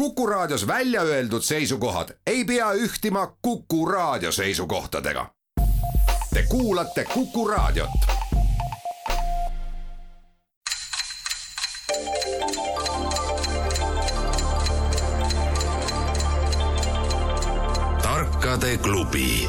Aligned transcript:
Kuku 0.00 0.26
Raadios 0.26 0.66
välja 0.66 1.02
öeldud 1.02 1.42
seisukohad 1.42 2.08
ei 2.26 2.44
pea 2.44 2.72
ühtima 2.72 3.36
Kuku 3.42 3.86
Raadio 3.86 4.32
seisukohtadega. 4.32 5.26
Te 6.34 6.42
kuulate 6.48 7.04
Kuku 7.04 7.48
Raadiot. 7.48 7.90
tarkade 18.02 18.76
klubi 18.76 19.48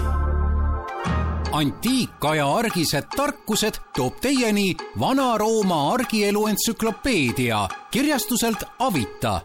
antiikaja 1.51 2.55
argised 2.55 3.03
tarkused 3.15 3.73
toob 3.95 4.13
teieni 4.21 4.75
Vana-Rooma 4.99 5.93
argielu 5.93 6.47
entsüklopeedia 6.47 7.67
kirjastuselt 7.91 8.63
Avita 8.79 9.41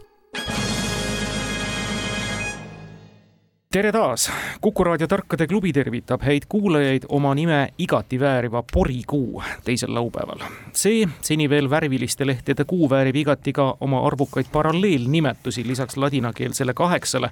tere 3.73 3.93
taas, 3.93 4.31
Kuku 4.61 4.85
raadio 4.85 5.07
Tarkade 5.07 5.47
klubi 5.47 5.73
tervitab 5.73 6.23
häid 6.23 6.47
kuulajaid 6.49 7.07
oma 7.09 7.35
nime 7.35 7.73
igati 7.79 8.21
vääriva 8.21 8.63
porikuu 8.73 9.43
teisel 9.65 9.95
laupäeval. 9.95 10.39
see 10.73 11.09
seni 11.21 11.49
veel 11.51 11.71
värviliste 11.71 12.27
lehtede 12.27 12.65
kuu 12.65 12.91
väärib 12.91 13.17
igati 13.17 13.53
ka 13.53 13.77
oma 13.81 14.07
arvukaid 14.07 14.47
paralleelnimetusi 14.53 15.67
lisaks 15.67 15.97
ladinakeelsele 15.97 16.75
kaheksale, 16.75 17.31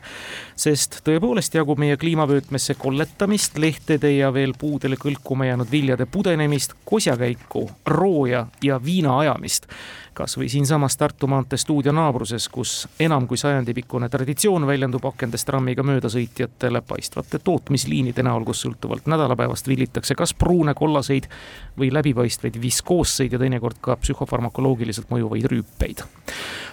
sest 0.56 1.00
tõepoolest 1.06 1.54
jagub 1.54 1.78
meie 1.78 1.96
kliimavöötmesse 1.96 2.74
kolletamist, 2.74 3.58
lehtede 3.58 4.10
ja 4.16 4.32
veel 4.32 4.54
puudele 4.58 4.96
kõlkuma 4.96 5.46
jäänud 5.46 5.70
viljade 5.70 6.06
pudenemist, 6.06 6.74
kosjakäiku, 6.84 7.70
rooja 7.86 8.46
ja 8.62 8.80
viina 8.84 9.18
ajamist 9.18 9.66
kas 10.14 10.38
või 10.38 10.48
siinsamas 10.48 10.96
Tartu 10.96 11.26
maantee 11.26 11.58
stuudio 11.58 11.92
naabruses, 11.92 12.48
kus 12.48 12.88
enam 13.00 13.26
kui 13.28 13.38
sajandipikkune 13.40 14.08
traditsioon 14.08 14.66
väljendub 14.66 15.04
akendest 15.10 15.46
trammiga 15.48 15.82
möödasõitjatele 15.86 16.82
paistvate 16.86 17.38
tootmisliinide 17.44 18.22
näol, 18.22 18.46
kus 18.46 18.64
sõltuvalt 18.64 19.08
nädalapäevast 19.10 19.68
villitakse 19.68 20.14
kas 20.14 20.34
pruune, 20.34 20.74
kollaseid 20.74 21.28
või 21.78 21.90
läbipaistvaid 21.94 22.60
viskoosseid 22.62 23.34
ja 23.34 23.42
teinekord 23.42 23.80
ka 23.80 23.98
psühhofarmakoloogiliselt 24.00 25.10
mõjuvaid 25.10 25.50
rüüpeid. 25.50 26.06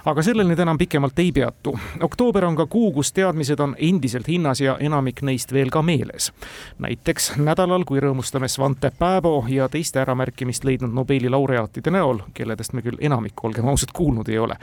Aga 0.05 0.23
sellel 0.23 0.47
nüüd 0.47 0.59
enam 0.59 0.77
pikemalt 0.77 1.19
ei 1.19 1.31
peatu. 1.31 1.77
oktoober 1.99 2.45
on 2.45 2.55
ka 2.55 2.65
kuu, 2.65 2.91
kus 2.91 3.13
teadmised 3.13 3.59
on 3.59 3.75
endiselt 3.79 4.27
hinnas 4.27 4.61
ja 4.61 4.77
enamik 4.79 5.21
neist 5.21 5.53
veel 5.53 5.69
ka 5.69 5.81
meeles. 5.81 6.31
näiteks 6.79 7.37
nädalal, 7.37 7.85
kui 7.85 7.99
rõõmustame 7.99 8.47
Svante 8.47 8.91
Pääbo 8.99 9.45
ja 9.49 9.69
teiste 9.69 9.99
äramärkimist 9.99 10.63
leidnud 10.63 10.93
Nobeli 10.93 11.29
laureaatide 11.29 11.91
näol, 11.91 12.19
kelledest 12.33 12.73
me 12.73 12.81
küll 12.81 12.97
enamik 12.99 13.21
enamik, 13.21 13.43
olgem 13.43 13.67
ausad, 13.67 13.89
kuulnud 13.93 14.29
ei 14.29 14.39
ole. 14.39 14.55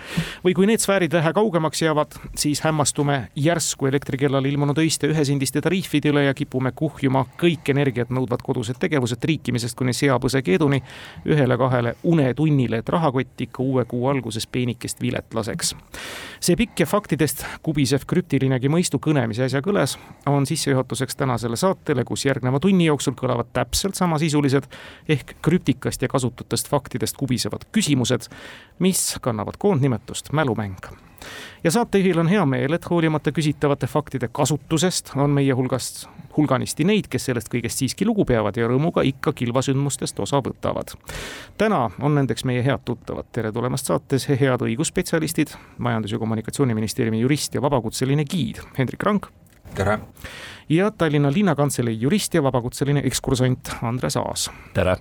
või 0.45 0.55
kui 0.55 0.67
need 0.67 0.81
sfäärid 0.81 1.13
vähe 1.13 1.33
kaugemaks 1.33 1.83
jäävad, 1.83 2.19
siis 2.37 2.61
hämmastume 2.61 3.29
järsku 3.37 3.87
elektrikellal 3.87 4.45
ilmunud 4.45 4.79
öiste 4.79 5.09
ühesendiste 5.09 5.61
tariifide 5.61 6.11
üle 6.11 6.25
ja 6.25 6.35
kipume 6.35 6.73
kuhjuma 6.73 7.27
kõik 7.39 7.71
energiat 7.71 8.11
nõudvad 8.11 8.43
kodused 8.43 8.79
tegevused 8.81 9.21
triikimisest 9.21 9.77
kuni 9.77 9.93
seapõsekeeduni 9.93 10.83
ühele-kahele 11.27 11.97
unetunnile, 12.03 12.79
et 12.79 12.89
rahakott 12.89 13.41
ikka 13.41 13.63
uue 13.63 13.85
kuu 13.85 14.09
alguses 14.09 14.47
peenikest 14.47 15.01
vilet 15.01 15.28
laseks. 15.35 15.75
see 16.41 16.57
pikk 16.57 16.81
ja 16.81 16.87
faktidest 16.87 17.45
kubisev 17.63 18.05
krüptilinegi 18.07 18.71
mõistukõne, 18.71 19.27
mis 19.27 19.41
äsja 19.43 19.63
kõles, 19.65 19.97
on 20.27 20.47
sissejuhatuseks 20.47 21.17
tänasele 21.17 21.57
saatele, 21.57 22.05
kus 22.05 22.25
järgneva 22.25 22.61
tunni 22.61 22.87
jooksul 22.87 23.17
kõlavad 23.19 23.51
täpselt 23.53 23.99
samasisulised 23.99 24.71
ehk 25.09 25.37
krüptikast 25.43 26.03
ja 26.03 26.09
kasututest 26.09 26.69
faktidest 26.69 27.17
kubisevad 27.17 27.67
küsimused, 27.73 28.31
mis 28.79 29.19
kannavad 29.21 29.59
koondnimetust 29.59 30.33
mälumäng 30.33 30.89
ja 31.65 31.71
saatejuhil 31.71 32.19
on 32.19 32.29
hea 32.29 32.47
meel, 32.47 32.73
et 32.73 32.91
hoolimata 32.91 33.33
küsitavate 33.33 33.87
faktide 33.87 34.29
kasutusest 34.33 35.13
on 35.17 35.31
meie 35.31 35.53
hulgast 35.53 36.07
hulganisti 36.39 36.87
neid, 36.87 37.11
kes 37.11 37.29
sellest 37.29 37.51
kõigest 37.53 37.83
siiski 37.83 38.07
lugu 38.09 38.25
peavad 38.29 38.57
ja 38.57 38.69
rõõmuga 38.71 39.05
ikka 39.07 39.35
kilvasündmustest 39.37 40.21
osa 40.25 40.41
võtavad. 40.45 40.95
täna 41.59 41.89
on 42.01 42.15
nendeks 42.15 42.47
meie 42.49 42.63
head 42.65 42.85
tuttavad, 42.85 43.29
tere 43.33 43.53
tulemast 43.53 43.91
saates, 43.91 44.29
head 44.29 44.63
õigusspetsialistid, 44.63 45.55
Majandus- 45.79 46.13
ja 46.13 46.19
Kommunikatsiooniministeeriumi 46.19 47.21
jurist 47.21 47.55
ja 47.55 47.63
vabakutseline 47.63 48.25
giid 48.25 48.63
Hendrik 48.79 49.03
Rank. 49.03 49.27
tere! 49.75 49.99
ja 50.69 50.91
Tallinna 50.91 51.33
Linnakantselei 51.33 52.01
jurist 52.01 52.35
ja 52.35 52.43
vabakutseline 52.43 53.03
ekskursant 53.05 53.75
Andres 53.83 54.17
Aas. 54.17 54.51
tere! 54.75 54.97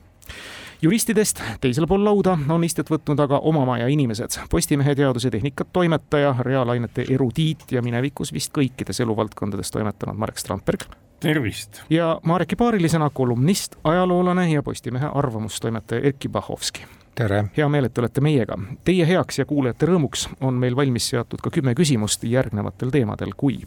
juristidest 0.82 1.42
teisel 1.62 1.88
pool 1.88 2.06
lauda 2.06 2.38
on 2.50 2.64
istet 2.64 2.90
võtnud 2.92 3.20
aga 3.24 3.40
oma 3.40 3.66
maja 3.66 3.88
inimesed. 3.88 4.40
Postimehe 4.50 4.96
teadus- 4.96 5.26
ja 5.26 5.32
tehnikat 5.32 5.74
toimetaja, 5.74 6.36
reaalainete 6.40 7.06
erudiit 7.10 7.72
ja 7.72 7.82
minevikus 7.82 8.34
vist 8.34 8.54
kõikides 8.54 9.02
eluvaldkondades 9.02 9.72
toimetanud 9.72 10.18
Marek 10.18 10.38
Strandberg. 10.38 10.86
Tervist! 11.20 11.82
ja 11.90 12.20
Mareki 12.24 12.56
paarilisena 12.56 13.10
kolumnist, 13.10 13.76
ajaloolane 13.84 14.52
ja 14.52 14.64
Postimehe 14.64 15.10
arvamustoimetaja 15.14 16.02
Erkki 16.02 16.30
Bahovski 16.30 16.86
tere! 17.16 17.44
hea 17.58 17.70
meel, 17.70 17.88
et 17.88 17.94
te 17.94 18.02
olete 18.02 18.22
meiega. 18.22 18.58
Teie 18.86 19.08
heaks 19.10 19.40
ja 19.40 19.46
kuulajate 19.50 19.90
rõõmuks 19.90 20.28
on 20.42 20.60
meil 20.62 20.76
valmis 20.78 21.10
seatud 21.10 21.42
ka 21.42 21.52
kümme 21.54 21.74
küsimust 21.78 22.24
järgnevatel 22.24 22.94
teemadel, 22.94 23.34
kui 23.38 23.60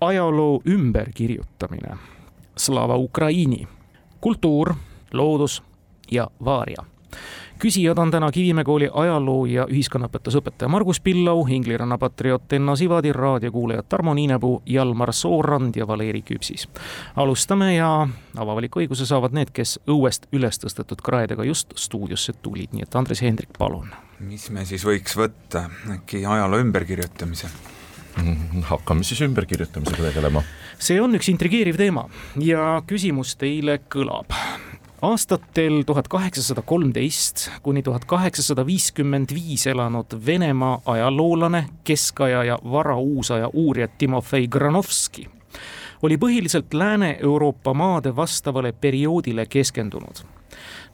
ajaloo 0.00 0.62
ümberkirjutamine, 0.68 1.96
Slava 2.56 2.96
Ukraini, 2.96 3.66
kultuur, 4.20 4.74
loodus, 5.12 5.62
ja 6.10 6.28
Vaaria. 6.44 6.84
Küsijad 7.60 7.98
on 7.98 8.10
täna 8.10 8.30
Kivimäe 8.32 8.64
kooli 8.64 8.88
ajaloo 8.92 9.44
ja 9.46 9.66
ühiskonnaõpetusõpetaja 9.68 10.68
Margus 10.72 11.00
Pillau, 11.00 11.44
Ingliranna 11.48 11.98
patrioot 11.98 12.52
Enno 12.52 12.76
Sivadi, 12.76 13.12
raadiokuulajad 13.12 13.88
Tarmo 13.88 14.14
Niinepuu, 14.14 14.62
Jalmar 14.66 15.12
Soorand 15.12 15.76
ja 15.76 15.86
Valeri 15.86 16.22
Küpsis. 16.22 16.68
alustame 17.16 17.74
ja 17.74 18.08
avavaliku 18.36 18.80
õiguse 18.80 19.06
saavad 19.06 19.36
need, 19.36 19.52
kes 19.52 19.78
õuest 19.88 20.26
üles 20.32 20.60
tõstetud 20.62 21.02
kraedega 21.04 21.44
just 21.44 21.76
stuudiosse 21.76 22.32
tulid, 22.32 22.72
nii 22.72 22.86
et 22.88 22.96
Andres 22.96 23.22
ja 23.22 23.28
Hendrik, 23.28 23.52
palun. 23.58 23.92
mis 24.18 24.50
me 24.50 24.64
siis 24.64 24.84
võiks 24.84 25.16
võtta, 25.16 25.68
äkki 25.98 26.24
ajaloo 26.26 26.60
ümberkirjutamise? 26.64 27.52
hakkame 28.72 29.04
siis 29.04 29.20
ümberkirjutamisega 29.20 30.08
tegelema. 30.08 30.42
see 30.78 31.00
on 31.00 31.14
üks 31.14 31.28
intrigeeriv 31.28 31.76
teema 31.76 32.08
ja 32.40 32.82
küsimus 32.86 33.36
teile 33.36 33.80
kõlab 33.92 34.32
aastatel 35.02 35.82
tuhat 35.82 36.08
kaheksasada 36.08 36.62
kolmteist 36.62 37.50
kuni 37.62 37.82
tuhat 37.82 38.04
kaheksasada 38.04 38.66
viiskümmend 38.66 39.34
viis 39.34 39.66
elanud 39.66 40.06
Venemaa 40.26 40.80
ajaloolane, 40.84 41.66
keskaja 41.84 42.44
ja 42.44 42.58
varauusaja 42.64 43.50
uurija 43.52 43.88
Timofei 43.88 44.48
Granovski 44.48 45.28
oli 46.02 46.16
põhiliselt 46.16 46.74
Lääne-Euroopa 46.74 47.74
maade 47.74 48.16
vastavale 48.16 48.72
perioodile 48.72 49.46
keskendunud 49.46 50.24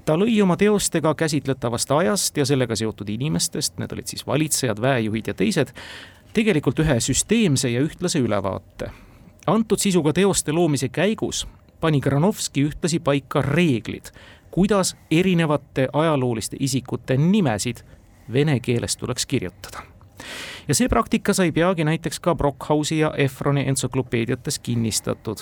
ta 0.05 0.15
lõi 0.15 0.38
oma 0.43 0.56
teostega 0.56 1.15
käsitletavast 1.15 1.91
ajast 1.91 2.37
ja 2.37 2.47
sellega 2.47 2.77
seotud 2.77 3.09
inimestest, 3.09 3.78
need 3.78 3.93
olid 3.93 4.06
siis 4.06 4.27
valitsejad, 4.27 4.81
väejuhid 4.81 5.33
ja 5.33 5.34
teised, 5.34 5.73
tegelikult 6.33 6.78
ühe 6.78 7.00
süsteemse 7.00 7.71
ja 7.71 7.83
ühtlase 7.83 8.23
ülevaate. 8.23 8.91
antud 9.47 9.78
sisuga 9.78 10.12
teoste 10.12 10.53
loomise 10.53 10.88
käigus 10.88 11.47
pani 11.81 12.00
Granovski 12.00 12.64
ühtlasi 12.69 13.00
paika 13.00 13.42
reeglid, 13.42 14.10
kuidas 14.50 14.97
erinevate 15.10 15.88
ajalooliste 15.92 16.56
isikute 16.60 17.16
nimesid 17.16 17.82
vene 18.32 18.60
keeles 18.60 18.97
tuleks 18.97 19.26
kirjutada. 19.26 19.82
ja 20.69 20.75
see 20.75 20.88
praktika 20.88 21.34
sai 21.34 21.53
peagi 21.53 21.84
näiteks 21.84 22.20
ka 22.20 22.34
Brockhausi 22.34 22.98
ja 22.98 23.12
Efroni 23.16 23.69
entsüklopeediates 23.69 24.59
kinnistatud. 24.59 25.37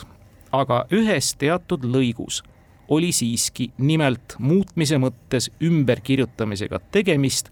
aga 0.52 0.86
ühes 0.92 1.36
teatud 1.38 1.84
lõigus 1.84 2.42
oli 2.88 3.12
siiski 3.12 3.70
nimelt 3.78 4.36
muutmise 4.38 4.98
mõttes 4.98 5.50
ümberkirjutamisega 5.62 6.80
tegemist 6.90 7.50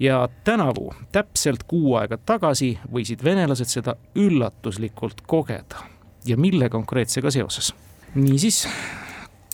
ja 0.00 0.28
tänavu, 0.44 0.94
täpselt 1.12 1.62
kuu 1.62 1.94
aega 1.94 2.16
tagasi, 2.16 2.78
võisid 2.92 3.24
venelased 3.24 3.66
seda 3.70 3.96
üllatuslikult 4.14 5.22
kogeda. 5.26 5.76
ja 6.26 6.36
mille 6.36 6.68
konkreetsega 6.68 7.30
seoses? 7.30 7.74
Niisiis, 8.14 8.66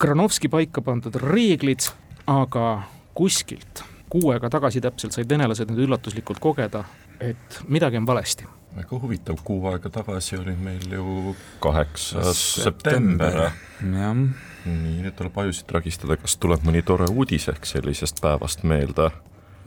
Granovski 0.01 0.49
paika 0.51 0.83
pandud 0.83 1.15
reeglid, 1.23 1.87
aga 2.27 2.83
kuskilt 3.15 3.85
kuu 4.15 4.31
aega 4.31 4.51
tagasi 4.51 4.83
täpselt 4.85 5.15
said 5.17 5.31
venelased 5.31 5.71
nüüd 5.71 5.89
üllatuslikult 5.89 6.39
kogeda, 6.43 6.85
et 7.19 7.59
midagi 7.67 7.99
on 7.99 8.07
valesti. 8.07 8.47
väga 8.77 8.99
huvitav, 9.03 9.39
kuu 9.47 9.67
aega 9.71 9.91
tagasi 9.91 10.37
oli 10.39 10.55
meil 10.59 10.87
ju 10.91 11.35
kaheksas 11.63 12.43
september. 12.63 13.41
jah. 13.81 14.23
nii, 14.65 15.01
nüüd 15.03 15.17
tuleb 15.19 15.39
ajusid 15.45 15.67
tragistada, 15.71 16.17
kas 16.17 16.37
tuleb 16.39 16.63
mõni 16.67 16.83
tore 16.87 17.09
uudis 17.11 17.49
ehk 17.51 17.67
sellisest 17.67 18.23
päevast 18.23 18.63
meelde? 18.63 19.11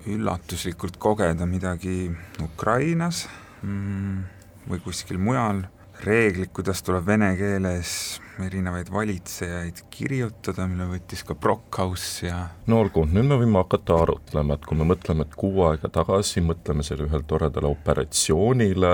üllatuslikult 0.07 0.95
kogeda 0.98 1.45
midagi 1.45 2.07
Ukrainas 2.44 3.25
mm, 3.62 4.22
või 4.69 4.80
kuskil 4.80 5.19
mujal, 5.19 5.66
reeglid, 6.07 6.54
kuidas 6.56 6.80
tuleb 6.88 7.04
vene 7.10 7.34
keeles 7.36 8.22
erinevaid 8.45 8.89
valitsejaid 8.94 9.84
kirjutada, 9.94 10.68
mille 10.69 10.88
võttis 10.92 11.24
ka 11.28 11.36
Brockhaus 11.36 12.06
ja 12.24 12.44
no 12.69 12.81
olgu, 12.84 13.06
nüüd 13.10 13.28
me 13.30 13.39
võime 13.42 13.62
hakata 13.63 13.98
arutlema, 14.04 14.57
et 14.57 14.68
kui 14.68 14.78
me 14.78 14.88
mõtleme, 14.92 15.25
et 15.25 15.38
kuu 15.39 15.63
aega 15.68 15.89
tagasi, 15.94 16.44
mõtleme 16.45 16.86
selle 16.86 17.07
ühele 17.07 17.25
toredale 17.28 17.72
operatsioonile, 17.72 18.94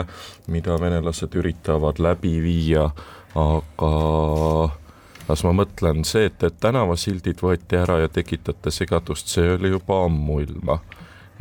mida 0.54 0.78
venelased 0.82 1.36
üritavad 1.40 2.02
läbi 2.04 2.38
viia, 2.44 2.88
aga 3.36 3.94
kas 5.28 5.44
ma 5.48 5.54
mõtlen 5.64 6.04
see, 6.08 6.28
et, 6.30 6.44
et 6.44 6.60
tänavasildid 6.64 7.44
võeti 7.44 7.80
ära 7.80 8.02
ja 8.04 8.12
tekitate 8.12 8.72
segadust, 8.72 9.32
see 9.32 9.56
oli 9.56 9.74
juba 9.74 10.04
ammuilma 10.08 10.80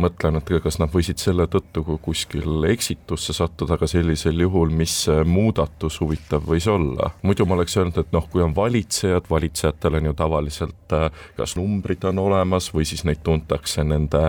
mõtlen, 0.00 0.38
et 0.38 0.50
kas 0.64 0.78
nad 0.80 0.90
võisid 0.92 1.20
selle 1.20 1.46
tõttu 1.50 1.84
kuskil 2.02 2.64
eksitusse 2.70 3.34
sattuda, 3.36 3.76
aga 3.76 3.88
sellisel 3.90 4.40
juhul, 4.40 4.72
mis 4.74 4.94
muudatus 5.28 6.00
huvitav 6.00 6.46
võis 6.48 6.68
olla. 6.70 7.10
muidu 7.22 7.46
ma 7.46 7.54
oleks 7.58 7.76
öelnud, 7.76 7.98
et 7.98 8.12
noh, 8.12 8.28
kui 8.30 8.42
on 8.42 8.54
valitsejad, 8.56 9.28
valitsejatel 9.30 10.00
on 10.00 10.10
ju 10.10 10.14
tavaliselt 10.18 10.96
äh, 10.96 11.10
kas 11.36 11.56
numbrid 11.56 12.04
on 12.08 12.18
olemas 12.18 12.70
või 12.74 12.86
siis 12.88 13.04
neid 13.04 13.22
tuntakse 13.24 13.84
nende 13.84 14.22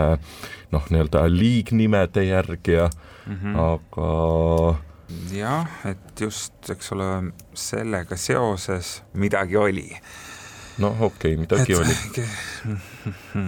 noh, 0.73 0.89
nii-öelda 0.89 1.27
liignimede 1.31 2.25
järgi 2.27 2.79
ja 2.79 2.89
mm 3.25 3.37
-hmm. 3.41 3.59
aga 3.73 4.75
jah, 5.33 5.67
et 5.85 6.21
just, 6.21 6.53
eks 6.69 6.91
ole, 6.91 7.09
sellega 7.53 8.17
seoses 8.17 9.03
midagi 9.13 9.57
oli 9.57 9.89
noh, 10.77 11.01
okei 11.01 11.33
okay,, 11.33 11.37
midagi 11.37 11.73
et... 11.73 11.79
oli. 11.79 11.95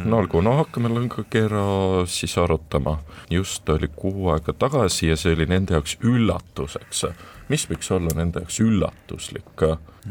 no 0.10 0.20
olgu, 0.20 0.42
no 0.46 0.58
hakkame 0.60 0.92
lõngakera 0.92 1.66
siis 2.10 2.38
arutama. 2.42 3.00
just 3.30 3.70
oli 3.70 3.90
kuu 3.96 4.30
aega 4.34 4.54
tagasi 4.54 5.10
ja 5.10 5.18
see 5.20 5.34
oli 5.38 5.48
nende 5.50 5.78
jaoks 5.78 5.98
üllatuseks. 6.04 7.06
mis 7.50 7.68
võiks 7.70 7.92
olla 7.96 8.14
nende 8.18 8.44
jaoks 8.44 8.60
üllatuslik? 8.62 9.66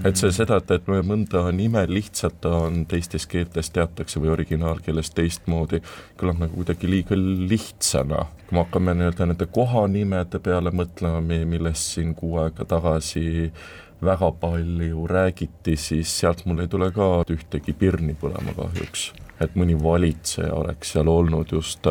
et 0.04 0.18
see 0.18 0.32
seda, 0.34 0.58
et, 0.58 0.70
et 0.74 0.88
mõnda 1.06 1.44
nime 1.54 1.84
lihtsalt 1.86 2.46
on 2.50 2.82
teistes 2.90 3.28
keeltes 3.30 3.70
teatakse 3.74 4.20
või 4.22 4.32
originaalkeeles 4.34 5.12
teistmoodi, 5.14 5.80
kõlab 6.18 6.40
nagu 6.42 6.58
kuidagi 6.58 6.90
liiga 6.90 7.18
lihtsana. 7.18 8.24
kui 8.48 8.58
me 8.58 8.64
hakkame 8.64 8.96
nii-öelda 8.98 9.28
nende 9.30 9.46
kohanimede 9.46 10.40
peale 10.42 10.74
mõtlema, 10.74 11.22
millest 11.22 11.94
siin 11.94 12.14
kuu 12.18 12.38
aega 12.42 12.66
tagasi 12.68 13.52
väga 14.02 14.30
palju 14.40 15.06
räägiti, 15.06 15.76
siis 15.76 16.18
sealt 16.20 16.44
mul 16.46 16.64
ei 16.64 16.68
tule 16.68 16.90
ka 16.94 17.24
ühtegi 17.30 17.74
pirni 17.78 18.16
põlema 18.20 18.54
kahjuks. 18.56 19.12
et 19.40 19.56
mõni 19.58 19.74
valitseja 19.82 20.54
oleks 20.54 20.92
seal 20.94 21.08
olnud 21.08 21.50
just, 21.52 21.86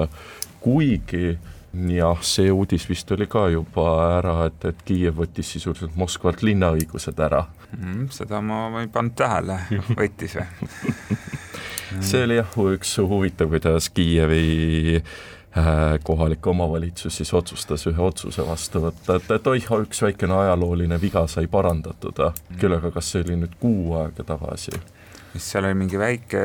kuigi 0.64 1.38
jah, 1.92 2.22
see 2.22 2.52
uudis 2.52 2.88
vist 2.90 3.12
oli 3.12 3.28
ka 3.28 3.48
juba 3.52 3.88
ära, 4.20 4.46
et, 4.48 4.66
et 4.66 4.86
Kiiev 4.86 5.20
võttis 5.20 5.52
sisuliselt 5.56 5.96
Moskvalt 5.96 6.44
linnaõigused 6.44 7.20
ära 7.20 7.44
mm,. 7.78 8.08
seda 8.16 8.42
ma 8.42 8.70
ei 8.82 8.88
pannud 8.88 9.18
tähele, 9.18 9.60
võttis 10.00 10.38
või 10.40 12.02
see 12.02 12.24
oli 12.26 12.40
jah, 12.40 12.58
üks 12.78 12.98
huvitav, 12.98 13.52
kuidas 13.52 13.90
Kiievi 13.94 15.02
Äh, 15.02 15.33
kohalik 16.04 16.48
omavalitsus 16.48 17.18
siis 17.18 17.34
otsustas 17.34 17.86
ühe 17.86 18.02
otsuse 18.02 18.42
vastu 18.48 18.82
võtta, 18.88 19.20
et, 19.20 19.30
et 19.36 19.48
oih, 19.52 19.68
üks 19.84 20.02
väikene 20.02 20.34
ajalooline 20.34 20.98
viga 21.02 21.28
sai 21.30 21.46
parandatud, 21.52 22.18
mm. 22.18 22.58
küll 22.58 22.74
aga 22.80 22.90
kas 22.96 23.12
see 23.14 23.22
oli 23.22 23.38
nüüd 23.44 23.54
kuu 23.62 23.94
aega 24.02 24.26
tagasi? 24.34 24.74
seal 25.38 25.66
oli 25.66 25.78
mingi 25.78 25.98
väike 26.02 26.42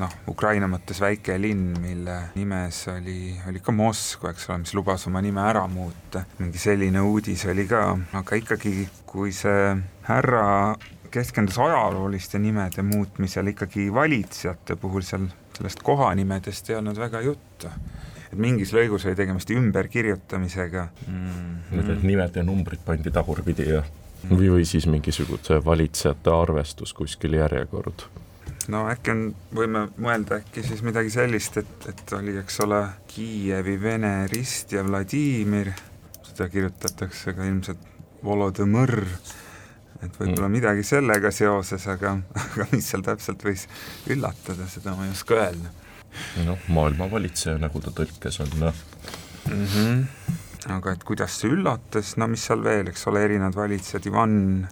noh, 0.00 0.10
Ukraina 0.30 0.66
mõttes 0.70 0.98
väike 1.02 1.36
linn, 1.38 1.74
mille 1.82 2.16
nimes 2.34 2.80
oli, 2.90 3.34
oli 3.48 3.62
ka 3.62 3.74
Moskva, 3.74 4.32
eks 4.34 4.48
ole, 4.50 4.62
mis 4.64 4.74
lubas 4.74 5.06
oma 5.10 5.22
nime 5.22 5.42
ära 5.44 5.66
muuta, 5.70 6.24
mingi 6.40 6.58
selline 6.58 7.02
uudis 7.06 7.46
oli 7.50 7.68
ka, 7.70 7.86
aga 8.18 8.40
ikkagi, 8.40 8.88
kui 9.06 9.32
see 9.34 9.74
härra 10.08 10.46
keskendus 11.14 11.60
ajalooliste 11.62 12.40
nimede 12.42 12.82
muutmisel 12.82 13.52
ikkagi 13.52 13.86
valitsejate 13.94 14.74
puhul 14.82 15.06
seal 15.06 15.28
sellest 15.54 15.84
kohanimedest 15.86 16.72
ei 16.72 16.80
olnud 16.80 16.98
väga 16.98 17.20
juttu 17.22 17.70
et 18.34 18.42
mingis 18.42 18.72
lõigus 18.74 19.06
oli 19.06 19.16
tegemist 19.18 19.50
ümberkirjutamisega. 19.54 20.88
Mm.. 21.06 21.54
Need 21.74 22.04
nimed 22.06 22.40
ja 22.40 22.44
numbrid 22.46 22.82
pandi 22.86 23.12
tagurpidi 23.14 23.68
ja 23.70 23.80
mm. 23.84 24.34
või, 24.34 24.50
või 24.56 24.66
siis 24.68 24.88
mingisuguse 24.90 25.60
valitsejate 25.64 26.34
arvestus 26.34 26.94
kuskil 26.96 27.38
järjekord. 27.38 28.06
No 28.72 28.86
äkki 28.88 29.12
on, 29.12 29.24
võime 29.54 29.86
mõelda 30.00 30.40
äkki 30.40 30.64
siis 30.64 30.80
midagi 30.84 31.12
sellist, 31.12 31.58
et, 31.60 31.88
et 31.90 32.12
oli, 32.16 32.36
eks 32.40 32.62
ole, 32.64 32.80
Kiievi 33.12 33.76
Vene 33.80 34.14
Rist 34.32 34.72
ja 34.72 34.84
Vladimir, 34.86 35.74
seda 36.24 36.48
kirjutatakse 36.52 37.36
ka 37.36 37.44
ilmselt 37.44 37.90
Volodõmõr, 38.24 38.94
et 40.00 40.14
võib-olla 40.16 40.48
mm. 40.48 40.54
midagi 40.56 40.86
sellega 40.88 41.28
seoses, 41.34 41.84
aga, 41.92 42.16
aga 42.46 42.68
mis 42.72 42.88
seal 42.88 43.04
täpselt 43.04 43.44
võis 43.44 43.68
üllatada, 44.08 44.64
seda 44.72 44.96
ma 44.96 45.04
ei 45.04 45.12
oska 45.12 45.42
öelda 45.42 45.83
noh, 46.44 46.70
maailmavalitseja, 46.74 47.58
nagu 47.62 47.82
ta 47.82 47.92
tõlkes 47.94 48.40
on 48.44 48.54
mm. 48.60 49.66
-hmm. 49.66 50.06
aga 50.76 50.92
et 50.92 51.04
kuidas 51.04 51.40
see 51.40 51.50
üllatas, 51.50 52.16
no 52.16 52.28
mis 52.28 52.46
seal 52.46 52.64
veel, 52.64 52.88
eks 52.92 53.06
ole, 53.10 53.24
erinevad 53.24 53.56
valitsejad, 53.56 54.06
Ivan 54.06 54.68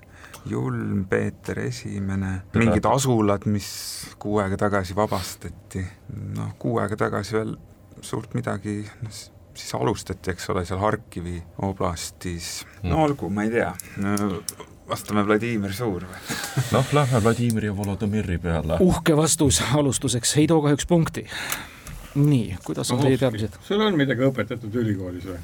Julm, 0.46 1.04
Peeter 1.04 1.58
Esimene, 1.58 2.42
mingid 2.54 2.86
asulad, 2.86 3.46
mis 3.46 3.68
kuu 4.18 4.40
aega 4.42 4.56
tagasi 4.56 4.96
vabastati, 4.96 5.84
noh, 6.34 6.56
kuu 6.58 6.78
aega 6.82 6.96
tagasi 7.06 7.38
veel 7.38 7.54
suurt 8.02 8.34
midagi, 8.34 8.82
siis 9.54 9.74
alustati, 9.78 10.32
eks 10.32 10.50
ole, 10.50 10.64
seal 10.66 10.80
Harkivi 10.82 11.38
oblastis, 11.62 12.66
no 12.82 12.96
mm. 12.96 13.02
olgu, 13.04 13.30
ma 13.30 13.46
ei 13.46 13.54
tea. 13.54 13.70
No,, 14.02 14.42
vastame 14.88 15.24
Vladimir 15.26 15.74
Suur 15.76 16.06
või? 16.08 16.20
noh, 16.74 16.92
lähme 16.96 17.22
Vladimiri 17.24 17.70
ja 17.70 17.76
Volodõmõri 17.76 18.38
peale. 18.42 18.78
uhke 18.82 19.16
vastus 19.18 19.62
alustuseks, 19.72 20.36
ei 20.42 20.48
too 20.50 20.62
kahjuks 20.64 20.88
punkti. 20.90 21.26
nii, 22.14 22.58
kuidas 22.66 22.92
on 22.92 23.02
teie 23.04 23.18
teadmised? 23.20 23.58
sul 23.66 23.82
on 23.84 23.98
midagi 23.98 24.26
õpetatud 24.28 24.80
ülikoolis 24.82 25.28
või? 25.30 25.42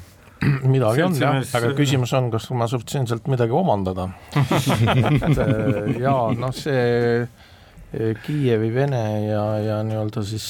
midagi 0.69 1.03
on 1.03 1.19
jah, 1.19 1.41
aga 1.59 1.73
küsimus 1.77 2.13
on, 2.15 2.31
kas 2.31 2.49
ma 2.55 2.67
suutsin 2.71 3.07
sealt 3.09 3.27
midagi 3.31 3.55
omandada 3.55 4.09
äh, 4.39 5.95
jaa, 5.99 6.29
noh 6.37 6.53
see 6.55 6.83
äh, 7.23 8.13
Kiievi 8.23 8.69
Vene 8.75 9.03
ja, 9.25 9.43
ja 9.65 9.81
nii-öelda 9.83 10.23
siis 10.27 10.45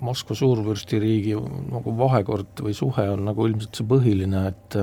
Moskva 0.00 0.34
suurvürstiriigi 0.38 1.36
nagu 1.36 1.94
vahekord 1.98 2.64
või 2.64 2.74
suhe 2.74 3.06
on 3.12 3.26
nagu 3.28 3.46
ilmselt 3.50 3.76
see 3.76 3.86
põhiline, 3.86 4.46
et 4.48 4.78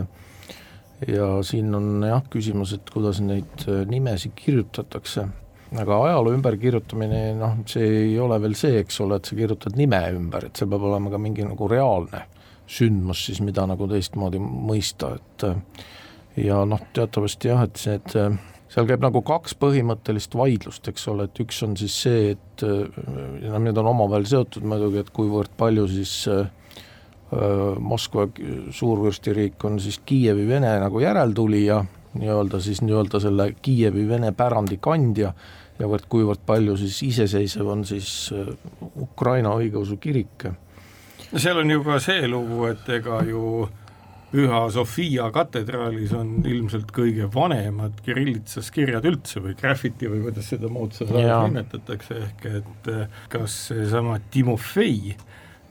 ja 1.07 1.28
siin 1.46 1.75
on 1.75 2.04
jah 2.04 2.24
küsimus, 2.31 2.74
et 2.75 2.90
kuidas 2.92 3.22
neid 3.24 3.68
äh, 3.68 3.86
nimesid 3.90 4.36
kirjutatakse, 4.38 5.28
aga 5.80 6.01
ajaloo 6.10 6.34
ümberkirjutamine, 6.36 7.22
noh, 7.40 7.60
see 7.69 7.88
ei 8.04 8.18
ole 8.19 8.40
veel 8.42 8.57
see, 8.60 8.81
eks 8.84 9.00
ole, 9.06 9.19
et 9.19 9.30
sa 9.30 9.38
kirjutad 9.38 9.80
nime 9.80 10.01
ümber, 10.18 10.50
et 10.50 10.60
see 10.60 10.68
peab 10.69 10.86
olema 10.90 11.13
ka 11.13 11.22
mingi 11.22 11.48
nagu 11.48 11.69
reaalne 11.72 12.25
sündmus 12.69 13.24
siis, 13.25 13.40
mida 13.42 13.66
nagu 13.69 13.88
teistmoodi 13.90 14.42
mõista, 14.44 15.16
et 15.18 15.48
äh, 15.48 15.88
ja 16.50 16.63
noh, 16.68 16.84
teatavasti 16.96 17.54
jah, 17.54 17.66
et 17.69 17.81
see, 17.81 17.97
et 18.02 18.18
äh, 18.19 18.35
seal 18.69 18.90
käib 18.90 19.02
nagu 19.06 19.24
kaks 19.26 19.56
põhimõttelist 19.62 20.35
vaidlust, 20.38 20.92
eks 20.92 21.07
ole, 21.09 21.30
et 21.30 21.44
üks 21.45 21.64
on 21.66 21.80
siis 21.80 21.95
see, 22.04 22.35
et 22.35 22.66
noh, 22.68 23.59
need 23.64 23.78
on 23.80 23.90
omavahel 23.95 24.28
seotud 24.30 24.68
muidugi, 24.68 25.02
et 25.02 25.09
kuivõrd 25.16 25.56
palju 25.57 25.88
siis 25.90 26.14
äh, 26.30 26.52
Moskva 27.80 28.26
suurvürstiriik 28.74 29.64
on 29.66 29.80
siis 29.80 30.00
Kiievi 30.06 30.48
Vene 30.48 30.71
nagu 30.81 31.02
järeltulija, 31.04 31.83
nii-öelda 32.18 32.62
siis 32.66 32.81
nii-öelda 32.81 33.19
selle 33.21 33.52
Kiievi 33.62 34.07
Vene 34.09 34.31
pärandi 34.33 34.80
kandja. 34.81 35.33
Ja 35.80 35.88
kuivõrd, 35.88 36.42
palju 36.45 36.74
siis 36.76 36.98
iseseisev 37.06 37.68
on 37.71 37.86
siis 37.88 38.33
Ukraina 39.00 39.54
õigeusu 39.56 39.95
kirik. 40.02 40.50
no 41.31 41.40
seal 41.40 41.62
on 41.62 41.71
ju 41.71 41.83
ka 41.83 42.00
see 42.04 42.28
lugu, 42.28 42.66
et 42.66 42.90
ega 42.90 43.21
ju 43.24 43.69
Püha 44.30 44.59
Sofia 44.69 45.31
katedraalis 45.33 46.12
on 46.14 46.44
ilmselt 46.45 46.92
kõige 46.94 47.30
vanemad 47.33 47.98
kirillitsas 48.06 48.69
kirjad 48.71 49.06
üldse 49.09 49.42
või 49.42 49.56
graffiti 49.57 50.09
või 50.09 50.21
kuidas 50.28 50.52
seda 50.52 50.69
moodsalt 50.69 51.16
nimetatakse, 51.16 52.19
ehk 52.28 52.45
et 52.59 52.92
kas 53.33 53.56
seesama 53.71 54.19
Timofei 54.30 55.16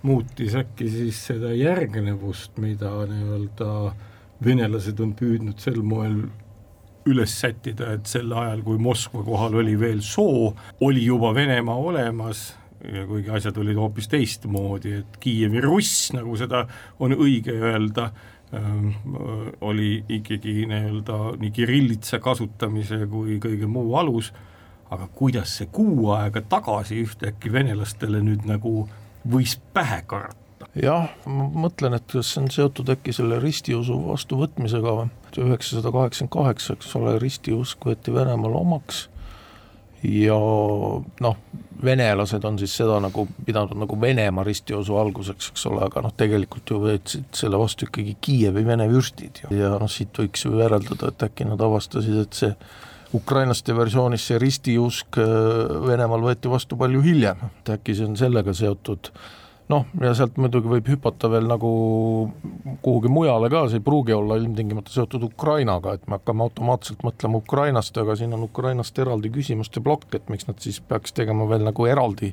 muutis 0.02 0.55
äkki 0.59 0.90
siis 0.90 1.23
seda 1.31 1.52
järgnevust, 1.57 2.59
mida 2.62 2.93
nii-öelda 3.11 3.71
venelased 4.45 5.00
on 5.02 5.14
püüdnud 5.19 5.59
sel 5.62 5.81
moel 5.83 6.21
üles 7.09 7.35
sättida, 7.40 7.95
et 7.97 8.07
sel 8.07 8.33
ajal, 8.37 8.62
kui 8.67 8.78
Moskva 8.83 9.25
kohal 9.26 9.57
oli 9.62 9.75
veel 9.81 10.02
soo, 10.05 10.52
oli 10.85 11.07
juba 11.07 11.33
Venemaa 11.35 11.76
olemas 11.90 12.50
ja 12.85 13.07
kuigi 13.09 13.31
asjad 13.35 13.57
olid 13.59 13.78
hoopis 13.78 14.11
teistmoodi, 14.12 14.99
et 15.00 15.17
Kiievi 15.21 15.62
Russ, 15.64 16.12
nagu 16.14 16.37
seda 16.38 16.67
on 17.02 17.17
õige 17.17 17.57
öelda 17.57 18.11
ähm,, 18.55 18.93
oli 19.61 20.05
ikkagi 20.19 20.67
nii-öelda 20.71 21.19
nii 21.40 21.50
kirillitsa 21.55 22.21
kasutamise 22.23 23.00
kui 23.11 23.40
kõige 23.43 23.67
muu 23.71 23.97
alus, 23.99 24.31
aga 24.95 25.09
kuidas 25.14 25.59
see 25.59 25.69
kuu 25.73 26.12
aega 26.14 26.45
tagasi 26.49 27.02
ühtäkki 27.02 27.52
venelastele 27.52 28.23
nüüd 28.25 28.47
nagu 28.49 28.87
võis 29.27 29.59
pähe 29.75 30.03
karata. 30.07 30.69
jah, 30.79 31.11
ma 31.27 31.49
mõtlen, 31.67 31.97
et 31.99 32.07
kas 32.13 32.35
see 32.35 32.43
on 32.45 32.51
seotud 32.55 32.91
äkki 32.95 33.15
selle 33.17 33.41
ristiusu 33.43 33.99
vastuvõtmisega 34.07 34.97
või, 35.01 35.13
üheksasada 35.39 35.93
kaheksakümmend 35.95 36.35
kaheksa, 36.35 36.75
eks 36.79 36.97
ole, 36.99 37.19
ristiusk 37.23 37.87
võeti 37.89 38.15
Venemaal 38.15 38.57
omaks 38.59 39.07
ja 40.03 40.37
noh, 41.21 41.37
venelased 41.85 42.45
on 42.45 42.59
siis 42.59 42.75
seda 42.77 42.99
nagu 43.03 43.27
pidanud 43.47 43.79
nagu 43.79 44.01
Venemaa 44.01 44.45
ristiusu 44.47 44.97
alguseks, 44.99 45.51
eks 45.53 45.67
ole, 45.71 45.83
aga 45.87 46.03
noh, 46.05 46.15
tegelikult 46.17 46.71
ju 46.71 46.81
võtsid 46.83 47.31
selle 47.39 47.59
vastu 47.59 47.89
ikkagi 47.89 48.17
Kiievi 48.21 48.65
vene 48.67 48.89
vürstid 48.91 49.43
ja, 49.45 49.51
ja 49.55 49.73
noh, 49.81 49.91
siit 49.91 50.15
võiks 50.19 50.45
ju 50.47 50.55
järeldada, 50.59 51.11
et 51.11 51.27
äkki 51.29 51.49
nad 51.49 51.63
avastasid, 51.63 52.21
et 52.23 52.39
see 52.39 52.53
ukrainlaste 53.15 53.77
versioonis 53.77 54.27
see 54.29 54.38
ristiusk 54.43 55.19
äh, 55.23 55.27
Venemaal 55.87 56.25
võeti 56.25 56.50
vastu 56.50 56.77
palju 56.81 57.03
hiljem, 57.05 57.41
et 57.61 57.75
äkki 57.79 57.97
see 57.97 58.09
on 58.09 58.17
sellega 58.21 58.55
seotud. 58.57 59.12
Noh, 59.69 59.85
ja 60.00 60.15
sealt 60.17 60.38
muidugi 60.41 60.71
võib 60.71 60.87
hüpata 60.88 61.29
veel 61.29 61.45
nagu 61.45 61.71
kuhugi 62.81 63.11
mujale 63.12 63.50
ka, 63.53 63.67
see 63.69 63.83
ei 63.83 63.85
pruugi 63.85 64.15
olla 64.17 64.38
ilmtingimata 64.41 64.93
seotud 64.93 65.27
Ukrainaga, 65.27 65.99
et 65.99 66.07
me 66.09 66.17
hakkame 66.17 66.47
automaatselt 66.47 67.05
mõtlema 67.05 67.43
Ukrainast, 67.43 68.00
aga 68.00 68.17
siin 68.17 68.33
on 68.37 68.47
Ukrainast 68.47 68.97
eraldi 69.05 69.33
küsimuste 69.35 69.85
plokk, 69.85 70.09
et 70.17 70.33
miks 70.33 70.49
nad 70.49 70.57
siis 70.65 70.81
peaks 70.81 71.12
tegema 71.17 71.45
veel 71.50 71.69
nagu 71.69 71.85
eraldi 71.85 72.33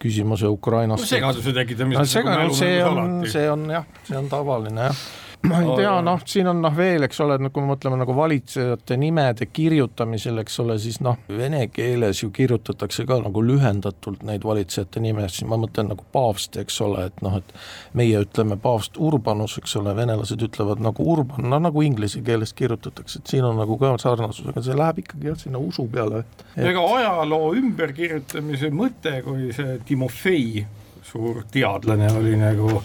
küsimuse 0.00 0.46
Ukrainast. 0.46 1.08
No,. 1.08 1.10
segaduse 1.10 1.56
tekitamine 1.58 1.98
no, 1.98 2.06
segadus, 2.06 2.62
see 2.62 2.78
on, 2.86 3.18
see 3.34 3.50
on 3.50 3.66
jah, 3.74 3.90
see 4.06 4.22
on 4.22 4.30
tavaline 4.30 4.86
jah 4.92 5.02
ma 5.42 5.60
ei 5.62 5.68
tea, 5.76 5.92
noh, 6.04 6.20
siin 6.28 6.48
on 6.50 6.60
noh 6.60 6.74
veel, 6.76 7.04
eks 7.06 7.20
ole, 7.24 7.38
noh, 7.40 7.52
kui 7.52 7.64
me 7.64 7.72
mõtleme 7.72 7.96
nagu 8.00 8.14
valitsejate 8.16 8.96
nimede 9.00 9.46
kirjutamisel, 9.48 10.40
eks 10.42 10.58
ole, 10.64 10.76
siis 10.82 11.00
noh, 11.04 11.16
vene 11.32 11.62
keeles 11.72 12.22
ju 12.22 12.30
kirjutatakse 12.34 13.06
ka 13.08 13.20
nagu 13.24 13.42
lühendatult 13.44 14.24
neid 14.28 14.44
valitsejate 14.44 15.02
nimesid, 15.04 15.48
ma 15.50 15.56
mõtlen 15.60 15.90
nagu 15.94 16.04
paavst, 16.12 16.60
eks 16.60 16.80
ole, 16.84 17.06
et 17.10 17.24
noh, 17.24 17.38
et 17.40 17.54
meie 17.96 18.20
ütleme 18.20 18.58
paavst 18.60 19.00
Urbanus, 19.00 19.56
eks 19.62 19.76
ole, 19.80 19.96
venelased 19.96 20.44
ütlevad 20.44 20.82
nagu 20.84 21.08
Urban, 21.14 21.48
no 21.52 21.62
nagu 21.62 21.84
inglise 21.86 22.20
keeles 22.26 22.52
kirjutatakse, 22.56 23.22
et 23.22 23.34
siin 23.34 23.48
on 23.48 23.56
nagu 23.60 23.78
ka 23.80 23.94
sarnasus, 24.02 24.48
aga 24.52 24.64
see 24.64 24.76
läheb 24.76 25.04
ikkagi 25.04 25.32
jah, 25.32 25.40
sinna 25.40 25.62
usu 25.62 25.88
peale 25.90 26.24
et.... 26.24 26.48
ega 26.70 26.84
ajaloo 26.98 27.54
ümberkirjutamise 27.60 28.72
mõte, 28.74 29.20
kui 29.24 29.54
see 29.56 29.80
Timofei, 29.88 30.66
suur 31.10 31.46
teadlane 31.50 32.10
oli 32.12 32.36
nagu 32.38 32.82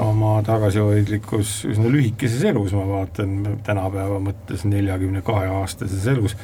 oma 0.00 0.36
tagasihoidlikus 0.46 1.56
üsna 1.70 1.90
lühikeses 1.92 2.44
elus, 2.50 2.74
ma 2.76 2.84
vaatan 2.88 3.58
tänapäeva 3.66 4.20
mõttes 4.22 4.64
neljakümne 4.68 5.22
kahe 5.26 5.48
aastases 5.60 6.06
elus, 6.10 6.36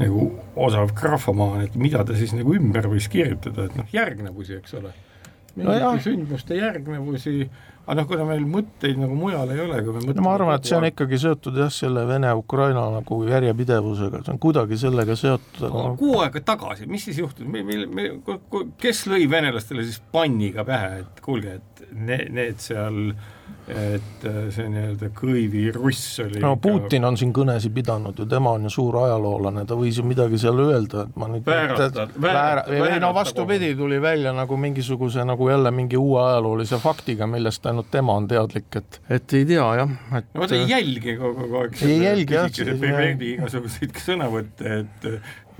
nagu 0.00 0.28
osav 0.68 0.92
graafomaan, 0.96 1.64
et 1.66 1.76
mida 1.80 2.04
ta 2.06 2.16
siis 2.18 2.34
nagu 2.36 2.56
ümber 2.56 2.88
võis 2.90 3.08
kirjutada, 3.12 3.68
et 3.68 3.78
noh, 3.78 3.88
järgnevusi, 3.94 4.60
eks 4.60 4.76
ole. 4.80 4.92
mingite 5.56 5.80
no 5.84 5.94
sündmuste 6.04 6.58
järgnevusi, 6.58 7.48
aga 7.86 8.00
noh, 8.00 8.06
kuna 8.10 8.24
meil 8.26 8.42
mõtteid 8.50 8.98
nagu 8.98 9.14
mujal 9.14 9.52
ei 9.54 9.60
ole, 9.62 9.78
kui 9.86 9.94
me 9.94 10.00
mõtleme 10.00 10.18
no 10.18 10.24
ma 10.26 10.32
arvan, 10.34 10.58
et 10.58 10.66
see 10.66 10.74
on 10.78 10.86
ikkagi 10.88 11.20
seotud 11.22 11.60
jah, 11.62 11.70
selle 11.70 12.02
Vene-Ukraina 12.08 12.82
nagu 12.96 13.20
järjepidevusega, 13.28 14.24
see 14.26 14.34
on 14.34 14.40
kuidagi 14.42 14.78
sellega 14.80 15.14
seotud 15.18 15.68
aga 15.68 15.92
kuu 16.00 16.18
aega 16.24 16.42
tagasi, 16.50 16.88
mis 16.90 17.06
siis 17.06 17.20
juhtus, 17.22 17.46
kes 18.82 19.04
lõi 19.12 19.30
venelastele 19.30 19.86
siis 19.86 20.02
panniga 20.12 20.66
pähe, 20.66 21.04
et 21.04 21.22
kuulge, 21.22 21.60
et 21.60 21.86
need, 21.94 22.34
need 22.34 22.62
seal, 22.64 23.00
et 23.66 24.24
äh, 24.24 24.36
see 24.54 24.68
nii-öelda 24.70 25.08
Kõivi 25.16 25.64
russ 25.74 26.20
oli 26.22 26.38
no 26.42 26.52
Putin 26.62 27.04
on 27.08 27.16
siin 27.18 27.32
kõnesid 27.34 27.74
pidanud 27.74 28.18
ju, 28.20 28.26
tema 28.30 28.52
on 28.54 28.68
ju 28.68 28.70
suur 28.70 28.98
ajaloolane, 29.00 29.64
ta 29.66 29.78
võis 29.78 29.98
ju 29.98 30.04
midagi 30.06 30.38
seal 30.38 30.60
öelda, 30.62 31.06
et 31.06 31.16
ma 31.18 31.28
nüüd 31.32 31.46
väärata, 31.46 32.06
väärata, 32.14 32.70
või 32.70 33.00
no 33.02 33.10
vastupidi, 33.16 33.72
tuli 33.78 33.98
välja 34.02 34.34
nagu 34.36 34.58
mingisuguse 34.60 35.24
nagu 35.26 35.50
jälle 35.50 35.72
mingi 35.74 35.98
uue 35.98 36.20
ajaloolise 36.22 36.78
faktiga, 36.82 37.26
millest 37.30 37.66
ainult 37.66 37.90
tema 37.90 38.14
on 38.20 38.28
teadlik, 38.30 38.70
et 38.78 39.00
et 39.18 39.34
ei 39.40 39.48
tea 39.48 39.66
jah, 39.80 39.96
et 40.20 40.30
no 40.30 40.44
vaata 40.44 40.60
ei 40.60 40.70
jälgi 40.70 41.16
kogu 41.18 41.50
aeg 41.62 41.82
ei 41.88 41.98
jälgi 42.04 42.38
jah, 42.38 42.62
igasuguseid 43.32 43.98
sõnavõtte, 44.06 44.78
et 44.84 45.10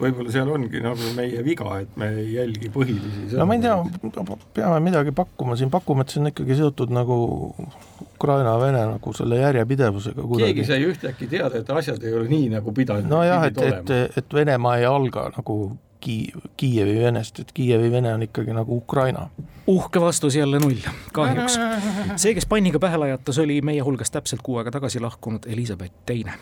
võib-olla 0.00 0.32
seal 0.32 0.50
ongi 0.52 0.80
nagu 0.84 1.12
meie 1.16 1.42
viga, 1.46 1.78
et 1.80 1.96
me 2.00 2.10
ei 2.20 2.34
jälgi 2.34 2.70
põhilisi 2.74 3.38
no 3.38 3.46
ma 3.48 3.56
ei 3.56 3.64
tea, 3.64 3.76
peame 4.56 4.80
midagi 4.84 5.14
pakkuma 5.16 5.56
siin, 5.56 5.72
pakume, 5.72 6.04
et 6.04 6.12
see 6.12 6.20
on 6.22 6.30
ikkagi 6.32 6.58
seotud 6.60 6.92
nagu 6.94 7.16
Ukraina-Vene 8.16 8.84
nagu 8.92 9.16
selle 9.16 9.40
järjepidevusega 9.40 10.22
kuidagi. 10.22 10.52
keegi 10.52 10.68
sai 10.68 10.84
ühtäkki 10.90 11.30
teada, 11.32 11.62
et 11.62 11.72
asjad 11.72 12.04
ei 12.04 12.14
ole 12.16 12.28
nii, 12.32 12.52
nagu 12.58 12.76
pidanud 12.76 13.10
nojah, 13.12 13.48
et, 13.48 13.60
et, 13.70 13.96
et 14.20 14.38
Venemaa 14.40 14.78
ei 14.82 14.88
alga 14.88 15.30
nagu 15.36 15.58
Ki-, 16.06 16.32
Kiievi 16.60 16.98
Venest, 17.00 17.40
et 17.40 17.52
Kiievi 17.56 17.88
Vene 17.90 18.12
on 18.14 18.22
ikkagi 18.22 18.52
nagu 18.54 18.76
Ukraina. 18.76 19.28
uhke 19.66 20.00
vastus 20.00 20.36
jälle 20.36 20.60
null, 20.60 20.84
kahjuks. 21.12 21.58
see, 22.16 22.34
kes 22.34 22.46
panniga 22.46 22.78
pähe 22.78 23.00
lajatas, 23.00 23.38
oli 23.42 23.58
meie 23.64 23.80
hulgast 23.80 24.12
täpselt 24.12 24.44
kuu 24.44 24.60
aega 24.60 24.70
tagasi 24.70 25.00
lahkunud 25.00 25.48
Elizabeth 25.48 25.94
Teine. 26.06 26.36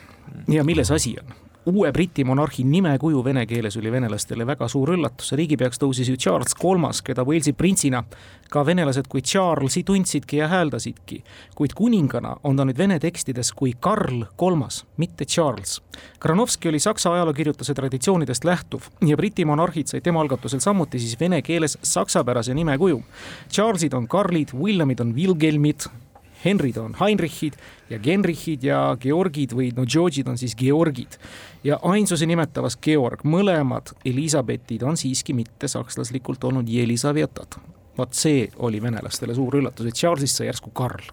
ja 0.48 0.64
milles 0.64 0.90
asi 0.90 1.14
on? 1.22 1.34
Uue 1.66 1.92
Briti 1.92 2.24
monarhi 2.24 2.64
nimekuju 2.64 3.24
vene 3.24 3.46
keeles 3.46 3.76
oli 3.76 3.92
venelastele 3.92 4.46
väga 4.46 4.68
suur 4.68 4.92
üllatus, 4.94 5.32
riigipeaks 5.32 5.80
tõusis 5.80 6.10
ju 6.10 6.16
Charles 6.20 6.54
Kolmas, 6.54 7.00
keda 7.02 7.24
Walesi 7.24 7.54
printsina 7.56 8.02
ka 8.50 8.64
venelased 8.66 9.08
kui 9.08 9.22
Charlesi 9.22 9.82
tundsidki 9.82 10.36
ja 10.36 10.48
hääldasidki. 10.48 11.22
kuid 11.54 11.72
kuningana 11.74 12.36
on 12.44 12.56
ta 12.56 12.64
nüüd 12.64 12.78
vene 12.78 12.98
tekstides 13.00 13.52
kui 13.52 13.72
Karl 13.80 14.24
Kolmas, 14.36 14.84
mitte 14.96 15.24
Charles. 15.24 15.80
Granovski 16.20 16.68
oli 16.68 16.78
saksa 16.78 17.12
ajalookirjutuse 17.12 17.74
traditsioonidest 17.74 18.44
lähtuv 18.44 18.82
ja 19.06 19.16
Briti 19.16 19.44
monarhid 19.44 19.86
said 19.86 20.02
tema 20.02 20.20
algatusel 20.20 20.60
samuti 20.60 20.98
siis 20.98 21.20
vene 21.20 21.42
keeles 21.42 21.78
saksapärase 21.82 22.54
nimekuju. 22.54 23.02
Charlesid 23.50 23.92
on 23.92 24.08
Karlid, 24.08 24.48
Williamid 24.54 25.00
on 25.00 25.14
Wilhelmid, 25.14 25.88
Henrid 26.44 26.76
on 26.76 26.94
Heinrichid 27.00 27.56
ja 27.90 27.98
Genrichid 27.98 28.64
ja 28.64 28.96
Georgid 29.00 29.54
või 29.56 29.70
no 29.76 29.86
Georgid 29.86 30.28
on 30.28 30.38
siis 30.38 30.56
Georgid. 30.56 31.18
ja 31.64 31.78
ainsuse 31.82 32.26
nimetavas 32.26 32.76
Georg, 32.76 33.24
mõlemad 33.24 33.94
Elizabethid 34.04 34.82
on 34.82 34.96
siiski 34.96 35.34
mitte 35.34 35.68
sakslaslikult 35.68 36.44
olnud 36.44 36.68
Jelisavetad. 36.68 37.60
vot 37.98 38.14
see 38.14 38.48
oli 38.58 38.82
venelastele 38.82 39.34
suur 39.34 39.56
üllatus, 39.56 39.86
et 39.86 39.94
Charlesist 39.94 40.36
sai 40.36 40.46
järsku 40.46 40.70
Karl 40.70 41.12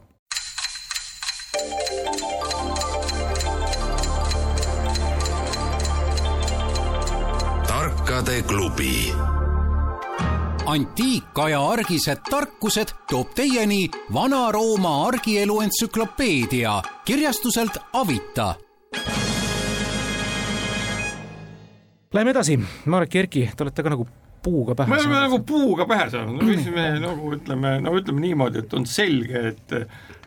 tarkade 8.11 8.41
klubi 8.41 9.13
antiikaja 10.72 11.60
argised 11.68 12.22
tarkused 12.30 12.94
toob 13.10 13.34
teieni 13.36 13.90
Vana-Rooma 14.13 14.94
argielu 15.08 15.60
entsüklopeedia 15.62 16.78
kirjastuselt 17.06 17.78
Avita. 17.94 18.54
Läheme 22.13 22.32
edasi, 22.32 22.60
Marek 22.86 23.16
Jerki, 23.16 23.50
te 23.56 23.63
olete 23.63 23.84
ka 23.84 23.92
nagu 23.92 24.08
puuga 24.44 24.75
pähe 24.75 24.88
saanud. 24.88 25.04
me 25.04 25.10
oleme 25.10 25.28
nagu 25.28 25.40
puuga 25.48 25.88
pähe 25.88 26.10
saanud, 26.12 26.40
me 26.40 26.48
võisime 26.54 26.88
nagu 27.04 27.36
ütleme, 27.36 27.75
no 27.84 27.96
ütleme 28.00 28.24
niimoodi, 28.24 28.63
et 28.63 28.74
on 28.74 28.88
selge, 28.88 29.44
et 29.51 29.75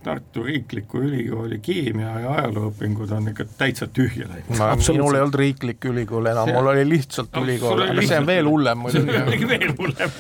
Tartu 0.05 0.43
Riikliku 0.45 1.01
Ülikooli 1.05 1.59
keemia 1.65 2.19
ja 2.21 2.33
ajalooõpingud 2.39 3.13
on 3.17 3.31
ikka 3.33 3.47
täitsa 3.59 3.89
tühja 3.89 4.29
läinud. 4.29 4.59
minul 4.93 5.17
ei 5.17 5.25
olnud 5.25 5.39
riiklik 5.41 5.85
ülikool 5.91 6.29
enam, 6.33 6.51
mul 6.53 6.73
oli 6.75 6.85
lihtsalt 6.89 7.33
no, 7.33 7.45
ülikool, 7.47 7.81
aga 7.87 7.97
lihtsalt... 7.97 8.11
see 8.13 8.21
on 8.21 8.29
veel 8.29 8.51
hullem 8.51 8.85
muidugi. 8.85 9.49
veel 9.55 9.73
hullem. 9.79 10.19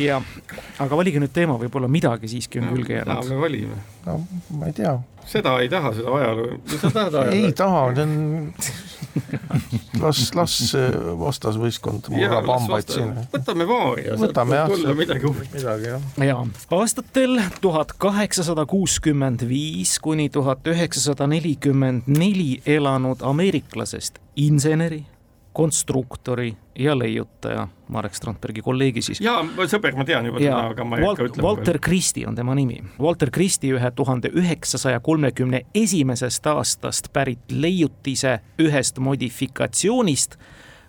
jah, 0.00 0.32
aga 0.86 1.02
valige 1.02 1.20
nüüd 1.22 1.34
teema, 1.36 1.58
võib-olla 1.60 1.90
midagi 1.90 2.32
siiski 2.32 2.62
on 2.62 2.70
no, 2.70 2.78
külge 2.78 3.00
jäänud. 3.00 3.30
me 3.30 3.44
valime. 3.44 3.84
No 4.06 4.20
ma 4.58 4.70
ei 4.70 4.74
tea. 4.76 4.96
seda 5.26 5.56
ei 5.62 5.70
taha, 5.70 5.92
seda 5.96 6.12
ajalugu, 6.20 6.60
mis 6.64 6.82
sa 6.82 6.90
tahad 6.94 7.20
ajalugu? 7.22 7.46
ei 7.46 7.52
taha, 7.56 7.86
see 7.94 8.04
on 8.06 8.12
las, 10.00 10.20
las 10.36 10.54
vastasvõistkond 11.20 12.10
murrab 12.12 12.50
hambaid 12.52 12.92
siin. 12.92 13.12
võtame 13.32 13.66
vaari 13.68 14.06
ja 14.10 14.18
võtame 14.20 14.60
jah, 14.60 14.70
tulla 14.70 14.94
midagi 14.98 15.26
huvitavat. 15.26 16.06
jaa, 16.28 16.44
aastatel 16.78 17.40
tuhat 17.64 17.96
kaheksasada 18.02 18.66
kuuskümmend 18.70 19.46
viis 19.48 19.96
kuni 20.04 20.28
tuhat 20.32 20.66
üheksasada 20.70 21.28
nelikümmend 21.30 22.08
neli 22.10 22.60
elanud 22.78 23.24
ameeriklasest 23.26 24.22
inseneri 24.36 25.04
konstruktori 25.56 26.56
ja 26.78 26.98
leiutaja, 26.98 27.68
Marek 27.88 28.14
Strandbergi 28.14 28.60
kolleegi 28.60 29.02
siis. 29.02 29.22
jaa, 29.24 29.38
sõber, 29.70 29.94
ma 29.96 30.04
tean 30.04 30.28
juba 30.28 30.42
teda, 30.42 30.58
aga 30.74 30.84
ma 30.84 30.98
ei 30.98 31.06
Walt, 31.06 31.16
hakka 31.16 31.30
ütlema. 31.30 31.46
Walter 31.46 31.78
Christie 31.80 32.26
on 32.28 32.36
tema 32.36 32.52
nimi. 32.58 32.82
Walter 33.00 33.32
Christie 33.32 33.72
ühe 33.72 33.90
tuhande 33.96 34.28
üheksasaja 34.36 35.00
kolmekümne 35.00 35.62
esimesest 35.74 36.46
aastast 36.52 37.08
pärit 37.16 37.48
leiutise 37.48 38.36
ühest 38.60 39.00
modifikatsioonist 39.00 40.36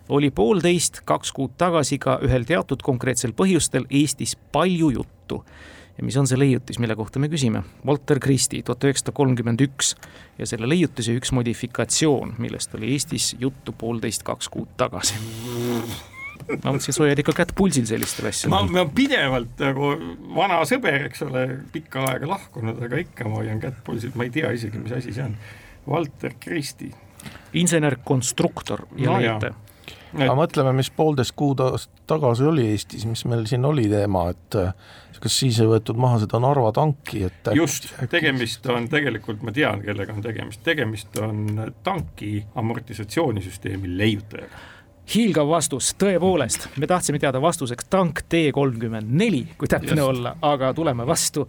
oli 0.08 0.28
poolteist, 0.30 1.00
kaks 1.08 1.32
kuud 1.32 1.56
tagasi 1.56 1.96
ka 2.04 2.18
ühel 2.28 2.44
teatud 2.48 2.84
konkreetsel 2.84 3.32
põhjustel 3.36 3.88
Eestis 3.88 4.36
palju 4.52 4.92
juttu 5.00 5.42
ja 5.98 6.04
mis 6.06 6.16
on 6.16 6.28
see 6.30 6.38
leiutis, 6.38 6.78
mille 6.78 6.96
kohta 6.96 7.18
me 7.18 7.28
küsime? 7.30 7.64
Walter 7.86 8.20
Christie, 8.22 8.62
tuhat 8.62 8.84
üheksasada 8.86 9.14
kolmkümmend 9.16 9.62
üks 9.66 9.94
ja 10.38 10.46
selle 10.46 10.68
leiutise 10.70 11.16
üks 11.18 11.32
modifikatsioon, 11.34 12.36
millest 12.42 12.74
oli 12.78 12.92
Eestis 12.94 13.32
juttu 13.40 13.74
poolteist, 13.78 14.22
kaks 14.26 14.48
kuud 14.54 14.70
tagasi. 14.80 15.18
ma 16.48 16.72
mõtlesin, 16.72 16.94
sa 16.94 17.04
hoiad 17.04 17.18
ikka 17.20 17.34
kätt 17.42 17.54
pulsil 17.58 17.86
sellistel 17.90 18.30
asjadel. 18.30 18.54
ma, 18.54 18.62
ma 18.78 18.86
pidevalt 18.94 19.62
nagu 19.64 19.92
vana 20.38 20.62
sõber, 20.68 21.08
eks 21.10 21.26
ole, 21.26 21.46
pikka 21.74 22.06
aega 22.12 22.30
lahkunud, 22.30 22.82
aga 22.86 23.02
ikka 23.02 23.28
ma 23.28 23.42
hoian 23.42 23.62
kätt 23.62 23.82
pulsil, 23.86 24.14
ma 24.14 24.28
ei 24.28 24.34
tea 24.34 24.54
isegi, 24.54 24.80
mis 24.82 24.94
asi 24.94 25.14
see 25.16 25.26
on. 25.26 25.38
Valter 25.88 26.34
Kristi. 26.40 26.90
insener-konstruktor 27.56 28.86
ja 29.00 29.10
no, 29.10 29.18
leete 29.18 29.54
aga 30.16 30.34
mõtleme, 30.38 30.72
mis 30.78 30.90
poolteist 30.94 31.34
kuud 31.38 31.60
tagasi 32.08 32.46
oli 32.48 32.68
Eestis, 32.72 33.04
mis 33.08 33.24
meil 33.28 33.44
siin 33.48 33.64
oli 33.68 33.88
teema, 33.90 34.28
et 34.32 34.58
kas 35.22 35.38
siis 35.42 35.58
ei 35.62 35.68
võetud 35.70 35.98
maha 36.00 36.20
seda 36.22 36.40
Narva 36.42 36.72
tanki, 36.76 37.24
et 37.28 37.50
äkki, 37.50 37.58
just, 37.58 37.90
tegemist 38.10 38.66
on 38.72 38.88
tegelikult, 38.90 39.42
ma 39.46 39.54
tean, 39.54 39.82
kellega 39.84 40.14
on 40.14 40.24
tegemist, 40.24 40.62
tegemist 40.66 41.20
on 41.22 41.70
tanki 41.84 42.38
amortisatsioonisüsteemi 42.58 43.94
leiutajaga. 43.98 44.66
Hiilgav 45.08 45.48
vastus, 45.48 45.94
tõepoolest, 45.96 46.66
me 46.76 46.88
tahtsime 46.88 47.20
teada 47.20 47.40
vastuseks 47.40 47.86
tank 47.88 48.26
T 48.28 48.50
kolmkümmend 48.52 49.08
neli, 49.08 49.46
kui 49.56 49.70
täpne 49.70 50.02
olla, 50.04 50.34
aga 50.44 50.74
tuleme 50.76 51.06
vastu. 51.08 51.46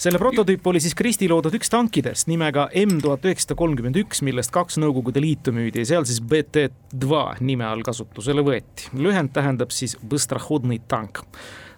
Selle 0.00 0.20
prototüüp 0.20 0.64
oli 0.68 0.80
siis 0.80 0.92
Kristi 0.96 1.28
loodud 1.28 1.54
üks 1.56 1.70
tankidest 1.72 2.28
nimega 2.28 2.66
M 2.76 2.98
tuhat 3.00 3.24
üheksasada 3.24 3.56
kolmkümmend 3.56 3.96
üks, 4.00 4.20
millest 4.24 4.52
kaks 4.52 4.76
Nõukogude 4.80 5.20
Liitu 5.24 5.54
müüdi 5.56 5.80
ja 5.80 5.88
seal 5.88 6.08
siis 6.08 6.20
BT2 6.20 7.44
nime 7.44 7.64
all 7.64 7.84
kasutusele 7.84 8.44
võeti. 8.44 8.90
lühend 8.92 9.32
tähendab 9.32 9.72
siis 9.72 9.96
tank 10.88 11.22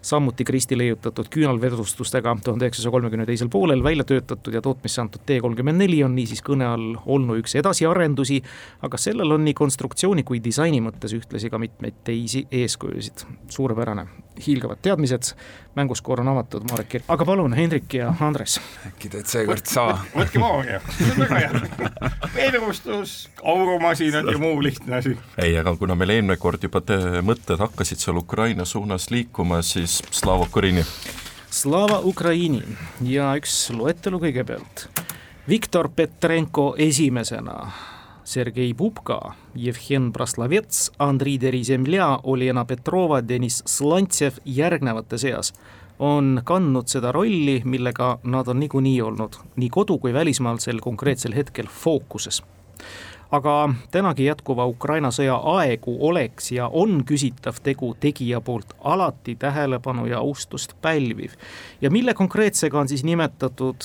samuti 0.02 0.44
Kristi 0.44 0.78
leiutatud 0.78 1.28
küünalvedustustega 1.30 2.36
tuhande 2.44 2.66
üheksasaja 2.66 2.92
kolmekümne 2.92 3.26
teisel 3.26 3.48
poolel 3.52 3.82
välja 3.84 4.04
töötatud 4.04 4.54
ja 4.54 4.62
tootmisse 4.62 5.02
antud 5.02 5.24
T 5.26 5.40
kolmkümmend 5.42 5.82
neli 5.82 6.02
on 6.04 6.14
niisiis 6.16 6.42
kõne 6.44 6.66
all 6.68 6.96
olnuks 7.06 7.56
edasiarendusi, 7.58 8.40
aga 8.82 9.00
sellel 9.00 9.36
on 9.36 9.44
nii 9.46 9.56
konstruktsiooni 9.58 10.24
kui 10.28 10.42
disaini 10.44 10.80
mõttes 10.84 11.14
ühtlasi 11.16 11.50
ka 11.50 11.58
mitmeid 11.58 12.02
teisi 12.04 12.46
eeskujusid. 12.50 13.26
suurepärane, 13.48 14.06
hiilgavad 14.46 14.80
teadmised, 14.82 15.34
mänguskoor 15.78 16.20
on 16.24 16.32
avatud, 16.34 16.66
Marek 16.70 16.88
Kirk, 16.94 17.04
aga 17.08 17.26
palun, 17.28 17.54
Hendrik 17.56 17.94
ja 17.94 18.10
Andres. 18.20 18.58
äkki 18.88 19.10
teed 19.12 19.30
seekord 19.30 19.66
sa? 19.70 19.86
võtke 20.14 20.42
maagia, 20.42 20.80
see 20.96 21.12
on 21.12 21.22
väga 21.22 21.40
hea. 21.44 22.02
veeduvustus, 22.34 23.14
aurumasinad 23.42 24.28
ja 24.32 24.38
muu 24.42 24.58
lihtne 24.62 24.98
asi. 24.98 25.14
ei, 25.38 25.54
aga 25.58 25.76
kuna 25.78 25.96
meil 25.98 26.16
eelmine 26.16 26.38
kord 26.40 26.62
juba 26.66 26.82
te 26.84 26.98
mõtted 27.24 27.62
hakkasid 27.62 28.02
seal 28.02 28.18
Ukraina 28.20 28.66
suunas 28.68 29.10
liikuma, 29.14 29.62
siis 29.62 30.00
Slava 30.10 30.48
Ukraini. 30.48 30.84
Slava 31.50 32.02
Ukraini 32.04 32.62
ja 33.08 33.30
üks 33.38 33.54
loetelu 33.72 34.20
kõigepealt. 34.26 34.88
Viktor 35.48 35.88
Petrenko 35.96 36.74
esimesena 36.76 37.70
Sergei 38.28 38.74
Pupka, 38.76 39.32
Jevhen 39.58 40.12
Braslavets, 40.12 40.92
Andrei 40.98 41.40
Derizemlja, 41.40 42.20
Olena 42.22 42.64
Petrova, 42.64 43.20
Deniss 43.28 43.62
Slantsev 43.66 44.38
järgnevate 44.44 45.18
seas. 45.18 45.52
On 45.98 46.40
kandnud 46.44 46.86
seda 46.86 47.10
rolli, 47.12 47.56
millega 47.64 48.18
nad 48.22 48.48
on 48.48 48.60
niikuinii 48.60 49.00
olnud 49.02 49.40
nii 49.56 49.70
kodu- 49.74 49.98
kui 49.98 50.12
välismaal 50.14 50.60
sel 50.62 50.78
konkreetsel 50.80 51.34
hetkel 51.34 51.66
fookuses. 51.66 52.42
Aga 53.30 53.74
tänagi 53.90 54.24
jätkuva 54.24 54.66
Ukraina 54.66 55.10
sõja 55.12 55.34
aegu 55.58 55.96
oleks 56.08 56.52
ja 56.52 56.68
on 56.72 57.02
küsitav 57.04 57.58
tegu 57.62 57.90
tegija 58.00 58.40
poolt 58.40 58.72
alati 58.80 59.34
tähelepanu 59.34 60.06
ja 60.06 60.18
austust 60.18 60.72
pälviv. 60.82 61.32
ja 61.80 61.90
mille 61.90 62.14
konkreetsega 62.14 62.80
on 62.80 62.88
siis 62.88 63.04
nimetatud 63.04 63.76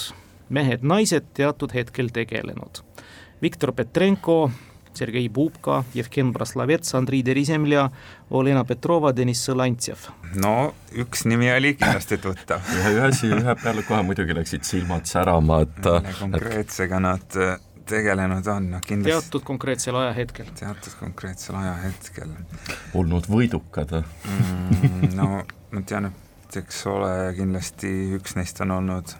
mehed-naised 0.49 1.33
teatud 1.33 1.73
hetkel 1.73 2.07
tegelenud? 2.13 2.83
Viktor 3.41 3.73
Petrenko, 3.73 4.51
Sergei 4.97 5.29
Bubka, 5.29 5.81
Jevgen 5.95 6.31
Braslavets, 6.33 6.93
Andrei 6.95 7.23
Derizemlja, 7.25 7.89
Olena 8.31 8.63
Petrova, 8.67 9.13
Deniss 9.15 9.49
Sõlantsev. 9.49 10.07
no 10.41 10.73
üks 10.99 11.25
nimi 11.29 11.51
oli 11.53 11.75
kindlasti 11.79 12.19
tuttav. 12.21 12.63
ühe 12.77 12.95
asi 13.09 13.31
ühe 13.33 13.55
peale 13.61 13.85
kohe 13.87 14.01
muidugi 14.05 14.35
läksid 14.37 14.65
silmad 14.67 15.09
särama, 15.09 15.63
et 15.67 15.91
konkreetsega 16.19 16.99
nad 17.03 17.39
äh, 17.41 17.57
tegelenud 17.89 18.47
on, 18.47 18.69
noh 18.75 18.83
kindlasti 18.85 19.25
teatud 19.25 19.45
konkreetsel 19.47 19.97
ajahetkel. 19.99 20.51
teatud 20.59 20.95
konkreetsel 20.99 21.57
ajahetkel. 21.59 22.31
olnud 22.99 23.27
võidukad 23.29 23.97
mm,? 23.99 25.11
no 25.17 25.29
ma 25.43 25.83
tean, 25.87 26.11
et 26.11 26.61
eks 26.63 26.85
ole, 26.91 27.11
kindlasti 27.37 27.91
üks 28.19 28.37
neist 28.39 28.61
on 28.63 28.77
olnud 28.77 29.15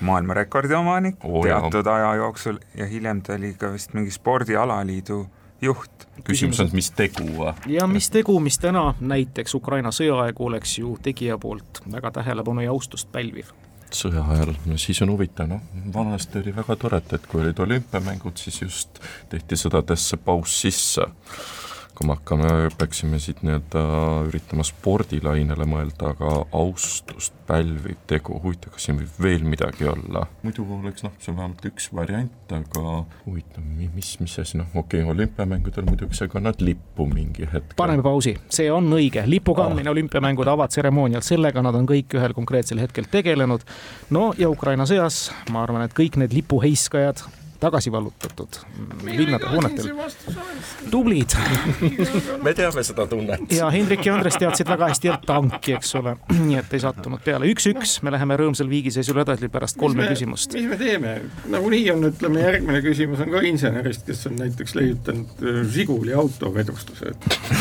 maailmarekordi 0.00 0.74
omanik 0.74 1.24
oh, 1.24 1.42
teatud 1.44 1.86
jah. 1.86 1.94
aja 1.94 2.14
jooksul 2.22 2.58
ja 2.76 2.86
hiljem 2.86 3.22
ta 3.22 3.34
oli 3.34 3.54
ka 3.58 3.72
vist 3.72 3.94
mingi 3.94 4.10
spordialaliidu 4.14 5.26
juht. 5.62 6.06
küsimus 6.24 6.60
on, 6.60 6.70
mis 6.72 6.90
tegu? 6.90 7.28
ja 7.66 7.86
mis 7.86 8.10
tegu, 8.10 8.40
mis 8.40 8.58
täna 8.58 8.92
näiteks 9.00 9.54
Ukraina 9.54 9.92
sõjaaegu 9.94 10.50
oleks 10.50 10.78
ju 10.78 10.96
tegija 11.02 11.38
poolt 11.38 11.82
väga 11.92 12.10
tähelepanu 12.20 12.66
ja 12.66 12.74
austust 12.74 13.12
pälviv 13.12 13.50
sõja 13.94 14.20
ajal, 14.34 14.52
no 14.68 14.76
siis 14.76 15.00
on 15.00 15.14
huvitav, 15.14 15.48
noh, 15.48 15.62
vanasti 15.94 16.42
oli 16.42 16.52
väga 16.52 16.76
tore, 16.76 16.98
et 17.00 17.26
kui 17.26 17.40
olid 17.40 17.58
olümpiamängud, 17.64 18.36
siis 18.36 18.60
just 18.60 19.00
tehti 19.32 19.56
sõdadesse 19.56 20.18
paus 20.20 20.60
sisse 20.60 21.06
kui 21.98 22.06
me 22.06 22.14
hakkame, 22.14 22.50
peaksime 22.78 23.18
siit 23.18 23.40
nii-öelda 23.42 23.80
üritama 24.28 24.62
spordilainele 24.66 25.66
mõelda, 25.66 26.12
aga 26.14 26.34
austust 26.54 27.34
pälviv 27.48 27.96
tegu, 28.06 28.36
huvitav, 28.42 28.74
kas 28.74 28.86
siin 28.86 29.00
võib 29.00 29.16
veel 29.24 29.46
midagi 29.48 29.88
olla? 29.88 30.26
muidu 30.44 30.66
oleks 30.76 31.02
noh, 31.02 31.14
see 31.18 31.32
on 31.32 31.38
vähemalt 31.40 31.64
üks 31.70 31.88
variant, 31.96 32.52
aga 32.54 32.84
huvitav, 33.24 33.64
mis, 33.96 34.12
mis 34.22 34.36
asi, 34.44 34.60
noh, 34.60 34.68
okei 34.74 35.02
okay,, 35.02 35.10
olümpiamängudel 35.14 35.88
muidugi 35.88 36.20
sa 36.20 36.28
kannad 36.30 36.62
lippu 36.62 37.08
mingi 37.10 37.48
hetk. 37.50 37.74
paneme 37.80 38.04
pausi, 38.06 38.36
see 38.52 38.68
on 38.72 38.92
õige, 38.94 39.24
lipu 39.26 39.56
kandmine 39.58 39.90
oh. 39.90 39.96
olümpiamängude 39.96 40.54
avatseremoonial, 40.54 41.24
sellega 41.26 41.64
nad 41.66 41.78
on 41.78 41.88
kõik 41.88 42.14
ühel 42.20 42.36
konkreetsel 42.36 42.84
hetkel 42.84 43.10
tegelenud. 43.10 43.66
no 44.14 44.30
ja 44.38 44.52
Ukraina 44.52 44.86
sõjas, 44.86 45.26
ma 45.50 45.64
arvan, 45.66 45.88
et 45.88 45.96
kõik 45.98 46.20
need 46.20 46.36
lipuheiskajad 46.36 47.26
tagasi 47.60 47.92
vallutatud 47.92 48.48
linnade 49.04 49.46
hoonetel. 49.50 49.88
tublid 50.90 51.34
me 52.44 52.54
teame 52.54 52.82
seda 52.82 53.06
tunnet. 53.06 53.52
ja 53.52 53.70
Hendrik 53.70 54.06
ja 54.06 54.14
Andres 54.14 54.36
teadsid 54.38 54.68
väga 54.68 54.88
hästi 54.88 55.08
jälle 55.08 55.20
tanki, 55.26 55.72
eks 55.78 55.94
ole, 55.98 56.16
nii 56.38 56.58
et 56.60 56.74
ei 56.74 56.82
sattunud 56.82 57.22
peale. 57.24 57.50
üks-üks, 57.50 57.98
me 58.06 58.12
läheme 58.14 58.36
rõõmsal 58.38 58.70
viigiseisul 58.70 59.18
edasi 59.24 59.50
pärast 59.52 59.78
kolme 59.80 60.04
me, 60.04 60.10
küsimust. 60.12 60.54
mis 60.54 60.68
me 60.70 60.78
teeme, 60.80 61.14
nagunii 61.50 61.82
on, 61.94 62.08
ütleme, 62.12 62.44
järgmine 62.46 62.82
küsimus 62.86 63.24
on 63.26 63.34
ka 63.34 63.42
insenerist, 63.50 64.06
kes 64.06 64.26
on 64.30 64.38
näiteks 64.38 64.74
leiutanud 64.78 65.42
äh, 65.42 65.60
Žiguli 65.74 66.14
autovedustuse 66.14 67.14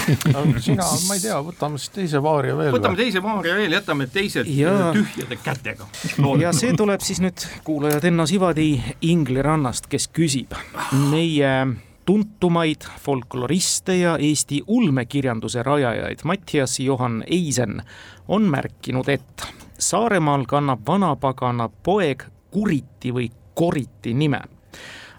sina, 0.68 0.86
ma 1.08 1.18
ei 1.18 1.24
tea, 1.26 1.40
võtame 1.50 1.82
siis 1.82 1.94
teise 1.96 2.22
vaaria 2.24 2.58
veel. 2.58 2.72
võtame 2.76 3.00
teise 3.00 3.24
vaaria 3.24 3.58
veel, 3.58 3.74
jätame 3.80 4.08
teised 4.14 4.50
ja... 4.54 4.78
tühjade 4.94 5.40
kätega. 5.42 5.90
ja 6.42 6.54
see 6.56 6.74
tuleb 6.78 7.02
siis 7.06 7.22
nüüd 7.24 7.50
kuulajad 7.68 8.06
Enno 8.12 8.28
Sivadi 8.30 8.70
Ingli 9.10 9.42
rannast 9.88 9.90
kes 9.90 10.10
küsib 10.14 10.54
meie 11.12 11.68
tuntumaid 12.06 12.82
folkloriste 13.00 13.98
ja 13.98 14.18
Eesti 14.18 14.62
ulmekirjanduse 14.68 15.64
rajajaid 15.64 16.20
Mattias 16.24 16.80
Johan 16.80 17.24
Eisen 17.28 17.84
on 18.28 18.44
märkinud, 18.44 19.08
et 19.10 19.48
Saaremaal 19.80 20.46
kannab 20.48 20.80
vanapagana 20.88 21.70
poeg 21.84 22.24
Kuriti 22.52 23.14
või 23.14 23.32
Koriti 23.54 24.14
nime. 24.14 24.42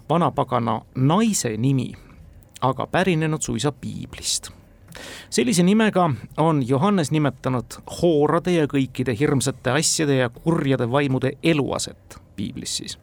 vanapagana 0.09 0.81
naise 0.95 1.57
nimi 1.57 1.93
aga 2.61 2.87
pärinenud 2.87 3.43
suisa 3.43 3.73
piiblist 3.73 4.51
sellise 5.31 5.63
nimega 5.63 6.11
on 6.37 6.69
Johannes 6.69 7.11
nimetanud 7.11 7.81
hoorade 8.03 8.53
ja 8.53 8.67
kõikide 8.67 9.15
hirmsate 9.19 9.71
asjade 9.71 10.17
ja 10.17 10.29
kurjade 10.29 10.91
vaimude 10.91 11.33
eluaset 11.43 12.28
piiblis 12.39 12.79
siis 12.83 12.99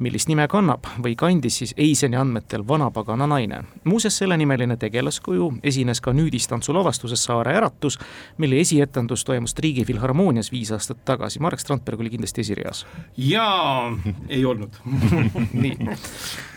millist 0.00 0.30
nime 0.30 0.46
kannab 0.48 0.86
või 1.04 1.14
kandis 1.18 1.60
siis 1.60 1.74
Eiseni 1.78 2.16
andmetel 2.16 2.64
vanapagana 2.68 3.26
naine. 3.28 3.62
muuseas, 3.84 4.16
sellenimeline 4.18 4.76
tegelaskuju 4.80 5.50
esines 5.62 6.00
ka 6.00 6.12
nüüdistantsu 6.16 6.74
lavastuses 6.74 7.24
Saare 7.24 7.54
äratus, 7.58 7.98
mille 8.38 8.60
esietendus 8.60 9.24
toimus 9.24 9.54
Riigi 9.58 9.84
Filharmoonias 9.84 10.52
viis 10.52 10.72
aastat 10.72 11.04
tagasi. 11.04 11.40
Marek 11.40 11.60
Strandberg 11.60 12.00
oli 12.00 12.10
kindlasti 12.10 12.40
esireas. 12.40 12.86
jaa, 13.16 13.92
ei 14.28 14.44
olnud 14.44 14.80
nii, 15.62 15.76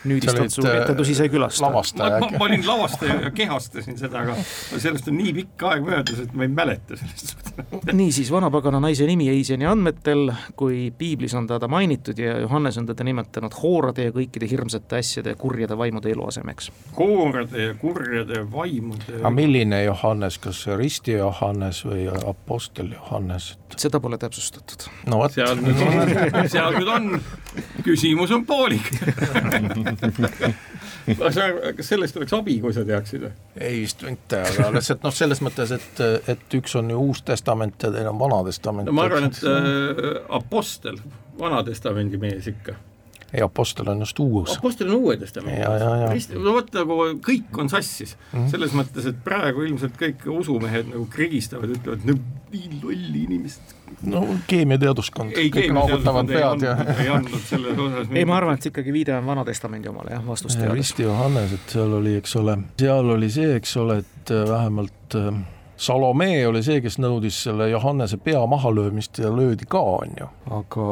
nüüdistantsu 0.04 0.64
äh, 0.66 0.82
etendusi 0.82 1.14
sai 1.14 1.28
külastada. 1.28 1.84
ma, 2.18 2.18
ma, 2.20 2.38
ma 2.38 2.44
olin 2.44 2.66
lavastaja 2.66 3.20
ja 3.28 3.30
kehastasin 3.30 3.98
seda, 3.98 4.24
aga 4.24 4.38
sellest 4.78 5.08
on 5.12 5.20
nii 5.20 5.36
pikk 5.42 5.68
aeg 5.68 5.84
möödas, 5.84 6.24
et 6.24 6.32
ma 6.32 6.48
ei 6.48 6.54
mäleta 6.54 6.96
sellest 6.96 7.44
niisiis, 7.92 8.30
vanapagana 8.32 8.80
naise 8.80 9.06
nimi 9.06 9.28
Eiseni 9.30 9.66
andmetel, 9.68 10.30
kui 10.56 10.88
piiblis 10.98 11.34
on 11.34 11.46
teda 11.46 11.68
mainitud, 11.70 12.03
tuntud 12.04 12.24
ja 12.24 12.38
Johannes 12.38 12.78
on 12.78 12.86
teda 12.86 13.04
nimetanud 13.04 13.52
hoorade 13.62 14.04
ja 14.04 14.12
kõikide 14.12 14.48
hirmsate 14.50 14.98
asjade 14.98 15.32
ja 15.32 15.36
kurjade 15.36 15.78
vaimude 15.78 16.10
eluasemeks. 16.10 16.70
hoorade 16.98 17.62
ja 17.62 17.74
kurjade 17.74 18.44
vaimude 18.52 19.18
aga 19.18 19.30
milline 19.30 19.82
Johannes, 19.84 20.38
kas 20.38 20.66
risti 20.76 21.12
Johannes 21.12 21.84
või 21.86 22.08
Apostel 22.28 22.92
Johannes? 22.92 23.58
seda 23.76 24.00
pole 24.00 24.18
täpsustatud. 24.18 24.86
no 25.06 25.18
vot. 25.18 25.32
seal 25.32 25.56
nüüd, 25.56 26.48
seal 26.52 26.78
nüüd 26.78 26.92
on, 26.92 27.20
küsimus 27.82 28.34
on 28.34 28.46
poolik 28.46 28.90
kas 31.18 31.88
sellest 31.88 32.16
oleks 32.16 32.32
abi, 32.36 32.58
kui 32.62 32.72
sa 32.76 32.84
teaksid? 32.86 33.26
ei 33.60 33.82
vist 33.82 34.04
mitte, 34.06 34.40
aga 34.44 34.70
lihtsalt 34.76 35.04
noh, 35.04 35.14
selles 35.14 35.42
mõttes, 35.44 35.74
et, 35.74 36.00
et 36.32 36.56
üks 36.60 36.78
on 36.80 36.90
ju 36.92 37.02
Uus 37.10 37.24
Testament 37.26 37.82
ja 37.82 37.92
teine 37.94 38.12
on 38.12 38.18
Vana 38.20 38.40
Testament. 38.46 38.88
no 38.88 38.96
ma 38.96 39.06
arvan, 39.08 39.28
et 39.28 39.40
äh, 39.48 40.16
Apostel, 40.34 41.00
Vana 41.38 41.62
Testamendi 41.66 42.20
mees 42.20 42.46
ikka 42.50 42.76
ei, 43.34 43.42
Apostel 43.42 43.88
on 43.88 43.98
just 43.98 44.18
uus. 44.18 44.58
Apostel 44.58 44.88
on 44.88 44.94
Uue 44.94 45.16
Testamendi. 45.16 46.36
no 46.38 46.54
vot 46.54 46.70
nagu 46.74 46.98
kõik 47.24 47.58
on 47.58 47.68
sassis 47.68 48.16
mm, 48.16 48.38
-hmm. 48.38 48.50
selles 48.50 48.74
mõttes, 48.78 49.08
et 49.10 49.24
praegu 49.24 49.64
ilmselt 49.66 49.96
kõik 49.98 50.26
usumehed 50.30 50.92
nagu 50.92 51.06
krigistavad, 51.10 51.72
ütlevad, 51.74 52.04
no 52.06 52.14
nii 52.52 52.78
lolli 52.82 53.24
inimesed. 53.24 53.74
no 54.10 54.22
keemiateaduskond, 54.46 55.34
kõik 55.34 55.72
noogutavad 55.74 56.30
pead 56.30 56.62
ja. 56.62 56.76
ei 56.98 57.08
andnud 57.08 57.42
selles 57.48 57.78
osas. 57.78 58.12
ei, 58.12 58.24
ma 58.24 58.36
arvan, 58.36 58.54
et 58.54 58.62
see 58.62 58.70
ikkagi 58.70 58.94
viide 58.94 59.16
on 59.18 59.26
Vana 59.26 59.44
Testamendi 59.44 59.90
omale 59.90 60.14
jah, 60.14 60.26
vastust 60.26 60.58
teades. 60.58 60.78
Risti 60.78 61.08
Johannes, 61.08 61.58
et 61.58 61.74
seal 61.76 61.98
oli, 61.98 62.14
eks 62.22 62.36
ole, 62.38 62.58
seal 62.78 63.10
oli 63.16 63.30
see, 63.34 63.56
eks 63.58 63.76
ole, 63.82 63.98
et 64.04 64.30
äh, 64.30 64.46
vähemalt 64.50 65.18
äh, 65.18 65.42
Salome 65.76 66.46
oli 66.46 66.62
see, 66.62 66.78
kes 66.84 67.00
nõudis 67.02 67.40
selle 67.48 67.66
Johannese 67.72 68.16
pea 68.22 68.44
mahalöömist 68.46 69.18
ja 69.18 69.30
löödi 69.34 69.66
ka, 69.68 69.80
on 69.80 70.14
ju. 70.20 70.28
aga 70.54 70.88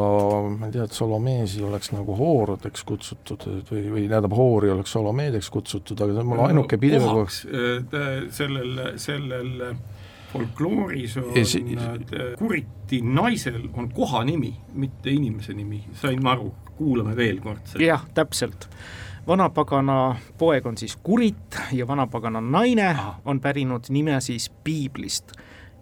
ma 0.57 0.69
ei 0.69 0.75
tea, 0.75 0.87
et 0.89 0.97
Salomeesi 0.97 1.63
oleks 1.63 1.93
nagu 1.95 2.17
hooradeks 2.19 2.83
kutsutud 2.89 3.47
või, 3.71 3.85
või 3.95 4.07
tähendab, 4.11 4.35
hoori 4.37 4.73
oleks 4.75 4.95
Salomeedeks 4.97 5.51
kutsutud, 5.55 6.03
aga 6.03 6.17
see 6.17 6.25
on 6.25 6.31
mul 6.33 6.45
ainuke 6.49 6.79
pidev 6.83 7.07
kohaks 7.07 7.45
äh, 7.47 8.09
sellel, 8.35 8.81
sellel 9.03 9.53
folklooris 10.33 11.17
on 11.21 11.31
si 11.47 11.63
kuriti 12.41 13.03
naisel 13.05 13.69
on 13.77 13.91
kohanimi, 13.95 14.55
mitte 14.75 15.15
inimese 15.15 15.55
nimi, 15.55 15.85
sain 16.01 16.23
ma 16.25 16.35
aru, 16.35 16.51
kuulame 16.79 17.15
veel 17.17 17.39
kord 17.45 17.63
seda. 17.71 17.85
jah, 17.85 18.07
täpselt 18.17 18.67
vanapagana 19.27 20.17
poeg 20.39 20.67
on 20.67 20.77
siis 20.77 20.97
Kurit 20.97 21.59
ja 21.73 21.87
vanapagana 21.87 22.41
naine 22.41 22.97
on 23.25 23.41
pärinud 23.41 23.85
nime 23.89 24.21
siis 24.21 24.51
piiblist. 24.65 25.33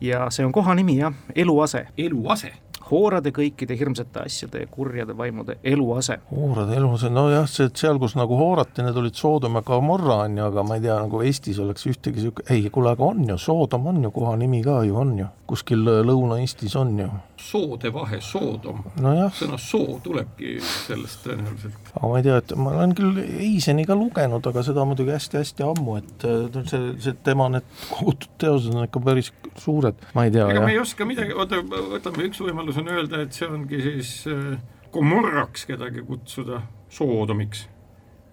ja 0.00 0.30
see 0.30 0.46
on 0.46 0.52
kohanimi 0.52 0.96
jah, 0.98 1.14
eluase. 1.34 1.86
eluase 1.98 2.52
hoorade 2.90 3.30
kõikide 3.34 3.76
hirmsate 3.78 4.24
asjade 4.24 4.64
ja 4.64 4.68
kurjade 4.70 5.14
vaimude 5.16 5.56
eluase. 5.64 6.18
hoorade 6.30 6.76
eluase, 6.76 7.10
nojah, 7.10 7.46
see, 7.48 7.68
et 7.70 7.76
seal, 7.76 7.98
kus 8.02 8.16
nagu 8.18 8.36
hoorati, 8.38 8.82
need 8.82 8.96
olid 8.98 9.18
Soodom 9.18 9.58
ja 9.58 9.62
Gomorra, 9.66 10.22
on 10.26 10.38
ju, 10.38 10.44
aga 10.46 10.64
ma 10.66 10.78
ei 10.78 10.84
tea, 10.84 10.96
nagu 11.04 11.22
Eestis 11.22 11.60
oleks 11.62 11.86
ühtegi 11.86 12.20
niisugune, 12.20 12.46
ei, 12.50 12.70
kuule, 12.72 12.94
aga 12.96 13.06
on 13.06 13.22
ju, 13.28 13.38
Soodom 13.38 13.86
on 13.92 14.02
ju 14.04 14.10
kohanimi 14.14 14.62
ka 14.66 14.80
ju, 14.88 14.96
on 14.98 15.16
ju, 15.18 15.28
kuskil 15.50 15.84
Lõuna-Eestis 15.86 16.76
on 16.80 16.96
ju. 16.98 17.10
Soode 17.40 17.90
vahe, 17.94 18.20
Soodom 18.24 18.82
no. 19.00 19.12
sõna 19.36 19.58
soo 19.60 19.98
tulebki 20.04 20.56
sellest 20.62 21.24
tõenäoliselt. 21.24 21.90
aga 21.94 22.10
ma 22.10 22.20
ei 22.20 22.26
tea, 22.26 22.38
et 22.42 22.54
ma 22.58 22.74
olen 22.74 22.94
küll 22.98 23.20
Eiseni 23.20 23.86
ka 23.88 23.96
lugenud, 23.98 24.46
aga 24.50 24.64
seda 24.66 24.84
muidugi 24.88 25.14
hästi-hästi 25.14 25.66
ammu, 25.66 25.96
et 26.00 26.26
see, 26.70 26.92
see 27.06 27.16
tema 27.26 27.48
need 27.54 27.66
kogutud 27.88 28.34
teosed 28.40 28.76
on 28.76 28.86
ikka 28.86 29.02
päris 29.04 29.32
suured, 29.60 30.00
ma 30.16 30.26
ei 30.26 30.34
tea. 30.34 30.48
ega 30.52 30.64
me 30.64 30.74
ei 30.74 30.80
oska 30.82 31.08
midagi, 31.08 31.36
oota, 31.36 31.62
võtame 31.64 32.28
üks 32.28 32.42
võimalus 32.44 32.80
on 32.80 32.90
öelda, 32.92 33.22
et 33.24 33.36
see 33.36 33.48
ongi 33.48 33.82
siis 33.84 34.14
äh, 34.30 34.56
kedagi 35.66 36.02
kutsuda, 36.06 36.62
Soodomiks. 36.90 37.68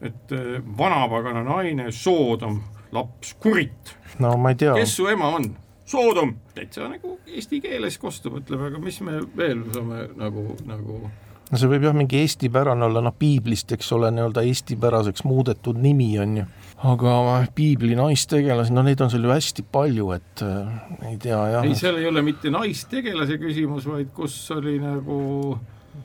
et 0.02 0.34
äh, 0.34 0.58
vanapagana 0.78 1.44
naine, 1.44 1.92
Soodom, 1.92 2.62
laps, 2.92 3.36
kurit. 3.40 3.96
no 4.20 4.36
ma 4.38 4.54
ei 4.54 4.60
tea. 4.60 4.76
kes 4.76 4.96
su 5.00 5.08
ema 5.08 5.36
on? 5.38 5.56
Soodom, 5.88 6.34
täitsa 6.56 6.90
nagu 6.92 7.16
eesti 7.32 7.62
keeles 7.64 7.96
kostub, 8.02 8.42
ütleb, 8.42 8.66
aga 8.70 8.82
mis 8.84 9.00
me 9.06 9.22
veel 9.38 9.64
saame 9.72 10.10
nagu, 10.20 10.50
nagu 10.68 11.00
no 11.48 11.60
see 11.60 11.70
võib 11.72 11.86
jah, 11.88 11.96
mingi 11.96 12.20
eestipärane 12.20 12.84
olla, 12.88 13.04
noh 13.06 13.16
piiblist, 13.16 13.72
eks 13.76 13.92
ole, 13.96 14.10
nii-öelda 14.16 14.44
eestipäraseks 14.50 15.24
muudetud 15.28 15.80
nimi 15.80 16.10
on 16.20 16.42
ju. 16.42 16.46
Aga 16.92 17.14
piibli 17.58 17.96
naistegelasi, 17.98 18.76
no 18.76 18.84
neid 18.86 19.02
on 19.02 19.10
seal 19.14 19.26
ju 19.26 19.32
hästi 19.32 19.66
palju, 19.72 20.12
et 20.18 20.44
äh, 20.46 20.84
ei 21.14 21.16
tea 21.24 21.40
jah. 21.56 21.66
ei, 21.66 21.78
seal 21.80 21.98
ei 22.02 22.10
ole 22.10 22.22
mitte 22.26 22.52
naistegelase 22.54 23.40
küsimus, 23.42 23.88
vaid 23.90 24.12
kus 24.18 24.36
oli 24.54 24.78
nagu 24.84 25.18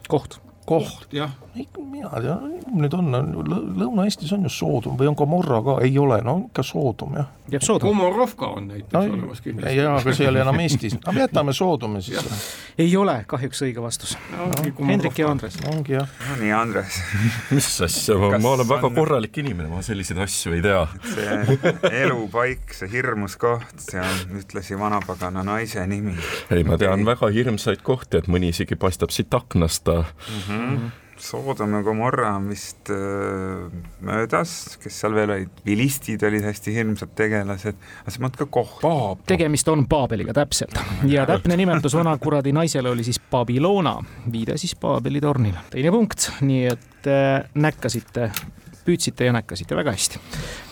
koht 0.09 0.39
koht, 0.67 1.07
jah. 1.13 1.31
mina 1.93 2.11
tean, 2.23 2.53
nüüd 2.79 2.95
on, 2.95 3.09
Lõuna-Eestis 3.81 4.31
on 4.37 4.47
ju 4.47 4.51
Soodom 4.53 4.95
või 4.99 5.09
on 5.11 5.17
Gomorra 5.19 5.59
ka, 5.65 5.75
ei 5.83 5.97
ole, 5.99 6.21
no 6.25 6.37
ikka 6.47 6.63
Soodom 6.67 7.17
jah. 7.19 7.31
jääb 7.51 7.65
Soodom. 7.67 7.91
Komorovka 7.91 8.53
on 8.57 8.69
näiteks 8.71 8.95
no, 8.95 9.03
olemas 9.19 9.43
kindlasti. 9.43 9.81
jaa, 9.81 9.97
aga 9.99 10.15
see 10.15 10.25
ei 10.27 10.31
ole 10.31 10.43
enam 10.45 10.61
Eestis, 10.63 10.95
aga 11.03 11.25
jätame 11.25 11.55
Soodomi 11.57 12.03
siis. 12.07 12.53
ei 12.79 12.95
ole 12.97 13.17
kahjuks 13.27 13.65
õige 13.67 13.83
vastus 13.83 14.15
no,. 14.31 14.51
Hendrik 14.87 15.19
ja 15.19 15.33
Andres. 15.33 15.59
ongi 15.73 15.97
jah. 15.97 16.15
no 16.29 16.39
nii, 16.41 16.53
Andres 16.57 17.01
mis 17.57 17.71
asja, 17.89 18.17
ma, 18.23 18.31
ma 18.39 18.55
olen 18.55 18.71
väga 18.71 18.93
korralik 18.95 19.43
inimene, 19.43 19.69
ma 19.73 19.83
selliseid 19.83 20.23
asju 20.23 20.55
ei 20.57 20.63
tea. 20.63 20.85
see 21.17 22.03
elupaik, 22.05 22.71
see 22.79 22.91
hirmus 22.95 23.37
koht, 23.41 23.75
see 23.83 23.99
on 24.03 24.39
ühtlasi 24.39 24.79
vanapagana 24.79 25.43
naise 25.47 25.83
nimi. 25.91 26.15
ei, 26.55 26.63
ma 26.63 26.79
tean 26.79 27.03
okay. 27.03 27.11
väga 27.13 27.35
hirmsaid 27.35 27.83
kohti, 27.83 28.23
et 28.23 28.31
mõni 28.31 28.55
isegi 28.55 28.79
paistab 28.79 29.11
siit 29.11 29.35
aknast 29.35 29.91
mm. 29.91 30.07
-hmm 30.47 30.52
mm. 30.52 30.52
-hmm. 30.53 30.91
Soodom 31.23 31.75
ja 31.75 31.83
Gomorra 31.83 32.35
on 32.37 32.49
vist 32.49 32.91
äh, 32.91 32.97
möödas, 34.01 34.79
kes 34.83 34.97
seal 35.01 35.15
veel 35.15 35.31
olid, 35.31 35.51
vilistid 35.67 36.23
olid 36.27 36.43
hästi 36.43 36.73
hirmsad 36.75 37.13
tegelased, 37.15 37.77
aga 38.03 38.15
see 38.15 38.23
mõttes 38.25 38.41
ka 38.41 38.47
koht. 38.51 39.21
tegemist 39.31 39.69
on 39.71 39.85
Paabeliga, 39.87 40.35
täpselt. 40.35 40.75
ja 41.07 41.27
täpne 41.29 41.57
nimetus 41.57 41.95
vanakuradi 41.95 42.53
naisele 42.53 42.91
oli 42.91 43.05
siis 43.07 43.21
Babylona, 43.31 44.01
viide 44.33 44.57
siis 44.59 44.75
Paabeli 44.75 45.21
tornile. 45.23 45.63
teine 45.71 45.93
punkt, 45.95 46.27
nii 46.41 46.65
et 46.73 47.07
äh, 47.07 47.45
näkkasite 47.55 48.33
püüdsite 48.83 49.29
ja 49.29 49.37
näkkasite 49.37 49.79
väga 49.79 49.95
hästi. 49.95 50.19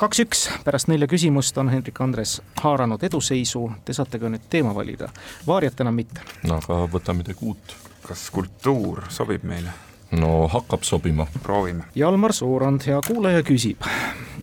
kaks-üks, 0.00 0.48
pärast 0.64 0.90
nelja 0.90 1.06
küsimust 1.06 1.58
on 1.62 1.70
Hendrik 1.70 2.00
Andres 2.00 2.40
haaranud 2.64 3.06
eduseisu, 3.06 3.68
te 3.84 3.94
saate 3.94 4.18
ka 4.18 4.32
nüüd 4.32 4.50
teema 4.50 4.74
valida, 4.74 5.12
vaariat 5.46 5.86
enam 5.86 6.02
mitte. 6.02 6.26
no 6.42 6.58
aga 6.58 6.82
võta 6.90 7.14
midagi 7.14 7.46
uut 7.46 7.76
kas 8.10 8.26
kultuur 8.34 9.04
sobib 9.12 9.44
meile? 9.46 9.70
no 10.18 10.48
hakkab 10.50 10.82
sobima. 10.82 11.26
proovime. 11.42 11.84
Jalmar 11.94 12.34
Soorand, 12.34 12.82
hea 12.86 12.98
kuulaja, 13.06 13.44
küsib, 13.46 13.86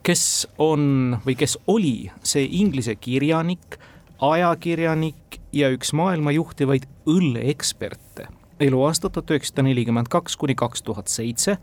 kes 0.07 0.47
on 0.63 1.17
või 1.25 1.35
kes 1.35 1.57
oli 1.67 2.07
see 2.23 2.45
inglise 2.61 2.95
kirjanik, 2.95 3.75
ajakirjanik 4.23 5.41
ja 5.51 5.67
üks 5.75 5.91
maailma 5.91 6.31
juhtivaid 6.37 6.87
õlleeksperte 7.11 8.29
eluaastat 8.63 9.13
tuhat 9.13 9.35
üheksasada 9.35 9.67
nelikümmend 9.67 10.07
kaks 10.09 10.37
kuni 10.39 10.55
kaks 10.57 10.81
tuhat 10.87 11.11
seitse, 11.11 11.57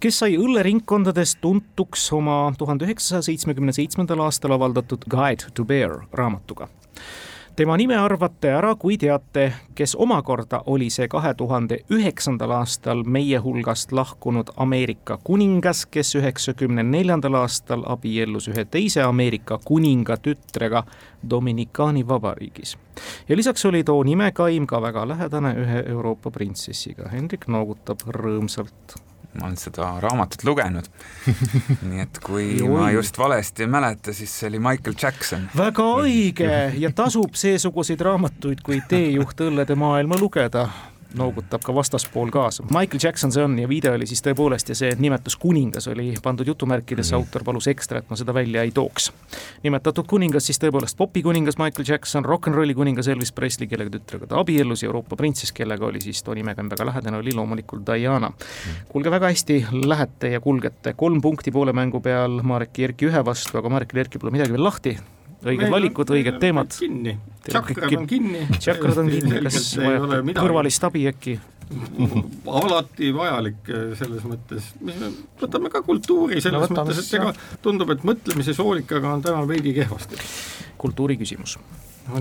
kes 0.00 0.20
sai 0.22 0.38
õlleringkondades 0.38 1.34
tuntuks 1.42 2.06
oma 2.16 2.38
tuhande 2.58 2.86
üheksasaja 2.86 3.26
seitsmekümne 3.26 3.74
seitsmendal 3.76 4.22
aastal 4.24 4.54
avaldatud 4.56 5.04
Guide 5.10 5.50
to 5.54 5.66
Beer 5.68 5.98
raamatuga 6.14 6.70
tema 7.58 7.76
nime 7.76 7.96
arvate 7.98 8.52
ära, 8.54 8.68
kui 8.78 8.94
teate, 9.02 9.48
kes 9.74 9.96
omakorda 9.98 10.60
oli 10.70 10.86
see 10.94 11.08
kahe 11.10 11.32
tuhande 11.34 11.80
üheksandal 11.90 12.52
aastal 12.54 13.02
meie 13.02 13.40
hulgast 13.42 13.90
lahkunud 13.92 14.52
Ameerika 14.62 15.16
kuningas, 15.26 15.80
kes 15.90 16.14
üheksakümne 16.20 16.84
neljandal 16.86 17.40
aastal 17.40 17.82
abiellus 17.90 18.46
ühe 18.52 18.62
teise 18.64 19.02
Ameerika 19.02 19.58
kuninga 19.64 20.20
tütrega 20.22 20.84
Dominikaani 21.30 22.06
vabariigis. 22.08 22.76
ja 23.28 23.36
lisaks 23.36 23.66
oli 23.66 23.82
too 23.84 24.04
nimekaim 24.04 24.66
ka 24.66 24.82
väga 24.82 25.08
lähedane 25.08 25.54
ühe 25.58 25.82
Euroopa 25.88 26.30
printsessiga. 26.30 27.08
Hendrik 27.08 27.48
noogutab 27.48 28.06
rõõmsalt 28.06 29.00
ma 29.34 29.46
olen 29.46 29.56
seda 29.60 29.90
raamatut 30.00 30.44
lugenud. 30.48 30.88
Nii 31.88 32.04
et 32.04 32.20
kui 32.24 32.62
ma 32.68 32.90
just 32.94 33.18
valesti 33.18 33.66
ei 33.66 33.70
mäleta, 33.70 34.14
siis 34.16 34.32
see 34.40 34.48
oli 34.50 34.60
Michael 34.62 34.96
Jackson. 35.02 35.48
väga 35.56 35.88
õige! 36.02 36.52
Ja 36.80 36.92
tasub 36.96 37.36
seesuguseid 37.38 38.00
raamatuid 38.08 38.62
kui 38.66 38.80
teejuht 38.88 39.44
õllede 39.48 39.76
maailma 39.78 40.18
lugeda 40.20 40.68
noogutab 41.16 41.62
ka 41.64 41.74
vastaspool 41.74 42.30
kaasa. 42.30 42.64
Michael 42.70 43.00
Jackson 43.02 43.32
see 43.32 43.44
on 43.44 43.58
ja 43.58 43.68
viide 43.68 43.90
oli 43.90 44.06
siis 44.06 44.22
tõepoolest 44.24 44.72
ja 44.72 44.76
see 44.78 44.92
nimetus 45.00 45.36
kuningas 45.40 45.88
oli 45.88 46.12
pandud 46.22 46.46
jutumärkidesse 46.46 47.14
-hmm. 47.16 47.24
autor 47.24 47.44
palus 47.44 47.68
ekstra, 47.68 47.98
et 47.98 48.10
ma 48.10 48.16
seda 48.16 48.34
välja 48.34 48.62
ei 48.62 48.70
tooks. 48.70 49.12
nimetatud 49.62 50.06
kuningas 50.06 50.46
siis 50.46 50.60
tõepoolest 50.62 50.96
popikuningas 50.96 51.58
Michael 51.58 51.84
Jackson, 51.88 52.24
rock 52.24 52.48
n 52.48 52.54
rolli 52.54 52.74
kuningas 52.74 53.08
Elvis 53.08 53.32
Presley, 53.32 53.68
kellega 53.68 53.90
tütrega 53.90 54.26
ta 54.26 54.38
abiellus, 54.38 54.82
Euroopa 54.84 55.16
printsess, 55.16 55.52
kellega 55.52 55.86
oli 55.86 56.00
siis 56.00 56.22
too 56.22 56.34
nimega 56.34 56.62
väga 56.62 56.86
lähedane, 56.86 57.16
oli 57.16 57.32
loomulikult 57.32 57.86
Diana. 57.86 58.28
-hmm. 58.28 58.88
kuulge 58.88 59.10
väga 59.10 59.26
hästi, 59.26 59.66
lähete 59.72 60.28
ja 60.28 60.40
kulgete 60.40 60.92
kolm 60.92 61.20
punkti 61.20 61.50
poole 61.50 61.72
mängu 61.72 62.00
peal 62.00 62.42
Marek 62.42 62.78
ja 62.78 62.84
Erki 62.84 63.06
ühe 63.06 63.24
vastu, 63.24 63.58
aga 63.58 63.68
Marekil 63.68 63.96
ja 63.96 64.00
Erkil 64.00 64.20
pole 64.20 64.32
midagi 64.32 64.52
veel 64.52 64.64
lahti 64.64 64.98
õiged 65.46 65.70
valikud, 65.70 66.10
õiged 66.16 66.40
teemad. 66.42 66.72
kinni, 66.74 67.14
tšakrad 67.46 67.94
on 67.98 68.08
kinni. 68.10 68.42
tšakrad 68.58 69.04
on 69.04 69.12
kinni, 69.12 69.40
kas 69.46 69.70
vajate 69.78 70.34
kõrvalist 70.38 70.88
abi 70.88 71.06
äkki? 71.10 71.38
alati 72.48 73.10
vajalik 73.12 73.66
eh, 73.68 73.90
selles 73.98 74.22
mõttes, 74.24 74.70
võtame 75.40 75.68
ka 75.72 75.82
kultuuri 75.84 76.40
selles 76.40 76.70
no, 76.70 76.84
mõttes, 76.84 77.02
et 77.02 77.18
ega 77.18 77.34
tundub, 77.64 77.92
et 77.92 78.06
mõtlemise 78.08 78.54
soolikaga 78.56 79.12
on 79.12 79.24
täna 79.24 79.42
veidi 79.48 79.74
kehvasti. 79.76 80.16
kultuuri 80.80 81.18
küsimus, 81.20 81.58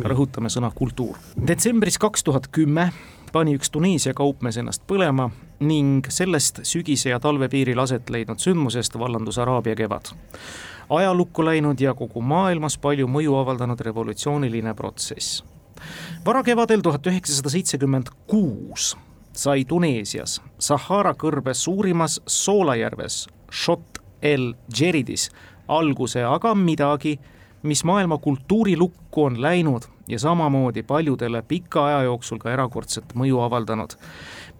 rõhutame 0.03 0.51
sõna 0.51 0.71
kultuur. 0.75 1.15
detsembris 1.39 1.99
kaks 2.01 2.27
tuhat 2.27 2.51
kümme 2.51 2.89
pani 3.31 3.55
üks 3.57 3.69
Tuneesia 3.71 4.13
kaupmees 4.13 4.57
ennast 4.57 4.83
põlema 4.87 5.29
ning 5.59 6.05
sellest 6.13 6.61
sügise 6.67 7.09
ja 7.09 7.19
talve 7.19 7.49
piiril 7.49 7.79
aset 7.79 8.09
leidnud 8.13 8.39
sündmusest 8.39 8.97
vallandus 8.99 9.37
Araabia 9.37 9.75
kevad. 9.75 10.13
ajalukku 10.89 11.45
läinud 11.45 11.79
ja 11.79 11.93
kogu 11.93 12.21
maailmas 12.21 12.77
palju 12.77 13.07
mõju 13.07 13.35
avaldanud 13.35 13.79
revolutsiooniline 13.79 14.73
protsess. 14.73 15.43
varakevadel 16.25 16.81
tuhat 16.81 17.07
üheksasada 17.07 17.49
seitsekümmend 17.49 18.07
kuus 18.27 18.95
sai 19.33 19.65
Tuneesias 19.65 20.41
Sahara 20.59 21.13
kõrbe 21.13 21.53
suurimas 21.53 22.21
soolajärves 22.25 23.27
Shot 23.51 23.99
el 24.21 24.53
Džeridis 24.73 25.29
alguse 25.67 26.23
aga 26.23 26.55
midagi, 26.55 27.19
mis 27.63 27.83
maailma 27.83 28.17
kultuurilukku 28.17 29.23
on 29.23 29.41
läinud 29.41 29.96
ja 30.07 30.19
samamoodi 30.19 30.83
paljudele 30.83 31.41
pika 31.47 31.85
aja 31.87 32.01
jooksul 32.07 32.39
ka 32.41 32.51
erakordset 32.53 33.15
mõju 33.15 33.41
avaldanud. 33.45 33.97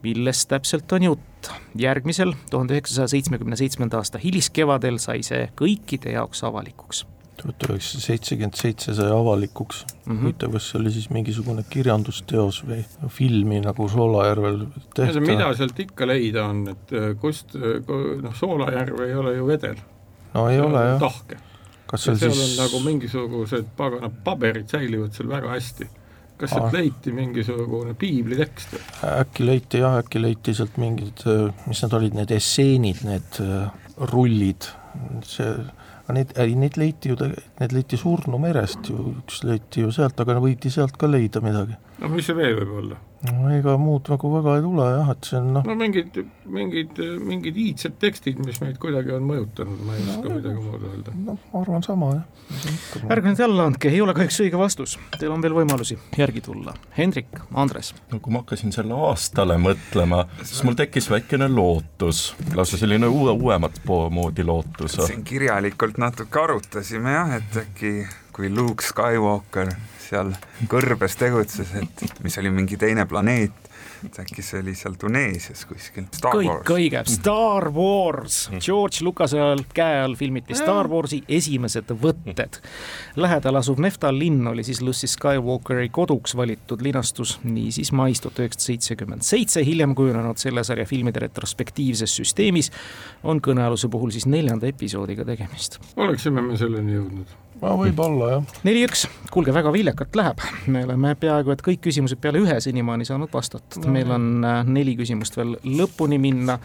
millest 0.03 0.49
täpselt 0.49 0.91
on 0.91 1.03
jutt? 1.03 1.51
järgmisel, 1.77 2.33
tuhande 2.49 2.75
üheksasaja 2.75 3.07
seitsmekümne 3.07 3.55
seitsmenda 3.55 4.01
aasta 4.01 4.19
hiliskevadel 4.19 4.97
sai 4.99 5.21
see 5.23 5.47
kõikide 5.55 6.11
jaoks 6.11 6.43
avalikuks 6.43 7.05
tuhat 7.37 7.63
üheksasada 7.69 8.03
seitsekümmend 8.03 8.57
seitse 8.57 8.93
sai 8.97 9.11
avalikuks 9.13 9.83
mm 9.85 10.11
-hmm., 10.11 10.21
huvitav, 10.21 10.51
kas 10.51 10.69
see 10.71 10.79
oli 10.79 10.91
siis 10.91 11.09
mingisugune 11.13 11.63
kirjandusteos 11.69 12.63
või 12.67 12.83
filmi 13.07 13.61
nagu 13.61 13.89
Soolajärvel 13.89 14.63
tehta? 14.95 15.21
mida 15.21 15.51
sealt 15.55 15.79
ikka 15.79 16.07
leida 16.07 16.45
on, 16.45 16.67
et 16.73 16.95
kust, 17.21 17.53
noh, 18.23 18.35
Soolajärv 18.35 19.05
ei 19.05 19.15
ole 19.15 19.35
ju 19.35 19.47
vedel. 19.47 19.77
no 20.33 20.49
ei 20.49 20.59
ole 20.59 20.85
jah. 20.87 20.99
tahke 20.99 21.37
kas 21.87 22.07
seal, 22.07 22.19
seal 22.19 22.35
siis... 22.35 22.43
on 22.43 22.65
nagu 22.65 22.81
mingisugused 22.85 23.71
pagana 23.77 24.09
paberid 24.23 24.69
säilivad 24.71 25.15
seal 25.15 25.31
väga 25.31 25.53
hästi. 25.53 25.89
kas 26.37 26.53
sealt 26.53 26.75
leiti 26.75 27.13
mingisugune 27.15 27.95
piiblitekst 27.97 28.75
või? 28.75 28.83
äkki 29.23 29.47
leiti 29.47 29.81
jah, 29.81 29.97
äkki 30.03 30.21
leiti 30.21 30.53
sealt 30.57 30.77
mingid, 30.81 31.25
mis 31.65 31.81
need 31.83 31.97
olid, 31.97 32.17
need 32.19 32.33
esseenid, 32.35 33.01
need 33.07 33.41
äh, 33.41 33.89
rullid, 34.11 34.69
see, 35.25 35.49
aga 36.03 36.17
need, 36.19 36.35
ei 36.43 36.53
neid 36.59 36.77
leiti 36.77 37.13
ju, 37.13 37.17
need 37.57 37.73
leiti 37.73 37.97
Surnu 37.97 38.39
merest 38.41 38.91
ju, 38.91 39.15
üks 39.23 39.41
leiti 39.47 39.85
ju 39.85 39.91
sealt, 39.95 40.19
aga 40.21 40.37
võidi 40.43 40.71
sealt 40.73 40.99
ka 40.99 41.09
leida 41.09 41.41
midagi. 41.45 41.79
no 42.03 42.13
mis 42.13 42.29
see 42.29 42.37
veel 42.37 42.59
võib 42.61 42.79
olla? 42.83 43.01
No 43.25 43.49
ega 43.53 43.73
muud 43.81 44.09
nagu 44.11 44.31
väga 44.35 44.55
ei 44.57 44.63
tule 44.65 44.87
jah, 44.91 45.09
et 45.13 45.29
see 45.29 45.39
on 45.39 45.47
noh 45.55 45.65
no 45.65 45.75
mingid, 45.79 46.19
mingid, 46.57 46.99
mingid 47.25 47.57
iidsed 47.63 47.97
tekstid, 48.01 48.41
mis 48.45 48.59
meid 48.61 48.77
kuidagi 48.81 49.15
on 49.15 49.25
mõjutanud, 49.27 49.79
ma 49.87 49.95
ei 49.97 50.03
no, 50.05 50.17
oska 50.17 50.33
midagi 50.35 50.65
muud 50.65 50.85
öelda. 50.91 51.15
noh, 51.29 51.39
ma 51.53 51.63
arvan 51.63 51.85
sama 51.85 52.11
jah. 52.13 53.07
ärge 53.15 53.31
nüüd 53.31 53.41
jälle 53.41 53.65
andke, 53.65 53.91
ei 53.91 54.03
ole 54.05 54.15
kahjuks 54.17 54.39
õige 54.45 54.61
vastus, 54.61 54.97
teil 55.17 55.33
on 55.33 55.43
veel 55.43 55.57
võimalusi 55.57 55.97
järgi 56.17 56.43
tulla. 56.45 56.75
Hendrik, 56.97 57.41
Andres. 57.57 57.93
no 58.11 58.21
kui 58.21 58.35
ma 58.35 58.43
hakkasin 58.43 58.75
selle 58.75 58.97
aastale 59.09 59.57
mõtlema, 59.61 60.23
siis 60.43 60.61
mul 60.67 60.77
tekkis 60.77 61.09
väikene 61.11 61.49
lootus, 61.51 62.29
lausa 62.55 62.79
selline 62.79 63.09
uue, 63.09 63.33
uuemat 63.33 63.81
moodi 63.87 64.45
lootus. 64.45 64.99
siin 65.09 65.25
kirjalikult 65.27 65.97
natuke 66.01 66.41
arutasime 66.43 67.17
jah, 67.17 67.37
et 67.41 67.61
äkki 67.65 67.93
kui 68.37 68.51
Luke 68.53 68.85
Skywalker 68.85 69.71
seal 70.07 70.33
kõrbes 70.69 71.17
tegutses, 71.19 71.71
et 71.81 72.21
mis 72.23 72.37
oli 72.39 72.51
mingi 72.53 72.77
teine 72.79 73.07
planeet, 73.09 73.55
et 74.05 74.19
äkki 74.21 74.43
see 74.45 74.59
oli 74.61 74.75
seal 74.77 74.93
Tuneesias 74.99 75.63
kuskil. 75.65 76.05
kõik 76.21 76.69
õige, 76.75 77.01
Star 77.17 77.65
Wars, 77.73 78.43
George 78.61 79.01
Lucase 79.05 79.39
ajal 79.41 79.63
käe 79.73 80.03
all 80.03 80.13
filmiti 80.19 80.55
Star 80.55 80.87
Warsi 80.91 81.23
esimesed 81.27 81.89
võtted. 82.03 82.59
lähedal 83.17 83.57
asuv 83.57 83.81
Neftal 83.81 84.19
linn 84.19 84.45
oli 84.47 84.63
siis 84.67 84.83
Lucy 84.85 85.09
Skywalkeri 85.09 85.89
koduks 85.89 86.37
valitud 86.37 86.85
linastus, 86.85 87.39
niisiis 87.43 87.91
mais 87.91 88.21
tuhat 88.21 88.43
üheksasada 88.43 88.67
seitsekümmend 88.67 89.25
seitse, 89.25 89.65
hiljem 89.65 89.95
kujunenud 89.97 90.37
selle 90.37 90.63
sarja 90.67 90.85
filmide 90.85 91.25
retrospektiivses 91.25 92.19
süsteemis 92.21 92.71
on 93.25 93.41
kõnealuse 93.41 93.89
puhul 93.89 94.13
siis 94.13 94.29
neljanda 94.29 94.69
episoodiga 94.69 95.25
tegemist. 95.25 95.81
oleksime 95.97 96.45
me 96.45 96.57
selleni 96.57 96.99
jõudnud 96.99 97.35
no 97.61 97.73
võib-olla 97.79 98.29
jah. 98.31 98.55
neli-üks, 98.67 99.05
kuulge, 99.33 99.53
väga 99.55 99.71
viljakalt 99.73 100.15
läheb, 100.17 100.43
me 100.71 100.83
oleme 100.85 101.13
peaaegu 101.19 101.53
et 101.53 101.63
kõik 101.65 101.81
küsimused 101.87 102.19
peale 102.21 102.41
ühe 102.43 102.57
senimaani 102.63 103.07
saanud 103.07 103.31
vastatud 103.33 103.85
no., 103.85 103.93
meil 103.93 104.11
on 104.13 104.27
äh, 104.45 104.59
neli 104.67 104.95
küsimust 104.99 105.37
veel 105.37 105.55
lõpuni 105.65 106.19
minna, 106.21 106.57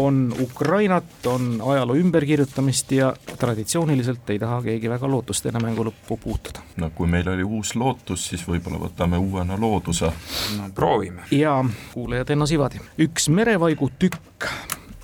on 0.00 0.28
Ukrainat, 0.40 1.12
on 1.30 1.52
ajaloo 1.72 1.98
ümberkirjutamist 2.00 2.94
ja 2.96 3.12
traditsiooniliselt 3.40 4.32
ei 4.32 4.40
taha 4.42 4.60
keegi 4.68 4.90
väga 4.92 5.10
lootust 5.10 5.50
enne 5.50 5.62
mängu 5.64 5.86
lõppu 5.90 6.18
puutuda. 6.24 6.64
no 6.80 6.90
kui 6.94 7.10
meil 7.10 7.28
oli 7.34 7.46
uus 7.46 7.74
lootus, 7.76 8.30
siis 8.32 8.46
võib-olla 8.48 8.80
võtame 8.86 9.20
uuena 9.20 9.58
looduse. 9.60 10.12
no 10.56 10.70
proovime. 10.74 11.28
ja 11.34 11.58
kuulajad 11.94 12.36
ennast 12.36 12.56
ivadi, 12.56 12.82
üks 13.06 13.28
merevaigu 13.28 13.90
tükk, 13.98 14.48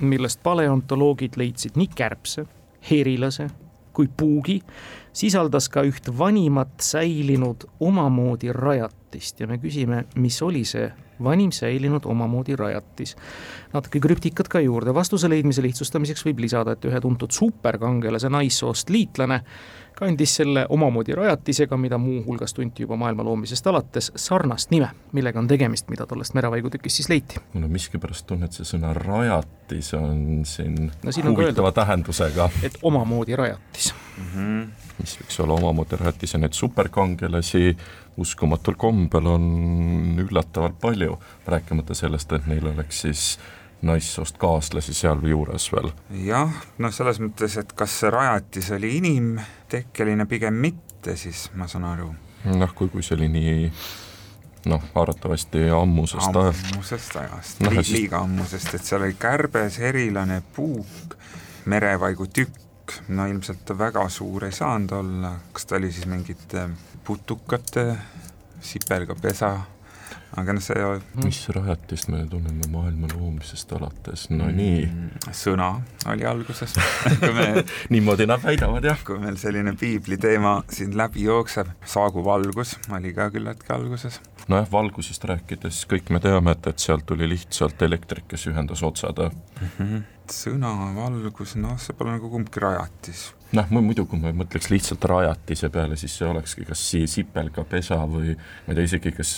millest 0.01 0.43
paleontoloogid 0.45 1.39
leidsid 1.41 1.77
nii 1.77 1.93
kärbse, 1.97 2.45
herilase 2.91 3.49
kui 3.97 4.09
puugi 4.17 4.61
sisaldas 5.17 5.71
ka 5.73 5.85
üht 5.87 6.11
vanimat 6.19 6.77
säilinud 6.85 7.65
omamoodi 7.81 8.53
rajatist 8.53 9.41
ja 9.41 9.49
me 9.49 9.59
küsime, 9.63 10.05
mis 10.21 10.39
oli 10.45 10.65
see 10.69 10.91
vanim 11.23 11.51
säilinud 11.53 12.05
omamoodi 12.05 12.57
rajatis. 12.57 13.17
natuke 13.73 14.01
krüptikat 14.01 14.49
ka 14.49 14.61
juurde, 14.61 14.95
vastuse 14.95 15.29
leidmise 15.29 15.63
lihtsustamiseks 15.65 16.27
võib 16.27 16.43
lisada, 16.45 16.77
et 16.77 16.85
ühe 16.85 17.01
tuntud 17.01 17.33
superkangelase 17.33 18.29
naissoost 18.29 18.93
liitlane 18.93 19.41
kandis 19.97 20.37
selle 20.41 20.67
omamoodi 20.69 21.15
rajatisega, 21.17 21.77
mida 21.81 21.99
muuhulgas 21.99 22.55
tunti 22.55 22.85
juba 22.85 22.97
maailma 23.01 23.25
loomisest 23.25 23.67
alates, 23.67 24.13
sarnast 24.17 24.71
nime, 24.71 24.91
millega 25.17 25.41
on 25.41 25.49
tegemist, 25.49 25.89
mida 25.93 26.07
tollest 26.07 26.37
merevaigutükist 26.37 27.03
siis 27.03 27.09
leiti. 27.09 27.41
mul 27.53 27.65
on 27.69 27.73
miskipärast 27.73 28.27
tunne, 28.27 28.49
et 28.51 28.57
see 28.57 28.69
sõna 28.69 28.93
rajatis 28.97 29.93
on 29.99 30.43
siin 30.45 30.91
no, 30.91 31.13
siin 31.13 31.31
huvitava 31.31 31.71
öelda, 31.71 31.81
tähendusega. 31.81 32.51
et 32.63 32.79
omamoodi 32.83 33.37
rajatis 33.37 33.95
mm. 33.95 34.35
-hmm 34.35 34.67
mis 34.97 35.19
võiks 35.21 35.41
olla 35.43 35.55
omamoodi 35.61 35.97
rajatis 36.01 36.33
ja 36.33 36.39
neid 36.41 36.57
superkangelasi 36.57 37.77
uskumatul 38.17 38.79
kombel 38.81 39.27
on 39.29 39.45
üllatavalt 40.23 40.79
palju, 40.81 41.19
rääkimata 41.47 41.95
sellest, 41.95 42.33
et 42.33 42.47
neil 42.47 42.67
oleks 42.73 43.01
siis 43.05 43.27
naissoost 43.87 44.39
kaaslasi 44.43 44.95
sealjuures 44.95 45.69
veel. 45.73 45.93
jah, 46.27 46.53
noh 46.83 46.95
selles 46.95 47.21
mõttes, 47.23 47.59
et 47.61 47.73
kas 47.77 48.01
see 48.03 48.11
rajatis 48.13 48.73
oli 48.77 48.97
inimtekkeline, 49.01 50.27
pigem 50.31 50.59
mitte, 50.67 51.17
siis 51.17 51.49
ma 51.55 51.69
saan 51.71 51.87
aru. 51.93 52.11
noh, 52.57 52.75
kui, 52.75 52.91
kui 52.93 53.07
see 53.07 53.17
oli 53.19 53.31
nii 53.33 53.71
noh, 54.67 54.83
arvatavasti 54.95 55.69
ammusest 55.71 56.37
ajast. 56.37 56.71
ammusest 56.73 57.17
ajast 57.17 57.61
no,, 57.61 57.71
liiga 57.71 58.21
ammusest, 58.25 58.75
et 58.75 58.85
seal 58.85 59.05
oli 59.07 59.17
kärbes, 59.19 59.79
herilane, 59.83 60.43
puuk, 60.57 61.17
merevaigu 61.71 62.27
tükk, 62.27 62.99
no 63.09 63.27
ilmselt 63.31 63.71
väga 63.79 64.09
suur 64.13 64.47
ei 64.47 64.55
saanud 64.55 64.93
olla, 64.99 65.33
kas 65.53 65.67
ta 65.67 65.79
oli 65.79 65.93
siis 65.93 66.07
mingite 66.11 66.69
putukate 67.07 67.87
sipelgapesa, 68.61 69.53
aga 70.35 70.55
noh, 70.57 70.63
see 70.63 70.87
mis 71.23 71.39
rajatist 71.55 72.11
me 72.13 72.25
tunneme 72.31 72.67
maailma 72.73 73.09
loomisest 73.13 73.73
alates, 73.77 74.27
no 74.33 74.49
mm, 74.49 74.57
nii. 74.59 75.31
sõna 75.37 75.71
oli 76.11 76.27
alguses 76.29 76.75
me 77.39 77.47
niimoodi 77.95 78.27
nad 78.29 78.43
väidavad, 78.43 78.85
jah. 78.85 79.05
kui 79.07 79.21
meil 79.23 79.39
selline 79.41 79.77
piibli 79.79 80.19
teema 80.21 80.59
siin 80.73 80.97
läbi 80.99 81.27
jookseb, 81.29 81.71
saagu 81.87 82.25
valgus 82.27 82.75
oli 82.91 83.15
ka 83.17 83.31
küllaltki 83.35 83.73
alguses. 83.77 84.21
nojah, 84.51 84.69
valgusest 84.73 85.25
rääkides 85.31 85.85
kõik 85.91 86.11
me 86.15 86.23
teame, 86.25 86.57
et, 86.57 86.69
et 86.73 86.83
sealt 86.83 87.07
tuli 87.07 87.31
lihtsalt 87.31 87.87
elektrik, 87.87 88.27
kes 88.35 88.51
ühendas 88.51 88.85
otsad 88.87 89.23
mm. 89.29 89.73
-hmm 89.79 90.05
sõna 90.33 90.73
valgus, 90.97 91.55
noh, 91.61 91.77
see 91.79 91.95
pole 91.95 92.17
nagu 92.17 92.31
kumbki 92.31 92.61
rajatis. 92.63 93.29
noh, 93.55 93.69
muidu 93.71 94.07
kui 94.11 94.19
ma 94.19 94.33
mõtleks 94.35 94.71
lihtsalt 94.73 95.05
rajatise 95.07 95.71
peale, 95.71 95.97
siis 95.97 96.17
see 96.19 96.27
olekski 96.27 96.67
kas 96.67 96.83
sipelgapesa 97.15 98.01
või 98.11 98.35
ma 98.35 98.73
ei 98.73 98.79
tea 98.79 98.89
isegi, 98.91 99.13
kas 99.15 99.31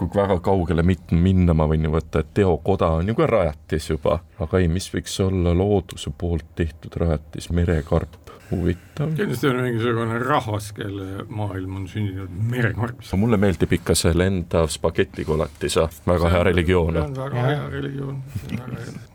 kui 0.00 0.22
väga 0.22 0.38
kaugele 0.44 0.84
mit-, 0.86 1.12
minna 1.12 1.54
ma 1.56 1.66
võin 1.70 1.84
ju 1.84 1.92
võtta, 1.92 2.22
et 2.22 2.32
teokoda 2.40 2.94
on 3.00 3.12
ju 3.12 3.16
ka 3.18 3.28
rajatis 3.28 3.90
juba, 3.92 4.20
aga 4.40 4.60
ei, 4.60 4.68
mis 4.72 4.88
võiks 4.94 5.18
olla 5.24 5.52
looduse 5.56 6.12
poolt 6.16 6.54
tehtud 6.56 6.96
rajatis, 7.00 7.50
merekarp 7.52 8.29
huvitav. 8.50 9.14
kindlasti 9.16 9.48
on 9.48 9.56
mingisugune 9.62 10.18
rahvas, 10.18 10.72
kelle 10.72 11.24
maailm 11.28 11.76
on 11.76 11.88
sündinud 11.88 12.30
merekarbis. 12.50 13.12
mulle 13.16 13.36
meeldib 13.36 13.72
ikka 13.72 13.94
see 13.94 14.12
lendav 14.16 14.68
spagetikolatis, 14.72 15.78
väga 16.06 16.30
hea 16.34 16.42
religioon. 16.50 16.98
see 16.98 17.04
on 17.04 17.16
väga 17.16 17.46
hea 17.46 17.68
religioon. 17.70 18.22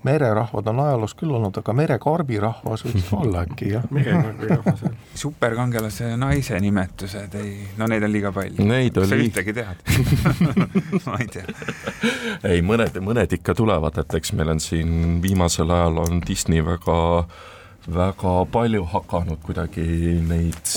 mererahvad 0.03 0.67
on 0.67 0.79
ajaloos 0.79 1.15
küll 1.19 1.35
olnud, 1.35 1.57
aga 1.57 1.73
merekarbirahvas 1.81 2.85
võiks 2.87 3.09
ka 3.09 3.17
olla 3.23 3.45
äkki, 3.45 3.71
jah. 3.73 3.87
merekarbi 3.89 4.51
rahvas, 4.53 4.85
jah. 4.87 4.99
superkangelase 5.25 6.11
naise 6.17 6.59
nimetused 6.59 7.39
ei, 7.41 7.55
no 7.77 7.89
neid 7.91 8.03
on 8.03 8.13
liiga 8.13 8.31
palju. 8.35 8.65
Neid 8.65 9.01
oli. 9.01 9.09
sa 9.11 9.19
ühtegi 9.21 9.57
tead 9.57 9.83
ma 11.07 11.19
ei 11.19 11.27
tea. 11.31 11.47
ei, 12.43 12.61
mõned, 12.65 13.01
mõned 13.03 13.35
ikka 13.39 13.57
tulevad, 13.57 13.99
et 14.01 14.17
eks 14.19 14.33
meil 14.37 14.55
on 14.55 14.63
siin 14.63 15.19
viimasel 15.23 15.71
ajal 15.71 16.03
on 16.05 16.23
Disney 16.25 16.63
väga 16.65 16.95
väga 17.93 18.45
palju 18.51 18.83
hakanud 18.93 19.41
kuidagi 19.45 19.85
neid, 20.27 20.75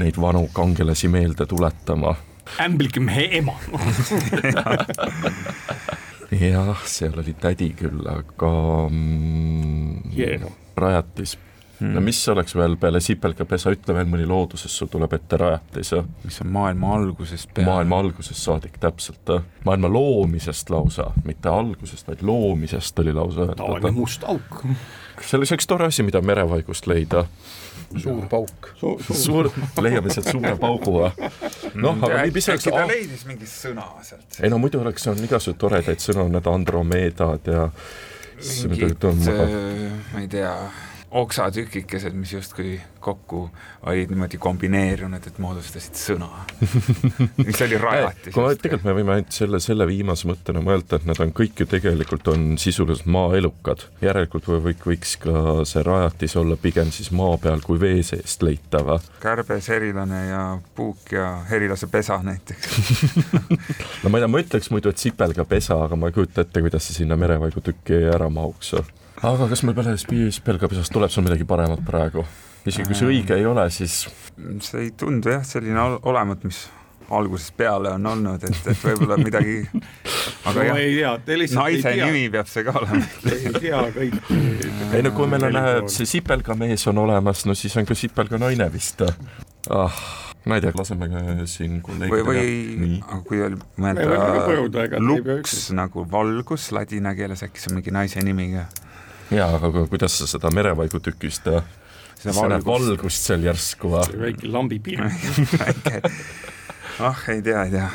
neid 0.00 0.20
vanu 0.20 0.48
kangelasi 0.52 1.08
meelde 1.08 1.46
tuletama. 1.46 2.14
ämblikimehe 2.60 3.28
ema 3.38 3.54
jah, 6.40 6.76
seal 6.84 7.18
oli 7.20 7.34
tädi 7.38 7.74
küll, 7.78 8.06
aga 8.08 8.52
mm, 8.90 10.12
yeah. 10.16 10.42
rajatis 10.76 11.38
no 11.82 12.02
mis 12.04 12.20
oleks 12.28 12.54
veel 12.56 12.76
peale 12.80 13.00
sipelgapesa, 13.02 13.72
ütle 13.74 13.96
veel 13.96 14.08
mõni 14.10 14.26
looduses 14.28 14.74
sul 14.78 14.90
tuleb 14.92 15.12
ette 15.16 15.38
rajatis. 15.40 15.92
mis 16.24 16.40
on 16.44 16.50
maailma 16.54 16.94
algusest 16.98 17.52
peale. 17.54 17.70
maailma 17.70 18.00
algusest 18.04 18.42
saadik, 18.42 18.78
täpselt. 18.82 19.34
maailma 19.64 19.90
loomisest 19.92 20.70
lausa, 20.70 21.10
mitte 21.24 21.48
algusest, 21.48 22.08
vaid 22.08 22.22
loomisest 22.22 22.98
oli 22.98 23.12
lausa 23.12 23.46
öeldud. 23.46 23.62
tavaline 23.62 23.94
must 23.98 24.24
auk. 24.24 24.64
See 25.26 25.38
oleks 25.38 25.54
üks 25.56 25.68
tore 25.70 25.88
asi, 25.90 26.04
mida 26.06 26.22
merevaigust 26.24 26.86
leida 26.90 27.26
suur 28.00 28.26
pauk. 28.30 28.70
suur, 29.12 29.50
leiame 29.80 30.12
sealt 30.12 30.30
suure 30.32 30.54
paugu 30.64 30.94
või? 30.98 31.30
noh, 31.74 31.98
aga 31.98 32.22
nii 32.22 32.34
piseks. 32.34 32.66
äkki 32.66 32.76
ta 32.76 32.86
leidis 32.88 33.26
mingi 33.28 33.48
sõna 33.48 33.88
sealt? 34.06 34.40
ei 34.40 34.52
no 34.52 34.60
muidu 34.62 34.80
oleks 34.82 35.06
olnud 35.10 35.26
igasuguseid 35.28 35.60
toredaid 35.60 36.04
sõnu, 36.04 36.28
need 36.32 36.48
Andromedad 36.52 37.52
ja 37.52 37.68
mingid, 38.70 39.04
ma 39.28 40.22
ei 40.24 40.30
tea 40.30 40.54
oksatükikesed, 41.12 42.12
mis 42.12 42.32
justkui 42.32 42.80
kokku 43.00 43.50
olid 43.82 44.08
niimoodi 44.08 44.38
kombineerunud, 44.40 45.26
et 45.26 45.38
moodustasid 45.42 45.98
sõna 45.98 46.28
mis 47.46 47.60
oli 47.66 47.78
rajatis. 47.80 48.32
tegelikult 48.32 48.86
me 48.86 48.94
võime 48.96 49.16
ainult 49.16 49.34
selle, 49.36 49.60
selle 49.60 49.86
viimase 49.90 50.28
mõttena 50.30 50.62
mõelda, 50.64 50.96
et 50.96 51.08
nad 51.08 51.20
on 51.20 51.34
kõik 51.36 51.60
ju 51.60 51.66
tegelikult 51.68 52.30
on 52.32 52.46
sisuliselt 52.62 53.10
maaelukad. 53.12 53.84
järelikult 54.00 54.48
või, 54.48 54.76
võiks 54.86 55.18
ka 55.20 55.66
see 55.68 55.84
rajatis 55.84 56.36
olla 56.40 56.56
pigem 56.56 56.94
siis 56.94 57.12
maa 57.12 57.36
peal 57.42 57.60
kui 57.66 57.80
vee 57.80 58.00
seest 58.06 58.42
leitav. 58.46 58.94
kärbes, 59.20 59.68
herilane 59.68 60.24
ja 60.30 60.46
puuk 60.74 61.12
ja 61.12 61.28
herilase 61.50 61.90
pesa 61.92 62.22
näiteks 62.24 62.80
no 64.02 64.08
ma 64.08 64.16
ei 64.16 64.24
tea, 64.24 64.32
ma 64.32 64.42
ütleks 64.46 64.72
muidu, 64.72 64.88
et 64.88 65.04
sipelgapesa, 65.04 65.82
aga 65.84 65.98
ma 65.98 66.08
ei 66.08 66.16
kujuta 66.16 66.46
ette, 66.46 66.64
kuidas 66.64 66.88
see 66.88 67.02
sinna 67.02 67.20
merevaigu 67.20 67.60
tükki 67.60 68.00
ära 68.14 68.32
mahuks 68.32 68.76
aga 69.22 69.48
kas 69.50 69.62
meil 69.66 69.76
peale 69.76 69.96
spelgapesast 70.34 70.92
tuleb 70.94 71.12
sul 71.12 71.26
midagi 71.26 71.46
paremat 71.48 71.82
praegu? 71.86 72.24
isegi 72.66 72.86
kui 72.86 72.98
see 72.98 73.08
õige 73.10 73.38
ei 73.38 73.46
ole, 73.46 73.66
siis 73.74 74.04
see 74.62 74.86
ei 74.86 74.92
tundu 74.98 75.32
jah, 75.32 75.42
selline 75.46 75.82
olevat, 75.82 76.44
mis 76.46 76.64
algusest 77.12 77.56
peale 77.58 77.90
on 77.96 78.06
olnud, 78.06 78.44
et, 78.46 78.68
et 78.70 78.84
võib-olla 78.86 79.18
midagi 79.20 79.56
aga 80.48 80.66
no, 80.68 80.76
jah, 80.78 81.18
naise 81.58 81.94
nimi 81.98 82.28
peab 82.32 82.50
see 82.50 82.66
ka 82.66 82.74
olema 82.80 83.02
ei 83.34 83.54
tea 83.58 83.82
kõiki. 83.96 84.40
ei 84.96 85.04
no 85.04 85.14
kui 85.16 85.30
meil 85.30 85.48
on, 85.50 85.60
see 85.92 86.08
sipelgamees 86.16 86.86
on 86.92 87.02
olemas, 87.04 87.46
no 87.48 87.58
siis 87.58 87.76
on 87.78 87.88
ka 87.88 87.98
sipelganaine 87.98 88.70
vist 88.74 89.02
ah 89.06 90.02
ma 90.46 90.58
ei 90.58 90.64
tea, 90.64 90.72
laseme 90.74 91.06
siin 91.46 91.78
kolleegidega. 91.86 92.26
või, 92.26 92.46
või 92.78 92.94
aga 93.02 93.20
kui 93.26 93.42
oli 93.46 93.58
mõelda 93.78 95.02
luks 95.02 95.68
nagu 95.78 96.06
valgus 96.10 96.70
ladina 96.74 97.14
keeles, 97.18 97.44
äkki 97.46 97.62
see 97.62 97.70
on 97.70 97.78
mingi 97.78 97.94
naise 97.94 98.22
nimi 98.26 98.48
ka? 98.56 98.66
Jaa, 99.36 99.54
aga 99.58 99.86
kuidas 99.90 100.18
sa 100.18 100.28
seda 100.30 100.50
merevaigu 100.54 101.00
tükist 101.02 101.48
ja 101.50 101.62
seda 102.18 102.34
valgust, 102.36 102.68
valgust 102.68 103.30
seal 103.30 103.46
järsku 103.48 103.94
või? 103.94 104.04
väike 104.26 104.52
lambipiir 104.52 105.06
ah, 107.06 107.24
ei 107.32 107.42
tea, 107.42 107.64
ei 107.64 107.74
tea. 107.74 107.88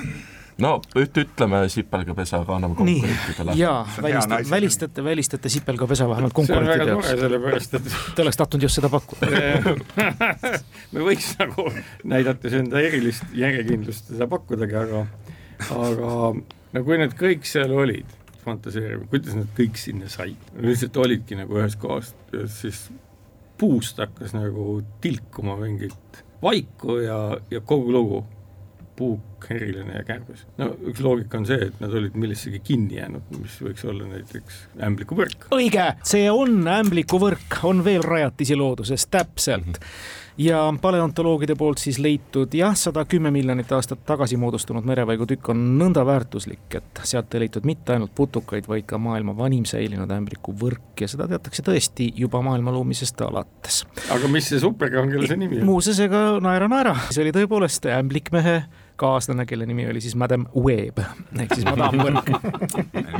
No 0.57 0.79
üt-, 0.97 1.19
ütleme 1.21 1.59
sipelgapesaga 1.69 2.55
anname 2.55 2.75
konkurentidele. 2.79 3.53
jaa, 3.59 3.83
välista-, 4.01 4.39
välistate, 4.49 5.03
välistate 5.05 5.51
sipelgapesa 5.53 6.07
vähemalt 6.09 6.33
konkurentide 6.33 6.91
jaoks. 6.91 7.11
sellepärast 7.13 7.77
et 7.77 7.91
Te 8.15 8.25
oleks 8.25 8.41
tahtnud 8.41 8.65
just 8.65 8.79
seda 8.79 8.89
pakkuda. 8.89 9.27
Me 10.93 11.05
võiks 11.05 11.35
nagu 11.37 11.67
näidates 12.09 12.57
enda 12.57 12.81
erilist 12.81 13.37
järjekindlust 13.37 14.09
seda 14.15 14.25
pakkudagi, 14.31 14.79
aga 14.81 15.05
aga 15.73 16.13
no 16.73 16.83
kui 16.85 16.99
need 17.01 17.15
kõik 17.17 17.45
seal 17.49 17.73
olid, 17.77 18.16
fantaseerima, 18.47 19.09
kuidas 19.11 19.35
nad 19.37 19.51
kõik 19.57 19.77
sinna 19.79 20.09
said. 20.11 20.49
lihtsalt 20.63 20.97
olidki 21.03 21.37
nagu 21.39 21.59
ühes 21.59 21.77
kohas 21.79 22.13
siis 22.53 22.87
puust 23.57 23.99
hakkas 24.01 24.35
nagu 24.37 24.81
tilkuma 25.01 25.57
mingit 25.59 26.23
vaiku 26.41 26.99
ja, 27.01 27.19
ja 27.51 27.61
kogu 27.65 27.93
lugu 27.93 28.23
puuk, 29.37 29.49
herilane 29.49 29.93
ja 29.93 30.03
kärbes. 30.03 30.45
no 30.57 30.71
üks 30.89 31.01
loogika 31.03 31.37
on 31.37 31.45
see, 31.45 31.69
et 31.69 31.79
nad 31.79 31.93
olid 31.93 32.15
millessegi 32.15 32.59
kinni 32.59 32.97
jäänud, 32.97 33.23
mis 33.39 33.57
võiks 33.61 33.85
olla 33.87 34.07
näiteks 34.09 34.61
ämblikuvõrk. 34.83 35.49
õige, 35.55 35.89
see 36.03 36.29
on 36.31 36.67
ämblikuvõrk, 36.67 37.59
on 37.63 37.83
veel 37.85 38.03
rajatisi 38.03 38.55
looduses, 38.55 39.07
täpselt 39.07 39.67
mm. 39.67 39.83
-hmm 39.83 40.15
ja 40.37 40.73
paleontoloogide 40.81 41.55
poolt 41.55 41.81
siis 41.81 41.97
leitud 41.99 42.53
jah, 42.53 42.75
sada 42.77 43.05
kümme 43.09 43.31
miljonit 43.33 43.71
aastat 43.73 44.03
tagasi 44.05 44.37
moodustunud 44.37 44.85
merevaigutükk 44.85 45.49
on 45.49 45.63
nõnda 45.79 46.03
väärtuslik, 46.05 46.75
et 46.77 47.01
sealt 47.03 47.33
ei 47.33 47.47
leitud 47.47 47.65
mitte 47.65 47.95
ainult 47.95 48.13
putukaid, 48.15 48.67
vaid 48.69 48.85
ka 48.85 48.99
maailma 49.01 49.33
vanim 49.37 49.65
säilinud 49.65 50.11
ämblikuvõrk 50.13 51.01
ja 51.01 51.09
seda 51.09 51.25
teatakse 51.27 51.65
tõesti 51.65 52.11
juba 52.15 52.41
maailma 52.45 52.71
loomisest 52.71 53.21
alates. 53.25 53.83
aga 54.13 54.29
mis 54.29 54.51
see 54.51 54.61
superkangelase 54.61 55.39
nimi 55.41 55.57
on? 55.61 55.65
muuseas, 55.71 55.99
ega 56.05 56.37
naera-naera, 56.43 56.93
see 57.09 57.25
oli 57.25 57.33
tõepoolest 57.33 57.89
ämblikmehe 57.97 58.61
kaaslane, 58.97 59.45
kelle 59.45 59.65
nimi 59.65 59.85
oli 59.89 60.01
siis 60.01 60.15
Madam 60.15 60.47
Web. 60.55 60.99
Ehk 61.39 61.53
siis 61.55 61.65
Madam 61.65 62.01
Võrk 62.01 62.31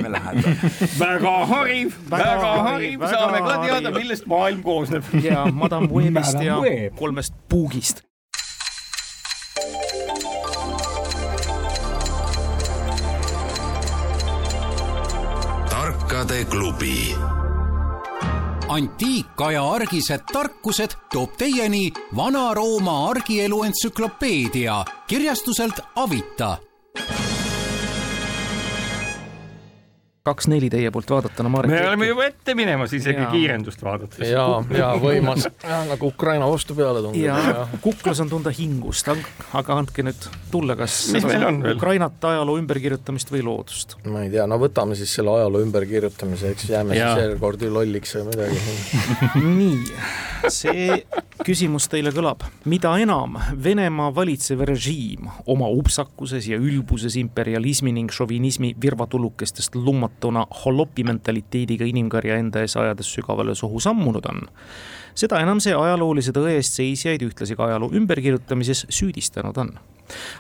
me 0.02 0.12
läheme. 0.12 0.56
väga 1.00 1.36
hariv, 1.54 1.96
väga 2.12 2.52
hariv, 2.70 3.06
saame 3.14 3.44
ka 3.46 3.62
teada, 3.66 3.94
millest 3.96 4.28
maailm 4.30 4.64
koosneb. 4.66 5.08
ja 5.24 5.46
Madam 5.54 5.90
Webist 5.94 6.42
ja 6.44 6.60
kolmest 7.00 7.34
puugist. 7.50 8.04
tarkade 15.70 16.46
klubi 16.46 17.16
antiikaja 18.68 19.64
argised 19.72 20.24
tarkused 20.34 20.96
toob 21.14 21.38
teieni 21.38 21.92
Vana-Rooma 22.16 23.10
argielu 23.10 23.64
entsüklopeedia 23.64 24.86
kirjastuselt 25.08 25.80
Avita 25.96 26.58
kaks-neli 30.28 30.70
teie 30.74 30.92
poolt 30.94 31.10
vaadatuna, 31.12 31.52
Marek. 31.52 31.72
me 31.72 31.82
oleme 31.88 32.10
juba 32.10 32.28
ette 32.28 32.56
minemas 32.58 32.94
isegi 32.98 33.22
ja. 33.22 33.30
kiirendust 33.32 33.84
vaadates. 33.84 34.24
ja, 34.30 34.46
ja 34.76 34.92
võimas, 35.02 35.48
nagu 35.64 36.12
Ukraina 36.12 36.50
vastu 36.52 36.76
peale 36.78 37.04
tungib. 37.06 37.24
ja 37.26 37.68
kuklas 37.84 38.22
on 38.24 38.32
tunda 38.32 38.54
hingust, 38.54 39.12
aga 39.58 39.80
andke 39.82 40.06
nüüd 40.06 40.30
tulla, 40.52 40.78
kas 40.80 41.00
Ukrainat, 41.76 42.20
ajaloo 42.32 42.58
ümberkirjutamist 42.62 43.32
või 43.34 43.46
loodust? 43.48 43.98
ma 44.08 44.26
ei 44.26 44.34
tea, 44.34 44.48
no 44.50 44.60
võtame 44.62 44.98
siis 45.00 45.14
selle 45.20 45.34
ajaloo 45.38 45.64
ümberkirjutamise, 45.66 46.54
eks 46.56 46.72
jääme 46.74 46.98
ja. 46.98 47.14
siis 47.16 47.34
seekord 47.34 47.64
ju 47.64 47.72
lolliks 47.74 48.18
või 48.20 48.28
midagi. 48.32 48.62
nii, 49.60 49.82
see 50.54 51.02
küsimus 51.46 51.88
teile 51.92 52.12
kõlab, 52.16 52.44
mida 52.68 52.94
enam 53.02 53.38
Venemaa 53.64 54.10
valitsev 54.16 54.64
režiim 54.68 55.28
oma 55.50 55.70
upsakuses 55.72 56.48
ja 56.50 56.58
ülbuses 56.60 57.18
imperialismi 57.20 57.94
ning 57.96 58.12
šovinismi 58.14 58.74
virvatulukestest 58.82 59.78
lummatuna 60.24 60.48
holopi 60.66 61.04
mentaliteediga 61.04 61.86
inimkarja 61.86 62.38
enda 62.38 62.62
ees 62.62 62.76
ajades 62.78 63.14
sügavale 63.14 63.56
sohu 63.56 63.80
sammunud 63.80 64.26
on, 64.26 64.48
seda 65.16 65.40
enam 65.42 65.60
see 65.60 65.74
ajaloolise 65.74 66.32
tõe 66.34 66.58
eest 66.58 66.74
seisjaid 66.74 67.22
ühtlasi 67.22 67.56
ka 67.56 67.66
ajaloo 67.66 67.92
ümberkirjutamises 67.94 68.88
süüdistanud 68.90 69.58
on 69.58 69.78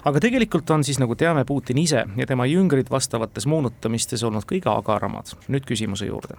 aga 0.06 0.20
tegelikult 0.20 0.70
on 0.72 0.84
siis, 0.84 0.98
nagu 1.00 1.16
teame, 1.16 1.44
Putin 1.46 1.78
ise 1.78 2.06
ja 2.16 2.26
tema 2.26 2.46
jüngrid 2.48 2.90
vastavates 2.90 3.46
moonutamistes 3.46 4.24
olnud 4.24 4.46
kõige 4.48 4.72
agaramad. 4.72 5.36
nüüd 5.48 5.66
küsimuse 5.66 6.06
juurde. 6.08 6.36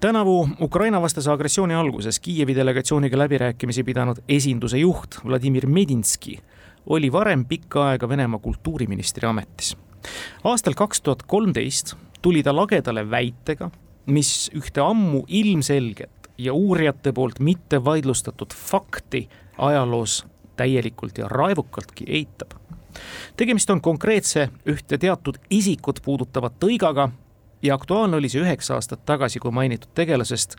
tänavu 0.00 0.48
Ukraina 0.60 1.00
vastase 1.00 1.30
agressiooni 1.30 1.74
alguses 1.74 2.18
Kiievi 2.20 2.54
delegatsiooniga 2.54 3.18
läbirääkimisi 3.18 3.84
pidanud 3.84 4.22
esinduse 4.28 4.78
juht 4.78 5.20
Vladimir 5.24 5.66
Medinski 5.66 6.40
oli 6.86 7.12
varem 7.12 7.44
pikka 7.44 7.88
aega 7.90 8.08
Venemaa 8.08 8.38
kultuuriministri 8.38 9.28
ametis. 9.28 9.76
aastal 10.44 10.74
kaks 10.74 11.00
tuhat 11.00 11.22
kolmteist 11.22 11.96
tuli 12.26 12.42
ta 12.42 12.50
lagedale 12.50 13.04
väitega, 13.10 13.68
mis 14.10 14.50
ühte 14.58 14.82
ammu 14.82 15.20
ilmselget 15.28 16.26
ja 16.38 16.54
uurijate 16.58 17.12
poolt 17.14 17.38
mitte 17.38 17.78
vaidlustatud 17.84 18.50
fakti 18.54 19.28
ajaloos 19.58 20.24
täielikult 20.56 21.18
ja 21.18 21.28
raevukaltki 21.28 22.04
eitab. 22.08 22.50
tegemist 23.36 23.70
on 23.70 23.80
konkreetse 23.80 24.48
ühte 24.66 24.98
teatud 24.98 25.38
isikut 25.50 26.02
puudutava 26.02 26.50
tõigaga 26.64 27.08
ja 27.62 27.78
aktuaalne 27.78 28.16
oli 28.16 28.28
see 28.28 28.42
üheksa 28.42 28.74
aastat 28.74 29.06
tagasi, 29.06 29.38
kui 29.38 29.54
mainitud 29.54 29.94
tegelasest 29.94 30.58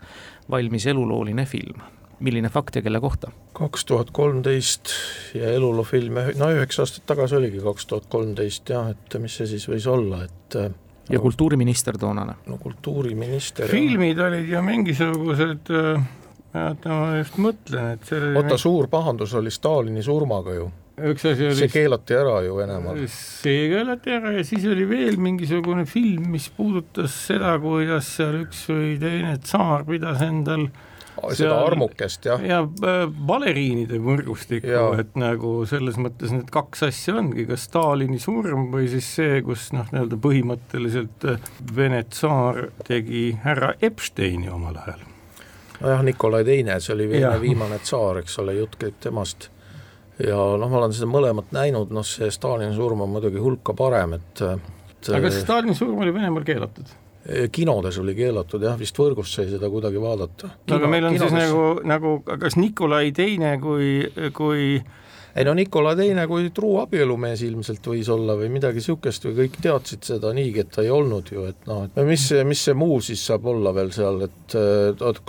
valmis 0.50 0.86
elulooline 0.86 1.44
film. 1.44 1.84
milline 2.20 2.48
fakt 2.48 2.76
ja 2.76 2.82
kelle 2.82 3.00
kohta? 3.00 3.32
kaks 3.52 3.84
tuhat 3.84 4.10
kolmteist 4.10 4.88
ja 5.34 5.52
eluloo 5.52 5.84
film, 5.84 6.16
no 6.36 6.52
üheksa 6.56 6.82
aastat 6.82 7.06
tagasi 7.06 7.36
oligi 7.36 7.60
kaks 7.60 7.86
tuhat 7.86 8.06
kolmteist 8.06 8.68
jah, 8.68 8.88
et 8.88 9.20
mis 9.20 9.36
see 9.36 9.46
siis 9.46 9.68
võis 9.68 9.86
olla, 9.86 10.24
et 10.24 10.62
ja 11.08 11.20
kultuuriminister 11.20 11.98
toonane? 11.98 12.38
no 12.46 12.58
kultuuriminister 12.62 13.68
filmid 13.70 14.18
olid 14.18 14.48
ju 14.48 14.62
mingisugused 14.62 15.72
oota, 16.54 16.90
ma 16.92 17.14
just 17.18 17.38
mõtlen, 17.40 17.94
et 17.96 18.04
see 18.08 18.34
oota, 18.36 18.58
suur 18.60 18.88
pahandus 18.92 19.34
oli 19.38 19.52
Stalini 19.52 20.02
surmaga 20.04 20.56
ju. 20.56 20.68
üks 21.08 21.26
asi 21.30 21.46
oli 21.46 21.58
see 21.60 21.70
keelati 21.70 22.16
ära 22.18 22.40
ju 22.46 22.56
Venemaal. 22.58 23.00
see 23.12 23.68
keelati 23.72 24.14
ära 24.16 24.34
ja 24.38 24.44
siis 24.46 24.66
oli 24.66 24.86
veel 24.88 25.18
mingisugune 25.22 25.86
film, 25.86 26.30
mis 26.34 26.48
puudutas 26.54 27.14
seda, 27.28 27.54
kuidas 27.62 28.10
seal 28.18 28.42
üks 28.44 28.64
või 28.72 28.96
teine 29.02 29.36
tsaar 29.44 29.86
pidas 29.88 30.22
endal 30.26 30.68
seda 31.36 31.58
armukest, 31.66 32.28
jah. 32.28 32.42
ja 32.44 32.62
baleriinide 33.28 34.00
võrgustikku, 34.02 34.94
et 35.00 35.18
nagu 35.18 35.52
selles 35.68 35.98
mõttes 36.00 36.32
need 36.34 36.48
kaks 36.54 36.86
asja 36.88 37.18
ongi, 37.20 37.46
kas 37.48 37.66
Stalini 37.68 38.20
surm 38.22 38.68
või 38.74 38.88
siis 38.92 39.10
see, 39.18 39.42
kus 39.46 39.70
noh, 39.76 39.88
nii-öelda 39.92 40.18
põhimõtteliselt 40.24 41.28
Vene 41.74 42.02
tsaar 42.08 42.68
tegi 42.88 43.30
härra 43.44 43.74
Epsteini 43.84 44.50
omal 44.52 44.78
ajal 44.86 45.06
nojah, 45.80 46.02
Nikolai 46.02 46.44
Teine, 46.44 46.80
see 46.80 46.94
oli 46.94 47.08
Vene 47.10 47.36
viimane 47.40 47.78
tsaar, 47.82 48.22
eks 48.22 48.38
ole, 48.42 48.56
jutt 48.58 48.76
käib 48.80 48.98
temast. 49.02 49.50
ja 50.18 50.38
noh, 50.58 50.70
ma 50.70 50.80
olen 50.80 50.94
seda 50.94 51.06
mõlemat 51.10 51.52
näinud, 51.54 51.92
noh 51.94 52.06
see 52.06 52.30
Stalini 52.34 52.74
surm 52.76 53.04
on 53.04 53.12
muidugi 53.12 53.38
hulka 53.42 53.74
parem, 53.78 54.16
et, 54.18 54.42
aga 54.42 55.20
kas 55.28 55.42
Stalini 55.44 55.76
surm 55.78 56.00
oli 56.02 56.14
Venemaal 56.14 56.46
keelatud? 56.46 56.90
Kinodes 57.52 57.98
oli 58.00 58.14
keelatud 58.16 58.62
jah, 58.64 58.78
vist 58.80 58.96
võrgust 58.98 59.36
sai 59.36 59.50
seda 59.50 59.68
kuidagi 59.72 60.00
vaadata. 60.00 60.52
no 60.68 60.78
aga 60.78 60.88
meil 60.90 61.08
on 61.08 61.18
kinodes... 61.18 61.34
siis 61.34 61.50
nagu, 61.50 61.66
nagu 61.88 62.38
kas 62.40 62.56
Nikolai 62.56 63.12
Teine 63.16 63.56
kui, 63.62 63.90
kui 64.36 64.78
ei 65.38 65.44
no 65.44 65.54
Nikolai 65.54 65.96
Teine 65.96 66.24
kui 66.26 66.48
truu 66.54 66.78
abielumees 66.82 67.42
ilmselt 67.46 67.84
võis 67.86 68.08
olla 68.10 68.34
või 68.38 68.48
midagi 68.52 68.80
niisugust 68.80 69.28
või 69.28 69.36
kõik 69.42 69.58
teadsid 69.62 70.08
seda 70.08 70.32
niigi, 70.34 70.64
et 70.64 70.72
ta 70.74 70.82
ei 70.82 70.90
olnud 70.94 71.30
ju, 71.32 71.44
et 71.50 71.68
noh, 71.68 71.84
et 71.86 72.00
mis, 72.08 72.24
mis 72.48 72.64
see 72.68 72.76
muu 72.78 72.98
siis 73.04 73.22
saab 73.28 73.46
olla 73.52 73.74
veel 73.76 73.92
seal, 73.94 74.24
et 74.26 74.56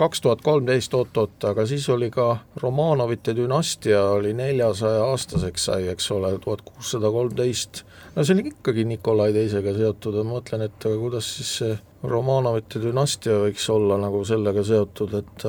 kaks 0.00 0.24
tuhat 0.24 0.42
kolmteist 0.46 0.94
oot-oot, 0.98 1.36
aga 1.52 1.66
siis 1.68 1.86
oli 1.92 2.10
ka 2.14 2.32
Romanovite 2.62 3.36
dünastia 3.36 4.02
oli 4.16 4.32
neljasaja 4.36 5.04
aastaseks 5.12 5.68
sai, 5.70 5.86
eks 5.92 6.10
ole, 6.16 6.32
tuhat 6.42 6.64
kuussada 6.66 7.12
kolmteist. 7.12 7.84
No 8.14 8.24
see 8.24 8.36
oli 8.36 8.48
ikkagi 8.50 8.86
Nikolai 8.88 9.32
Teisega 9.36 9.74
seotud 9.76 10.20
ja 10.20 10.24
ma 10.26 10.38
mõtlen, 10.38 10.66
et 10.68 10.88
kuidas 10.88 11.34
siis 11.36 11.52
see 11.60 11.76
Romanovite 12.10 12.80
dünastia 12.82 13.36
võiks 13.44 13.66
olla 13.72 13.98
nagu 14.00 14.24
sellega 14.24 14.64
seotud, 14.66 15.14
et 15.20 15.46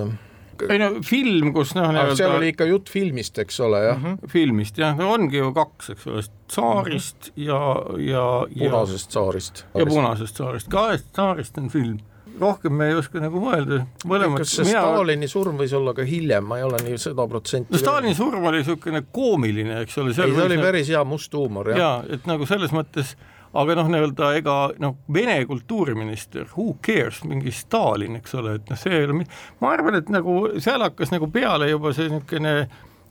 ei 0.69 0.77
no 0.77 0.89
film, 1.05 1.51
kus 1.55 1.71
noh 1.77 1.89
nii-öelda 1.89 2.17
seal 2.19 2.35
oli 2.35 2.51
ikka 2.51 2.67
jutt 2.69 2.91
filmist, 2.93 3.39
eks 3.41 3.59
ole, 3.65 3.81
jah 3.87 3.97
mm? 3.97 4.05
-hmm. 4.05 4.31
filmist 4.33 4.77
jah, 4.77 4.93
no 4.97 5.09
ongi 5.15 5.39
ju 5.39 5.49
kaks, 5.55 5.89
eks 5.95 6.07
ole, 6.07 6.23
tsaarist 6.51 7.31
mm 7.31 7.43
-hmm. 7.43 7.99
ja, 8.05 8.27
ja 8.55 8.69
punasest 8.69 9.09
tsaarist. 9.09 9.65
ja 9.73 9.85
punasest 9.85 10.35
tsaarist, 10.37 10.69
kahest 10.69 11.11
tsaarist 11.13 11.57
on 11.57 11.69
film 11.69 11.99
rohkem 12.39 12.73
me 12.77 12.87
ei 12.91 12.95
oska 12.99 13.21
nagu 13.21 13.41
mõelda, 13.43 13.81
kas 14.37 14.55
see 14.55 14.67
mina... 14.69 14.83
Stalini 14.85 15.29
surm 15.31 15.59
võis 15.61 15.73
olla 15.77 15.93
ka 15.97 16.05
hiljem, 16.07 16.47
ma 16.47 16.61
ei 16.61 16.65
ole 16.67 16.79
nii 16.85 17.01
sada 17.01 17.27
protsenti 17.29 17.73
no 17.73 17.81
Stalini 17.81 18.15
surm 18.17 18.47
oli 18.49 18.61
niisugune 18.61 19.03
koomiline, 19.11 19.81
eks 19.85 19.99
ole. 20.01 20.15
ei, 20.15 20.21
see 20.21 20.47
oli 20.47 20.57
päris 20.61 20.91
hea 20.93 21.03
must 21.07 21.33
huumor, 21.37 21.73
jah. 21.73 21.81
jaa, 21.81 22.17
et 22.17 22.27
nagu 22.29 22.47
selles 22.49 22.73
mõttes 22.75 23.15
aga 23.51 23.75
noh, 23.75 23.89
nii-öelda 23.91 24.29
ega 24.39 24.57
noh, 24.79 24.95
Vene 25.11 25.39
kultuuriminister, 25.49 26.47
who 26.55 26.77
cares, 26.85 27.21
mingi 27.27 27.51
Stalin, 27.55 28.15
eks 28.21 28.37
ole, 28.39 28.55
et 28.59 28.71
noh, 28.71 28.79
see 28.79 28.95
ei 28.95 29.09
ole, 29.09 29.25
ma 29.59 29.73
arvan, 29.75 29.99
et 29.99 30.11
nagu 30.13 30.37
seal 30.63 30.83
hakkas 30.85 31.11
nagu 31.13 31.27
peale 31.31 31.67
juba 31.71 31.91
see 31.95 32.07
niisugune 32.11 32.55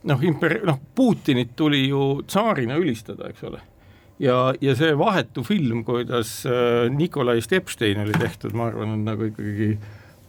noh, 0.09 0.23
imper-, 0.25 0.61
noh, 0.67 0.79
Putinit 0.95 1.53
tuli 1.55 1.85
ju 1.87 2.21
tsaarina 2.27 2.79
ülistada, 2.81 3.29
eks 3.29 3.45
ole. 3.49 3.61
Ja, 4.21 4.37
ja 4.61 4.75
see 4.77 4.93
vahetu 4.97 5.43
film, 5.47 5.83
kuidas 5.87 6.41
äh, 6.49 6.85
Nikolaist 6.93 7.53
Epstein 7.53 8.03
oli 8.03 8.13
tehtud, 8.19 8.55
ma 8.57 8.69
arvan, 8.71 8.95
on 8.97 9.03
nagu 9.07 9.29
ikkagi 9.31 9.73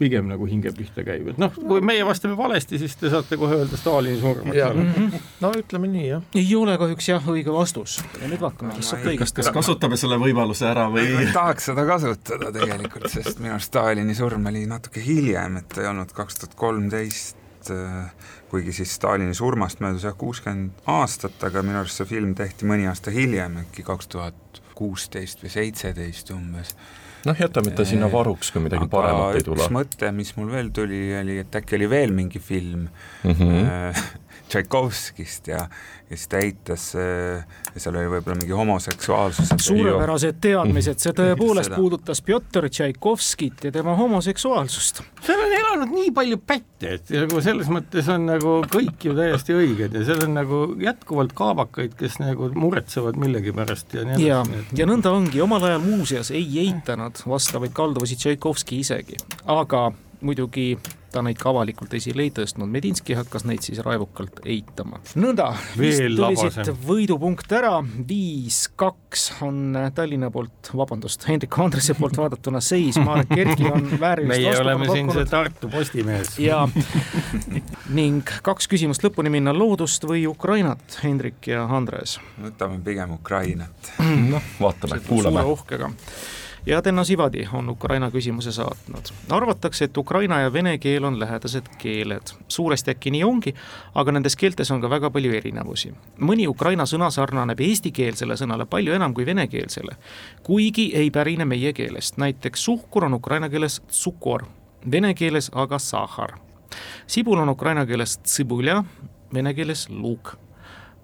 pigem 0.02 0.30
nagu 0.30 0.46
hinge 0.48 0.72
pihta 0.74 1.04
käib, 1.06 1.28
et 1.32 1.40
noh, 1.40 1.52
kui 1.54 1.82
meie 1.84 2.04
vastame 2.06 2.34
valesti, 2.38 2.80
siis 2.80 2.96
te 2.98 3.10
saate 3.12 3.36
kohe 3.38 3.60
öelda 3.60 3.78
Stalini 3.78 4.18
surm, 4.20 4.48
eks 4.50 4.64
ole. 4.66 4.86
Mhm. 4.86 5.26
no 5.44 5.52
ütleme 5.58 5.90
nii, 5.92 6.06
jah. 6.08 6.24
ei 6.38 6.48
ole 6.58 6.78
kahjuks 6.80 7.10
jah 7.12 7.28
õige 7.34 7.54
vastus 7.54 7.98
ja 8.20 8.30
nüüd 8.30 8.42
vaatame, 8.42 8.74
kes 8.78 8.94
saab 8.94 9.06
õigest. 9.12 9.38
kas 9.38 9.52
kasutame 9.54 10.00
selle 10.00 10.18
võimaluse 10.22 10.66
ära 10.70 10.88
või? 10.92 11.06
tahaks 11.36 11.70
seda 11.70 11.86
kasutada 11.88 12.50
tegelikult, 12.54 13.10
sest 13.12 13.42
minu 13.44 13.60
Stalini 13.62 14.16
surm 14.18 14.50
oli 14.50 14.64
natuke 14.70 15.04
hiljem, 15.04 15.60
et 15.62 15.78
ei 15.78 15.88
olnud 15.92 16.16
kaks 16.16 16.42
tuhat 16.42 16.58
kolmteist 16.58 17.41
äh, 17.70 18.10
kuigi 18.50 18.72
siis 18.72 18.94
Stalini 18.94 19.34
surmast 19.34 19.80
möödus 19.80 20.04
jah 20.04 20.16
kuuskümmend 20.18 20.82
aastat, 20.86 21.38
aga 21.44 21.62
minu 21.62 21.82
arust 21.82 22.00
see 22.00 22.08
film 22.08 22.34
tehti 22.34 22.68
mõni 22.68 22.88
aasta 22.90 23.14
hiljem, 23.14 23.62
äkki 23.66 23.86
kaks 23.86 24.10
tuhat 24.12 24.62
kuusteist 24.74 25.44
või 25.44 25.52
seitseteist 25.52 26.32
umbes 26.34 26.74
noh, 27.26 27.38
jätame 27.38 27.72
ta 27.76 27.84
sinna 27.86 28.08
varuks, 28.12 28.50
kui 28.52 28.64
midagi 28.64 28.86
Aga 28.86 28.92
paremat 28.92 29.38
ei 29.38 29.46
tule. 29.46 29.60
üks 29.60 29.72
mõte, 29.74 30.10
mis 30.16 30.32
mul 30.38 30.50
veel 30.52 30.72
tuli, 30.74 31.02
oli, 31.20 31.38
et 31.42 31.60
äkki 31.60 31.78
oli 31.78 31.88
veel 31.90 32.14
mingi 32.16 32.42
film 32.42 32.88
mm 32.88 33.30
-hmm. 33.30 34.02
Tšaikovskist 34.52 35.48
ja, 35.48 35.62
ja 36.10 36.16
siis 36.16 36.28
ta 36.28 36.40
eitas, 36.42 36.86
ja 36.94 37.80
seal 37.80 37.96
oli 37.96 38.10
võib-olla 38.12 38.36
mingi 38.40 38.56
homoseksuaalsus. 38.56 39.52
suurepärased 39.64 40.40
teadmised, 40.44 41.00
see 41.00 41.14
tõepoolest 41.20 41.72
puudutas 41.76 42.20
Pjotor 42.24 42.68
Tšaikovskit 42.68 43.64
ja 43.68 43.72
tema 43.72 43.96
homoseksuaalsust. 43.96 45.02
seal 45.24 45.40
on 45.40 45.56
elanud 45.56 45.94
nii 45.94 46.12
palju 46.14 46.40
pätte, 46.44 46.98
et 46.98 47.14
nagu 47.16 47.40
selles 47.44 47.72
mõttes 47.72 48.12
on 48.12 48.28
nagu 48.28 48.58
kõik 48.72 49.08
ju 49.08 49.16
täiesti 49.16 49.56
õiged 49.56 49.96
ja 49.96 50.04
seal 50.10 50.26
on 50.26 50.36
nagu 50.36 50.62
jätkuvalt 50.82 51.34
kaabakaid, 51.38 51.96
kes 51.98 52.20
nagu 52.22 52.52
muretsevad 52.54 53.16
millegi 53.20 53.56
pärast 53.56 53.96
ja 53.96 54.06
nii 54.06 54.18
edasi. 54.18 54.28
ja, 54.28 54.78
ja 54.82 54.90
nõnda 54.90 55.16
ongi, 55.16 55.40
omal 55.44 55.64
ajal 55.70 55.84
muuseas 55.84 56.32
ei 56.34 56.44
eitanud 56.66 57.24
vastavaid 57.28 57.72
kalduvusi 57.76 58.20
Tšaikovski 58.20 58.82
isegi, 58.84 59.20
aga 59.48 59.88
muidugi 60.22 60.76
ta 61.12 61.20
neid 61.24 61.38
ka 61.40 61.50
avalikult 61.52 61.92
esile 61.96 62.24
ei 62.24 62.32
tõstnud, 62.34 62.70
Medinski 62.72 63.16
hakkas 63.16 63.44
neid 63.48 63.64
siis 63.64 63.82
raevukalt 63.84 64.40
eitama. 64.48 65.00
nõnda, 65.20 65.50
vist 65.76 66.00
tuli 66.16 66.38
siit 66.40 66.70
võidupunkt 66.86 67.52
ära, 67.52 67.74
viis-kaks 68.08 69.26
on 69.44 69.76
Tallinna 69.94 70.32
poolt, 70.32 70.72
vabandust, 70.76 71.26
Hendrik 71.28 71.58
Andrese 71.60 71.96
poolt 71.98 72.16
vaadatuna 72.20 72.62
seis, 72.64 72.96
Marek 73.02 73.34
Erki 73.36 73.68
on 73.68 73.90
väärilist 74.00 74.32
meie 74.32 74.56
oleme 74.62 74.88
siin 74.88 75.12
see 75.12 75.28
Tartu 75.28 75.70
Postimees. 75.72 76.36
ja 76.40 76.62
ning 77.92 78.36
kaks 78.46 78.70
küsimust 78.72 79.04
lõpuni 79.04 79.32
minna, 79.32 79.54
loodust 79.56 80.08
või 80.08 80.24
Ukrainat, 80.30 81.00
Hendrik 81.04 81.52
ja 81.52 81.66
Andres? 81.68 82.18
võtame 82.40 82.80
pigem 82.84 83.18
Ukrainat. 83.18 83.92
noh, 84.32 84.54
vaatame, 84.60 85.02
kuulame. 85.08 85.42
suure 85.42 85.58
uhkega 85.58 85.92
ja 86.66 86.84
Denno 86.84 87.04
Sivadi 87.04 87.48
on 87.52 87.68
Ukraina 87.68 88.10
küsimuse 88.10 88.52
saatnud. 88.52 89.02
arvatakse, 89.30 89.84
et 89.84 89.96
ukraina 89.96 90.40
ja 90.40 90.52
vene 90.52 90.78
keel 90.78 91.04
on 91.04 91.20
lähedased 91.20 91.68
keeled. 91.78 92.22
suuresti 92.48 92.90
äkki 92.90 93.10
nii 93.10 93.24
ongi, 93.24 93.54
aga 93.94 94.12
nendes 94.12 94.36
keeltes 94.36 94.70
on 94.70 94.80
ka 94.80 94.90
väga 94.90 95.10
palju 95.10 95.32
erinevusi. 95.32 95.94
mõni 96.20 96.48
ukraina 96.48 96.82
sõna 96.82 97.10
sarnaneb 97.10 97.60
eestikeelsele 97.60 98.34
sõnale 98.34 98.66
palju 98.66 98.92
enam 98.92 99.14
kui 99.14 99.26
venekeelsele, 99.26 99.96
kuigi 100.42 100.90
ei 100.94 101.10
pärine 101.10 101.44
meie 101.44 101.72
keelest, 101.72 102.16
näiteks 102.16 102.64
suhkur 102.64 103.04
on 103.04 103.14
ukraina 103.14 103.48
keeles 103.48 103.82
tsukor, 103.88 104.46
vene 104.90 105.14
keeles 105.14 105.50
aga 105.54 105.78
sahar. 105.78 106.38
sibul 107.06 107.38
on 107.38 107.48
ukraina 107.48 107.86
keeles 107.86 108.18
tsibulja, 108.18 108.84
vene 109.34 109.54
keeles 109.54 109.88
luk 109.90 110.36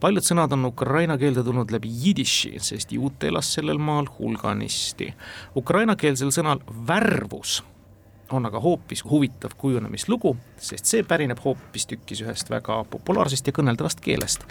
paljud 0.00 0.24
sõnad 0.24 0.52
on 0.54 0.68
ukraina 0.68 1.18
keelde 1.18 1.42
tulnud 1.46 1.72
läbi 1.74 1.90
jidiši, 2.04 2.54
sest 2.62 2.92
juute 2.92 3.30
elas 3.32 3.50
sellel 3.54 3.80
maal 3.82 4.08
hulganisti. 4.18 5.12
Ukrainakeelsel 5.58 6.30
sõnal 6.34 6.62
värvus 6.88 7.62
on 8.32 8.46
aga 8.46 8.60
hoopis 8.60 9.04
huvitav 9.08 9.54
kujunemislugu, 9.58 10.34
sest 10.60 10.88
see 10.90 11.02
pärineb 11.06 11.40
hoopistükkis 11.44 12.22
ühest 12.26 12.50
väga 12.52 12.82
populaarsest 12.90 13.48
ja 13.48 13.56
kõneldavast 13.56 14.04
keelest. 14.04 14.46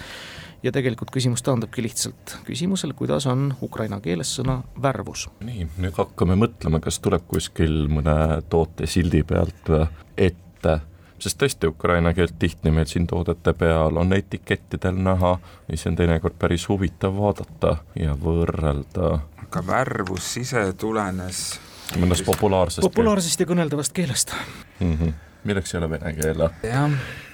ja 0.63 0.71
tegelikult 0.73 1.11
küsimus 1.13 1.43
taandubki 1.45 1.83
lihtsalt 1.85 2.39
küsimusele, 2.47 2.95
kuidas 2.97 3.27
on 3.29 3.51
ukraina 3.61 3.99
keeles 4.01 4.31
sõna 4.39 4.63
värvus. 4.81 5.27
nii, 5.45 5.67
nüüd 5.77 5.93
hakkame 5.97 6.35
mõtlema, 6.35 6.81
kas 6.81 6.99
tuleb 6.99 7.27
kuskil 7.27 7.85
mõne 7.87 8.41
toote 8.49 8.87
sildi 8.87 9.23
pealt 9.23 9.69
ette 10.17 10.79
sest 11.19 11.39
tõesti, 11.41 11.69
ukraina 11.71 12.13
keelt 12.13 12.35
tihti 12.39 12.71
meil 12.71 12.85
siin 12.89 13.07
toodete 13.07 13.53
peal 13.57 13.97
on 13.97 14.13
etikettidel 14.13 14.97
näha, 15.09 15.37
mis 15.71 15.85
on 15.89 15.95
teinekord 15.95 16.37
päris 16.39 16.67
huvitav 16.69 17.15
vaadata 17.17 17.77
ja 17.99 18.15
võrrelda. 18.17 19.19
aga 19.47 19.63
värvus 19.67 20.37
ise 20.37 20.73
tulenes 20.77 21.59
mõnest 21.95 22.25
populaarsest 22.27 22.83
populaarsest 22.83 23.39
ja 23.39 23.49
kõneldavast 23.49 23.95
keelest 23.95 24.35
mm. 24.79 24.93
-hmm 24.93 25.15
milleks 25.47 25.73
ei 25.73 25.77
ole 25.77 25.89
vene 25.89 26.13
keel? 26.13 26.49
ja 26.63 26.89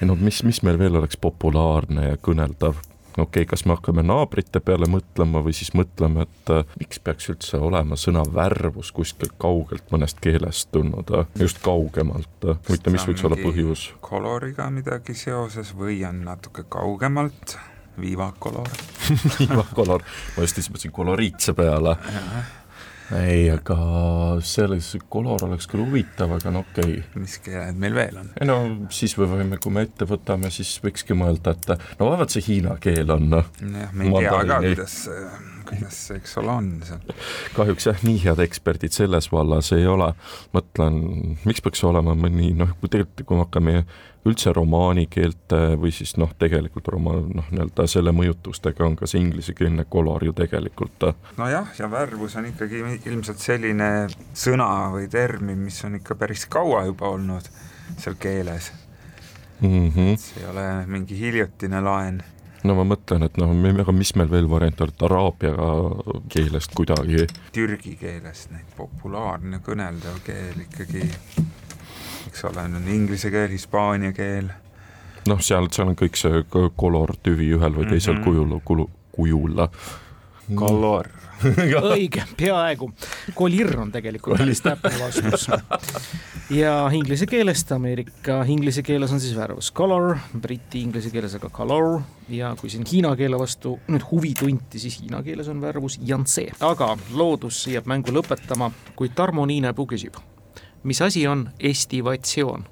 no 0.06 0.16
mis, 0.16 0.44
mis 0.44 0.62
meil 0.62 0.78
veel 0.80 0.96
oleks 0.96 1.18
populaarne 1.18 2.10
ja 2.12 2.18
kõneldav? 2.22 2.78
Okei 3.18 3.44
okay,, 3.44 3.50
kas 3.50 3.66
me 3.66 3.76
hakkame 3.76 4.04
naabrite 4.06 4.62
peale 4.64 4.88
mõtlema 4.90 5.44
või 5.46 5.56
siis 5.58 5.74
mõtleme, 5.78 6.28
et 6.28 6.54
äh, 6.54 6.64
miks 6.80 7.02
peaks 7.04 7.30
üldse 7.34 7.60
olema 7.62 7.98
sõna 8.00 8.24
värvus 8.26 8.92
kuskilt 8.96 9.36
kaugelt 9.42 9.94
mõnest 9.94 10.22
keelest 10.24 10.72
tulnud, 10.74 11.14
äh, 11.18 11.30
just 11.40 11.62
kaugemalt, 11.66 12.34
huvitav, 12.68 12.96
mis 12.96 13.06
võiks 13.10 13.28
olla 13.28 13.40
põhjus? 13.40 13.92
koloriga 14.02 14.70
midagi 14.74 15.16
seoses 15.18 15.74
või 15.78 16.02
on 16.08 16.24
natuke 16.26 16.66
kaugemalt, 16.70 17.58
viivakolor? 18.00 18.70
Viivakolor, 19.40 20.04
ma 20.38 20.46
just 20.46 20.60
mõtlesin 20.64 20.94
koloriitse 20.96 21.54
peale 21.58 21.98
ei, 23.12 23.48
aga 23.52 23.78
selles 24.46 24.94
kolor 25.12 25.46
oleks 25.48 25.68
küll 25.72 25.84
huvitav, 25.84 26.36
aga 26.38 26.54
no 26.54 26.64
okei 26.64 27.00
okay.. 27.00 27.24
mis 27.24 27.38
keeled 27.44 27.80
meil 27.80 27.98
veel 27.98 28.20
on? 28.22 28.30
ei 28.40 28.48
no 28.48 28.58
siis 28.94 29.16
me 29.20 29.28
võime, 29.30 29.60
kui 29.62 29.74
me 29.76 29.86
ette 29.88 30.08
võtame, 30.10 30.52
siis 30.54 30.76
võikski 30.84 31.18
mõelda, 31.18 31.56
et 31.58 32.00
no 32.00 32.10
vaevalt 32.10 32.34
see 32.34 32.46
hiina 32.48 32.78
keel 32.84 33.12
on. 33.14 33.40
jah, 33.40 33.92
me 33.94 34.08
ei 34.08 34.16
tea 34.24 34.38
ka, 34.48 34.62
kuidas, 34.64 34.98
kuidas 35.70 36.00
see, 36.08 36.22
eks 36.22 36.38
ole, 36.42 36.54
on 36.54 36.72
seal. 36.88 37.20
kahjuks 37.58 37.90
jah, 37.90 38.02
nii 38.06 38.22
head 38.26 38.42
eksperdid 38.44 38.96
selles 38.96 39.30
vallas 39.32 39.72
ei 39.76 39.86
ole. 39.90 40.14
mõtlen, 40.56 41.00
miks 41.46 41.64
peaks 41.64 41.84
olema 41.88 42.16
mõni 42.18 42.54
noh, 42.58 42.76
kui 42.80 42.92
tegelikult, 42.92 43.28
kui 43.28 43.38
me 43.38 43.48
hakkame 43.48 43.86
üldse 44.24 44.54
romaanikeelte 44.56 45.60
või 45.80 45.92
siis 45.92 46.14
noh, 46.20 46.32
tegelikult 46.40 46.88
romaan, 46.94 47.26
noh, 47.36 47.50
nii-öelda 47.52 47.88
selle 47.92 48.14
mõjutustega 48.16 48.86
on 48.86 48.96
ka 49.00 49.10
see 49.10 49.20
inglisekeelne 49.24 49.86
kolor 49.92 50.24
ju 50.24 50.36
tegelikult. 50.38 51.10
nojah, 51.38 51.74
ja 51.80 51.90
värvus 51.92 52.38
on 52.40 52.48
ikkagi 52.54 52.84
ilmselt 53.10 53.44
selline 53.44 53.90
sõna 54.32 54.70
või 54.94 55.10
termin, 55.12 55.60
mis 55.66 55.84
on 55.84 56.00
ikka 56.00 56.16
päris 56.20 56.48
kaua 56.48 56.86
juba 56.88 57.12
olnud 57.12 57.52
seal 57.98 58.16
keeles 58.20 58.72
mm. 59.62 59.92
-hmm. 59.92 60.16
see 60.18 60.44
ei 60.44 60.50
ole 60.50 60.86
mingi 60.88 61.20
hiljutine 61.20 61.82
laen 61.82 62.24
no 62.64 62.76
ma 62.76 62.86
mõtlen, 62.88 63.26
et 63.28 63.38
noh, 63.38 63.52
aga 63.84 63.92
mis 63.96 64.16
meil 64.16 64.30
veel 64.32 64.50
variant 64.50 64.82
on, 64.82 64.94
et 64.94 65.04
araabia 65.10 65.54
keelest 66.32 66.76
kuidagi. 66.76 67.28
Türgi 67.56 67.98
keelest, 68.00 68.52
neid 68.52 68.70
populaarne 68.78 69.60
kõneldav 69.66 70.22
keel 70.26 70.64
ikkagi 70.68 71.10
eks 72.34 72.46
ole, 72.50 72.66
on 72.66 72.88
inglise 72.90 73.32
keel, 73.32 73.52
hispaania 73.54 74.14
keel. 74.16 74.50
noh, 75.30 75.42
seal, 75.42 75.70
seal 75.72 75.92
on 75.92 75.98
kõik 76.00 76.18
see 76.20 76.44
kolor 76.76 77.16
tüvi 77.24 77.52
ühel 77.56 77.76
või 77.76 77.90
teisel 77.92 78.18
mm 78.18 78.24
-hmm. 78.24 78.26
kujul, 78.26 78.60
kulu, 78.66 78.90
kujul. 79.12 79.68
kolor 80.56 81.08
õige, 81.94 82.24
peaaegu. 82.38 82.90
kolir 83.36 83.72
on 83.80 83.92
tegelikult 83.94 84.42
päris 84.42 84.62
täpne 84.64 84.94
vastus. 85.00 85.48
ja 86.54 86.76
inglise 86.94 87.28
keelest, 87.30 87.72
Ameerika 87.76 88.42
inglise 88.48 88.84
keeles 88.86 89.12
on 89.12 89.22
siis 89.24 89.36
värvus 89.38 89.72
color, 89.76 90.18
briti 90.34 90.84
inglise 90.84 91.14
keeles 91.14 91.38
aga 91.40 91.50
color 91.54 92.02
ja 92.30 92.54
kui 92.60 92.72
siin 92.74 92.86
hiina 92.90 93.16
keele 93.20 93.40
vastu 93.40 93.78
nüüd 93.88 94.06
huvi 94.12 94.34
tunti, 94.40 94.82
siis 94.82 95.00
hiina 95.02 95.24
keeles 95.24 95.50
on 95.52 95.62
värvus 95.62 96.00
janse. 96.02 96.50
aga 96.60 96.94
loodus 97.14 97.66
jääb 97.72 97.90
mängu 97.90 98.14
lõpetama, 98.16 98.72
kui 98.96 99.12
Tarmo 99.14 99.46
Niinepuu 99.50 99.88
küsib 99.96 100.22
mis 100.84 101.02
asi 101.02 101.28
on 101.28 101.50
estivatsioon? 101.60 102.66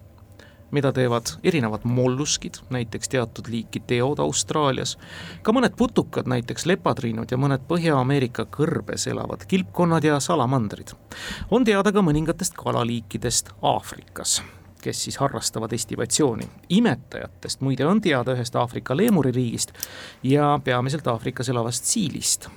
Mida 0.72 0.92
teevad 0.92 1.34
erinevad 1.44 1.84
molluskid, 1.84 2.62
näiteks 2.70 3.10
teatud 3.10 3.48
liiki 3.52 3.82
teod 3.88 4.20
Austraalias, 4.20 4.98
ka 5.42 5.54
mõned 5.56 5.76
putukad, 5.78 6.30
näiteks 6.32 6.66
lepatriinud 6.66 7.32
ja 7.32 7.38
mõned 7.38 7.66
Põhja-Ameerika 7.68 8.48
kõrbes 8.52 9.08
elavad 9.12 9.46
kilpkonnad 9.48 10.04
ja 10.04 10.20
salamandrid. 10.20 10.96
on 11.52 11.66
teada 11.66 11.92
ka 11.92 12.02
mõningatest 12.02 12.58
kalaliikidest 12.58 13.54
Aafrikas 13.62 14.42
kes 14.82 15.04
siis 15.04 15.18
harrastavad 15.18 15.74
estivatsiooni. 15.74 16.50
imetajatest 16.70 17.62
muide 17.62 17.86
on 17.86 18.02
teada 18.02 18.34
ühest 18.34 18.56
Aafrika 18.56 18.98
leemuririigist 18.98 19.72
ja 20.24 20.60
peamiselt 20.64 21.08
Aafrikas 21.08 21.50
elavast 21.50 21.86
siilist 21.86 22.50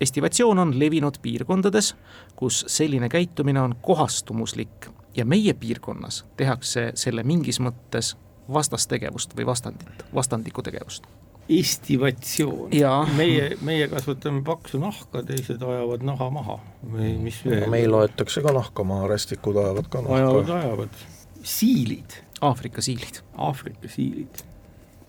estivatsioon 0.00 0.58
on 0.58 0.78
levinud 0.78 1.18
piirkondades, 1.22 1.94
kus 2.36 2.64
selline 2.68 3.08
käitumine 3.08 3.60
on 3.60 3.74
kohastumuslik 3.82 4.88
ja 5.16 5.24
meie 5.24 5.54
piirkonnas 5.54 6.24
tehakse 6.36 6.90
selle 6.94 7.22
mingis 7.22 7.60
mõttes 7.60 8.14
vastastegevust 8.52 9.36
või 9.36 9.46
vastandit, 9.46 10.04
vastandlikku 10.14 10.62
tegevust. 10.62 11.06
estivatsioon, 11.48 12.70
meie, 13.16 13.56
meie 13.60 13.88
kasvatame 13.88 14.42
paksu 14.44 14.78
nahka, 14.80 15.22
teised 15.22 15.62
ajavad 15.62 16.04
naha 16.04 16.30
maha 16.30 16.58
või 16.92 17.16
mis 17.20 17.42
veel? 17.44 17.68
meil 17.70 17.92
loetakse 17.92 18.42
ka 18.44 18.52
nahka 18.52 18.84
maha, 18.84 19.08
rästikud 19.12 19.56
ajavad 19.56 19.90
ka 19.92 20.00
nahka. 20.04 20.16
ajavad, 20.16 20.54
ajavad. 20.60 21.04
siilid. 21.42 22.20
Aafrika 22.40 22.82
siilid. 22.82 23.20
Aafrika 23.38 23.88
siilid 23.88 24.44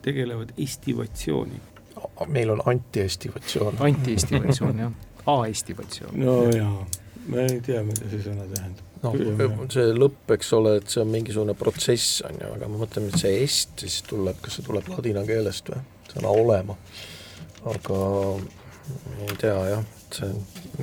tegelevad 0.05 0.51
estivatsiooniga 0.57 1.75
meil 2.27 2.49
on 2.49 2.61
antiestivatsioon. 2.65 3.75
antiestivatsioon 3.79 4.79
jah, 4.79 4.91
aestivatsioon. 5.25 6.19
no 6.19 6.43
jaa, 6.49 6.85
ma 7.27 7.37
ei 7.37 7.61
tea, 7.61 7.83
mida 7.83 8.09
see 8.09 8.21
sõna 8.27 8.45
tähendab. 8.51 8.84
Noh, 9.03 9.17
see 9.73 9.95
lõpp, 9.95 10.35
eks 10.35 10.53
ole, 10.57 10.77
et 10.79 10.91
see 10.91 11.01
on 11.03 11.11
mingisugune 11.11 11.55
protsess, 11.57 12.21
on 12.27 12.39
ju, 12.41 12.51
aga 12.57 12.69
ma 12.71 12.83
mõtlen, 12.83 13.09
et 13.09 13.19
see 13.21 13.41
est 13.43 13.85
siis 13.85 14.01
tuleb, 14.09 14.39
kas 14.43 14.59
see 14.59 14.67
tuleb 14.67 14.87
ladina 14.93 15.25
keelest 15.27 15.73
või, 15.73 15.81
sõna 16.13 16.31
olema. 16.43 16.77
aga 17.65 17.99
ei 19.25 19.35
tea 19.41 19.55
jah, 19.71 19.81
et 19.81 20.19
see, 20.19 20.31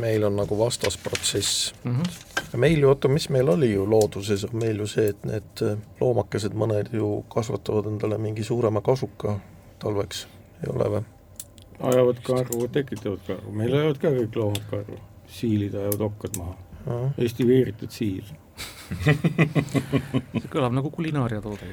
meil 0.02 0.26
on 0.26 0.36
nagu 0.36 0.58
vastasprotsess 0.58 1.72
mm. 1.84 1.96
-hmm. 1.96 2.58
meil 2.58 2.80
ju, 2.82 2.88
oota, 2.88 3.08
mis 3.08 3.28
meil 3.28 3.48
oli 3.48 3.72
ju 3.72 3.86
looduses, 3.90 4.44
on 4.44 4.56
meil 4.64 4.82
ju 4.82 4.86
see, 4.86 5.08
et 5.14 5.24
need 5.24 5.64
loomakesed, 6.00 6.54
mõned 6.58 6.92
ju 6.92 7.24
kasvatavad 7.34 7.86
endale 7.92 8.18
mingi 8.18 8.44
suurema 8.44 8.80
kasuka 8.80 9.38
talveks, 9.78 10.26
ei 10.62 10.74
ole 10.74 10.90
või? 10.96 11.04
ajavad 11.82 12.20
karvu, 12.22 12.68
tekitavad 12.68 13.22
karvu, 13.26 13.52
meil 13.52 13.74
ajavad 13.74 13.98
ka 14.02 14.10
kõik 14.14 14.36
loomad 14.38 14.68
karvu, 14.70 14.98
siilid 15.38 15.74
ajavad 15.74 16.06
okkad 16.10 16.38
maha. 16.38 16.56
Eesti 17.18 17.46
veeritud 17.46 17.92
siil 17.94 18.24
see 19.02 20.48
kõlab 20.52 20.74
nagu 20.76 20.90
kulinaariatoode 20.92 21.68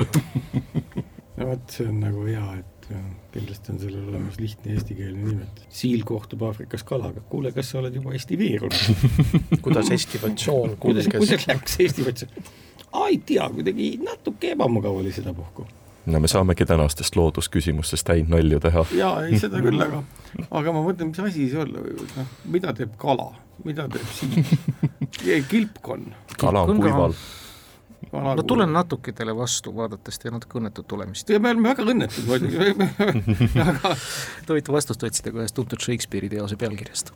no 1.39 1.47
vot, 1.49 1.65
see 1.71 1.87
on 1.89 1.99
nagu 2.03 2.23
hea, 2.27 2.45
et 2.61 2.87
ja, 2.93 3.01
kindlasti 3.33 3.73
on 3.73 3.81
sellel 3.81 4.07
olemas 4.11 4.39
lihtne 4.41 4.75
eestikeelne 4.75 5.25
nimetus. 5.25 5.67
siil 5.81 6.05
kohtub 6.07 6.45
Aafrikas 6.47 6.85
kalaga, 6.87 7.23
kuule, 7.31 7.51
kas 7.55 7.73
sa 7.73 7.81
oled 7.81 7.95
juba 7.99 8.15
estiveerunud 8.17 9.59
kuidas 9.65 9.91
estivatsioon 9.95 10.77
kulges? 10.81 11.11
kuidas 11.13 11.47
läks 11.49 11.79
estivatsioon? 11.89 12.49
ei 13.09 13.19
tea, 13.25 13.49
kuidagi 13.53 13.91
natuke 14.05 14.55
ebamugav 14.55 15.01
oli 15.01 15.13
sedapuhku 15.15 15.67
no 16.05 16.19
me 16.19 16.27
saamegi 16.27 16.65
tänastest 16.65 17.15
loodusküsimustest 17.15 18.09
häid 18.09 18.29
nalju 18.31 18.59
teha. 18.59 18.85
jaa, 18.95 19.25
ei 19.25 19.39
seda 19.39 19.61
küll, 19.63 19.81
aga, 19.83 20.01
aga 20.61 20.73
ma 20.75 20.83
mõtlen, 20.85 21.11
mis 21.11 21.21
asi 21.23 21.49
see 21.51 21.61
olla 21.61 21.83
võib, 21.83 22.01
noh, 22.15 22.31
mida 22.55 22.73
teeb 22.77 22.95
kala, 23.01 23.29
mida 23.65 23.87
teeb 23.91 24.09
siin 24.15 25.45
kilpkonn? 25.51 26.09
kala 26.39 26.65
on 26.67 26.81
kuival. 26.81 27.15
no 28.13 28.47
tulen 28.47 28.73
natuke 28.73 29.13
teile 29.15 29.35
vastu, 29.37 29.75
vaadates 29.75 30.19
teie 30.21 30.33
natuke 30.33 30.59
õnnetut 30.61 30.97
olemist. 30.97 31.29
ja 31.29 31.39
me 31.39 31.53
oleme 31.53 31.73
väga 31.73 31.87
õnnetud 31.93 32.29
muidugi 32.29 33.61
aga 33.67 33.95
te 34.45 34.53
võite 34.55 34.75
vastust 34.75 35.07
otsida 35.09 35.33
ka 35.33 35.43
ühest 35.43 35.57
tuntud 35.59 35.83
Shakespeare'i 35.83 36.31
teose 36.35 36.59
pealkirjast 36.59 37.13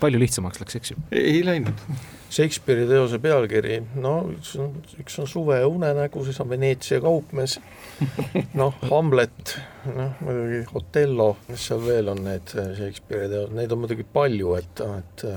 palju 0.00 0.20
lihtsamaks 0.22 0.62
läks, 0.62 0.78
eks 0.78 0.94
ju? 0.94 1.02
ei 1.12 1.42
läinud. 1.46 1.84
Shakespeare'i 2.28 2.84
teose 2.90 3.16
pealkiri, 3.24 3.78
no 4.02 4.14
üks 4.34 4.50
on, 4.60 4.74
üks 5.00 5.14
on 5.22 5.28
Suve 5.30 5.62
unenägu, 5.64 6.20
siis 6.26 6.36
on 6.44 6.50
Veneetsia 6.50 7.00
kaupmees, 7.00 7.56
noh, 8.60 8.74
Hamlet, 8.90 9.54
noh 9.88 10.20
muidugi 10.20 10.64
Otello, 10.76 11.30
mis 11.48 11.64
seal 11.70 11.80
veel 11.86 12.12
on 12.12 12.20
need 12.26 12.52
Shakespeare'i 12.52 13.32
teosed, 13.32 13.56
neid 13.56 13.72
on 13.72 13.80
muidugi 13.86 14.04
palju, 14.12 14.58
et, 14.60 14.84
et 14.98 15.30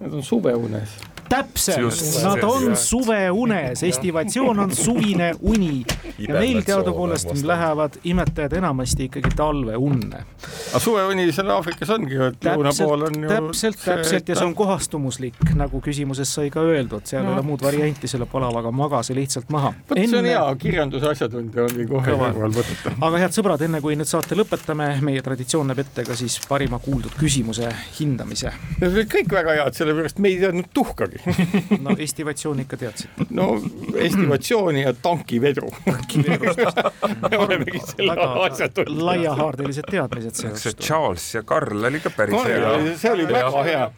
Nad 0.00 0.12
on 0.12 0.22
suveunes 0.22 0.98
täpselt, 1.28 2.22
nad 2.24 2.42
on 2.44 2.76
suveunes, 2.76 3.82
estivatsioon 3.82 4.58
on 4.58 4.74
suvine 4.76 5.32
uni. 5.40 5.84
Ja 6.18 6.34
meil 6.34 6.62
teadupoolest 6.64 7.42
lähevad 7.44 7.98
imetajad 8.04 8.52
enamasti 8.52 9.04
ikkagi 9.04 9.30
talveunne. 9.36 10.24
aga 10.70 10.80
suveuni 10.80 11.32
seal 11.32 11.50
Aafrikas 11.50 11.90
ongi 11.90 12.16
et 12.16 12.46
lõuna 12.48 12.72
pool 12.78 13.06
on 13.08 13.18
ju 13.22 13.28
täpselt, 13.30 13.78
täpselt. 13.84 14.28
Ja 14.28 14.36
see 14.38 14.46
on 14.46 14.54
kohastumuslik, 14.56 15.38
nagu 15.58 15.80
küsimuses 15.84 16.32
sai 16.38 16.50
ka 16.54 16.64
öeldud, 16.64 17.04
seal 17.08 17.24
no. 17.24 17.32
ei 17.32 17.38
ole 17.38 17.46
muud 17.46 17.64
varianti 17.64 18.08
selle 18.10 18.28
palavaga, 18.30 18.72
magase 18.72 19.14
lihtsalt 19.16 19.50
maha. 19.52 19.72
vot 19.90 19.98
Enne... 19.98 20.08
see 20.10 20.22
on 20.22 20.30
hea, 20.30 20.44
kirjanduse 20.62 21.10
asjatundja 21.12 21.66
ongi 21.66 21.88
kohe 21.90 22.16
kõrval 22.16 22.56
võtta. 22.56 22.94
aga 23.08 23.22
head 23.24 23.36
sõbrad, 23.36 23.66
enne 23.66 23.82
kui 23.84 23.98
nüüd 23.98 24.10
saate 24.10 24.38
lõpetame, 24.38 24.88
meie 25.06 25.24
traditsioon 25.26 25.72
näeb 25.72 25.84
ette 25.84 26.06
ka 26.08 26.16
siis 26.18 26.38
parima 26.48 26.80
kuuldud 26.82 27.16
küsimuse 27.18 27.70
hindamise. 28.00 28.52
Need 28.80 28.92
olid 28.92 29.12
kõik 29.12 29.36
väga 29.40 29.60
head, 29.60 29.78
sellepärast 29.78 30.22
me 30.22 30.32
ei 30.32 30.40
teadnud 30.42 30.72
tuhkagi 30.74 31.15
midagi 31.24 31.82
no 31.84 31.96
estivatsiooni 31.98 32.62
ikka 32.62 32.76
teadsid? 32.76 33.10
no 33.30 33.62
estivatsiooni 33.96 34.82
ja 34.82 34.92
tankivedru 34.92 35.70
me 37.30 37.38
olemegi 37.38 37.80
selle 37.84 38.16
asja 38.46 38.68
tundnud. 38.68 39.02
laiahaardelised 39.02 39.90
teadmised 39.90 40.34
sellest. 40.34 40.62
see 40.62 40.72
Charles 40.72 41.34
ja 41.34 41.42
Karl 41.42 41.84
oli 41.84 42.00
ka 42.00 42.10
päris 42.10 42.44
hea. 42.44 42.96
see 42.96 43.12
oli 43.12 43.28
väga 43.28 43.64
hea, 43.64 43.90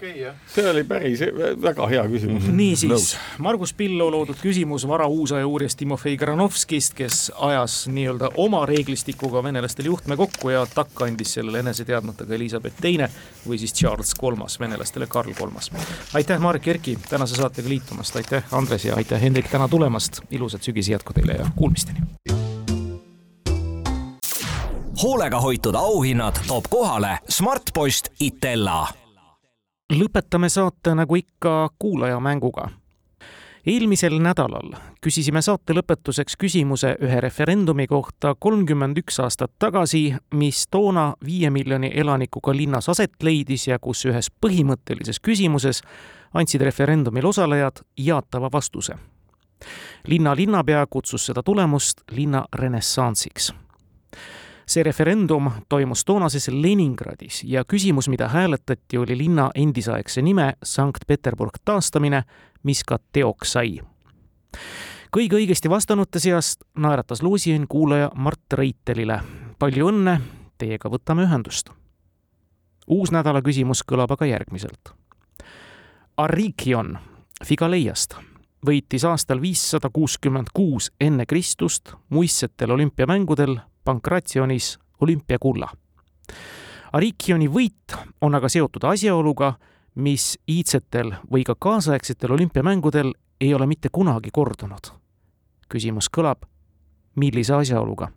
see 0.47 0.71
oli 0.71 0.85
päris 0.85 1.25
väga 1.63 1.87
hea 1.87 2.05
küsimus. 2.09 2.49
niisiis, 2.53 3.17
Margus 3.39 3.75
Pillo 3.75 4.11
loodud 4.11 4.39
küsimus 4.43 4.89
varauusaja 4.89 5.47
uurijas 5.47 5.77
Timofei 5.77 6.17
Granovskist, 6.17 6.95
kes 6.95 7.33
ajas 7.37 7.87
nii-öelda 7.93 8.31
oma 8.37 8.65
reeglistikuga 8.67 9.43
venelastele 9.43 9.87
juhtme 9.87 10.17
kokku 10.17 10.51
ja 10.51 10.67
takka 10.75 11.05
andis 11.05 11.35
sellele 11.35 11.63
enese 11.65 11.85
teadmata 11.85 12.27
ka 12.27 12.35
Elizabeth 12.35 12.81
Teine 12.81 13.11
või 13.47 13.59
siis 13.59 13.75
Charles 13.75 14.15
Kolmas, 14.15 14.59
venelastele 14.61 15.07
Karl 15.07 15.35
Kolmas. 15.39 15.71
aitäh, 16.15 16.41
Marek 16.41 16.69
Erki, 16.69 16.99
tänase 17.09 17.35
saatega 17.35 17.69
liitumast, 17.69 18.17
aitäh, 18.17 18.45
Andres 18.53 18.85
ja 18.85 18.97
aitäh, 18.97 19.23
Hendrik, 19.23 19.49
täna 19.49 19.69
tulemast, 19.69 20.21
ilusat 20.31 20.63
sügise 20.63 20.93
jätku 20.93 21.13
teile 21.13 21.33
ja 21.33 21.47
kuulmisteni! 21.57 22.01
hoolega 25.03 25.41
hoitud 25.41 25.75
auhinnad 25.75 26.37
toob 26.47 26.65
kohale 26.71 27.19
Smartpost 27.29 28.09
Itella. 28.21 28.87
lõpetame 29.93 30.49
saate 30.49 30.95
nagu 30.95 31.15
ikka 31.15 31.69
kuulajamänguga 31.79 32.69
eelmisel 33.69 34.17
nädalal 34.23 34.73
küsisime 35.05 35.43
saate 35.45 35.75
lõpetuseks 35.77 36.37
küsimuse 36.41 36.95
ühe 37.05 37.21
referendumi 37.21 37.87
kohta 37.87 38.35
kolmkümmend 38.41 38.99
üks 39.03 39.21
aastat 39.23 39.53
tagasi, 39.59 40.15
mis 40.35 40.67
toona 40.71 41.13
viie 41.25 41.51
miljoni 41.51 41.91
elanikuga 41.95 42.55
linnas 42.57 42.89
aset 42.89 43.23
leidis 43.23 43.69
ja 43.69 43.79
kus 43.79 44.05
ühes 44.09 44.31
põhimõttelises 44.45 45.21
küsimuses 45.21 45.83
andsid 46.35 46.61
referendumil 46.61 47.27
osalejad 47.27 47.85
jaatava 47.97 48.49
vastuse. 48.53 48.95
linna 50.07 50.37
linnapea 50.37 50.87
kutsus 50.87 51.27
seda 51.27 51.43
tulemust 51.43 52.01
linna 52.11 52.45
renessansiks 52.55 53.53
see 54.69 54.83
referendum 54.83 55.51
toimus 55.69 56.05
toonases 56.05 56.49
Leningradis 56.49 57.43
ja 57.45 57.65
küsimus, 57.65 58.09
mida 58.09 58.29
hääletati, 58.29 58.99
oli 58.99 59.19
linna 59.19 59.51
endisaegse 59.55 60.23
nime 60.23 60.53
Sankt-Peterburg 60.63 61.57
taastamine, 61.65 62.23
mis 62.63 62.85
ka 62.85 62.99
teoks 63.13 63.53
sai. 63.53 63.81
kõige 65.17 65.37
õigesti 65.41 65.71
vastanute 65.71 66.21
seast 66.21 66.65
naeratas 66.77 67.23
loosiõnn 67.23 67.67
kuulaja 67.69 68.11
Mart 68.15 68.53
Reitelile. 68.53 69.21
palju 69.59 69.89
õnne, 69.89 70.21
teiega 70.59 70.89
võtame 70.89 71.25
ühendust. 71.25 71.71
uus 72.87 73.11
nädala 73.11 73.43
küsimus 73.43 73.83
kõlab 73.83 74.13
aga 74.13 74.27
järgmiselt. 74.27 74.93
Arikion 76.19 76.99
Figaleiast 77.47 78.17
võitis 78.67 79.05
aastal 79.07 79.39
viissada 79.39 79.87
kuuskümmend 79.95 80.49
kuus 80.55 80.89
enne 81.01 81.27
Kristust 81.31 81.93
muistsetel 82.11 82.75
olümpiamängudel 82.75 83.55
Pankrationis 83.85 84.79
olümpiakulla. 85.01 85.69
Arikioni 86.93 87.47
võit 87.47 87.95
on 88.21 88.35
aga 88.35 88.51
seotud 88.51 88.89
asjaoluga, 88.91 89.53
mis 89.95 90.35
iidsetel 90.51 91.15
või 91.31 91.47
ka 91.47 91.55
kaasaegsetel 91.55 92.35
olümpiamängudel 92.35 93.15
ei 93.41 93.55
ole 93.55 93.67
mitte 93.67 93.89
kunagi 93.93 94.35
kordunud. 94.35 94.91
küsimus 95.69 96.11
kõlab, 96.17 96.43
millise 97.15 97.55
asjaoluga? 97.55 98.09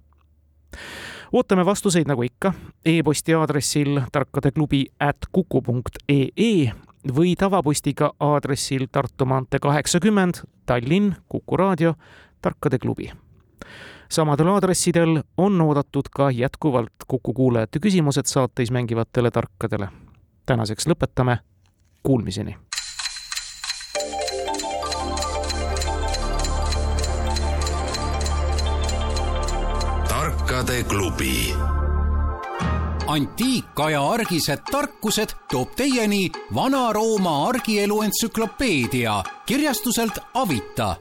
ootame 1.32 1.66
vastuseid 1.66 2.08
nagu 2.08 2.24
ikka 2.24 2.54
e-posti 2.86 3.34
aadressil 3.34 4.02
tarkadeklubi 4.12 4.86
at 5.00 5.18
kuku 5.32 5.62
punkt 5.62 6.02
ee 6.10 6.72
või 7.08 7.36
tavapostiga 7.36 8.12
aadressil 8.20 8.88
Tartu 8.92 9.26
maantee 9.26 9.60
kaheksakümmend, 9.60 10.44
Tallinn, 10.66 11.16
Kuku 11.30 11.58
raadio, 11.58 11.94
Tarkade 12.42 12.80
klubi 12.80 13.12
samadel 14.12 14.48
aadressidel 14.48 15.24
on 15.38 15.62
oodatud 15.62 16.10
ka 16.12 16.32
jätkuvalt 16.32 17.06
Kuku 17.08 17.34
kuulajate 17.34 17.80
küsimused 17.80 18.26
saateis 18.26 18.72
mängivatele 18.72 19.32
tarkadele. 19.32 19.88
tänaseks 20.46 20.88
lõpetame, 20.88 21.38
kuulmiseni! 22.04 22.58
tarkade 30.08 30.84
klubi 30.84 31.56
antiikaja 33.12 34.02
argised 34.14 34.64
tarkused 34.72 35.36
toob 35.52 35.76
teieni 35.76 36.30
Vana-Rooma 36.56 37.36
argielu 37.48 38.02
entsüklopeedia 38.08 39.24
kirjastuselt 39.46 40.20
Avita 40.34 40.96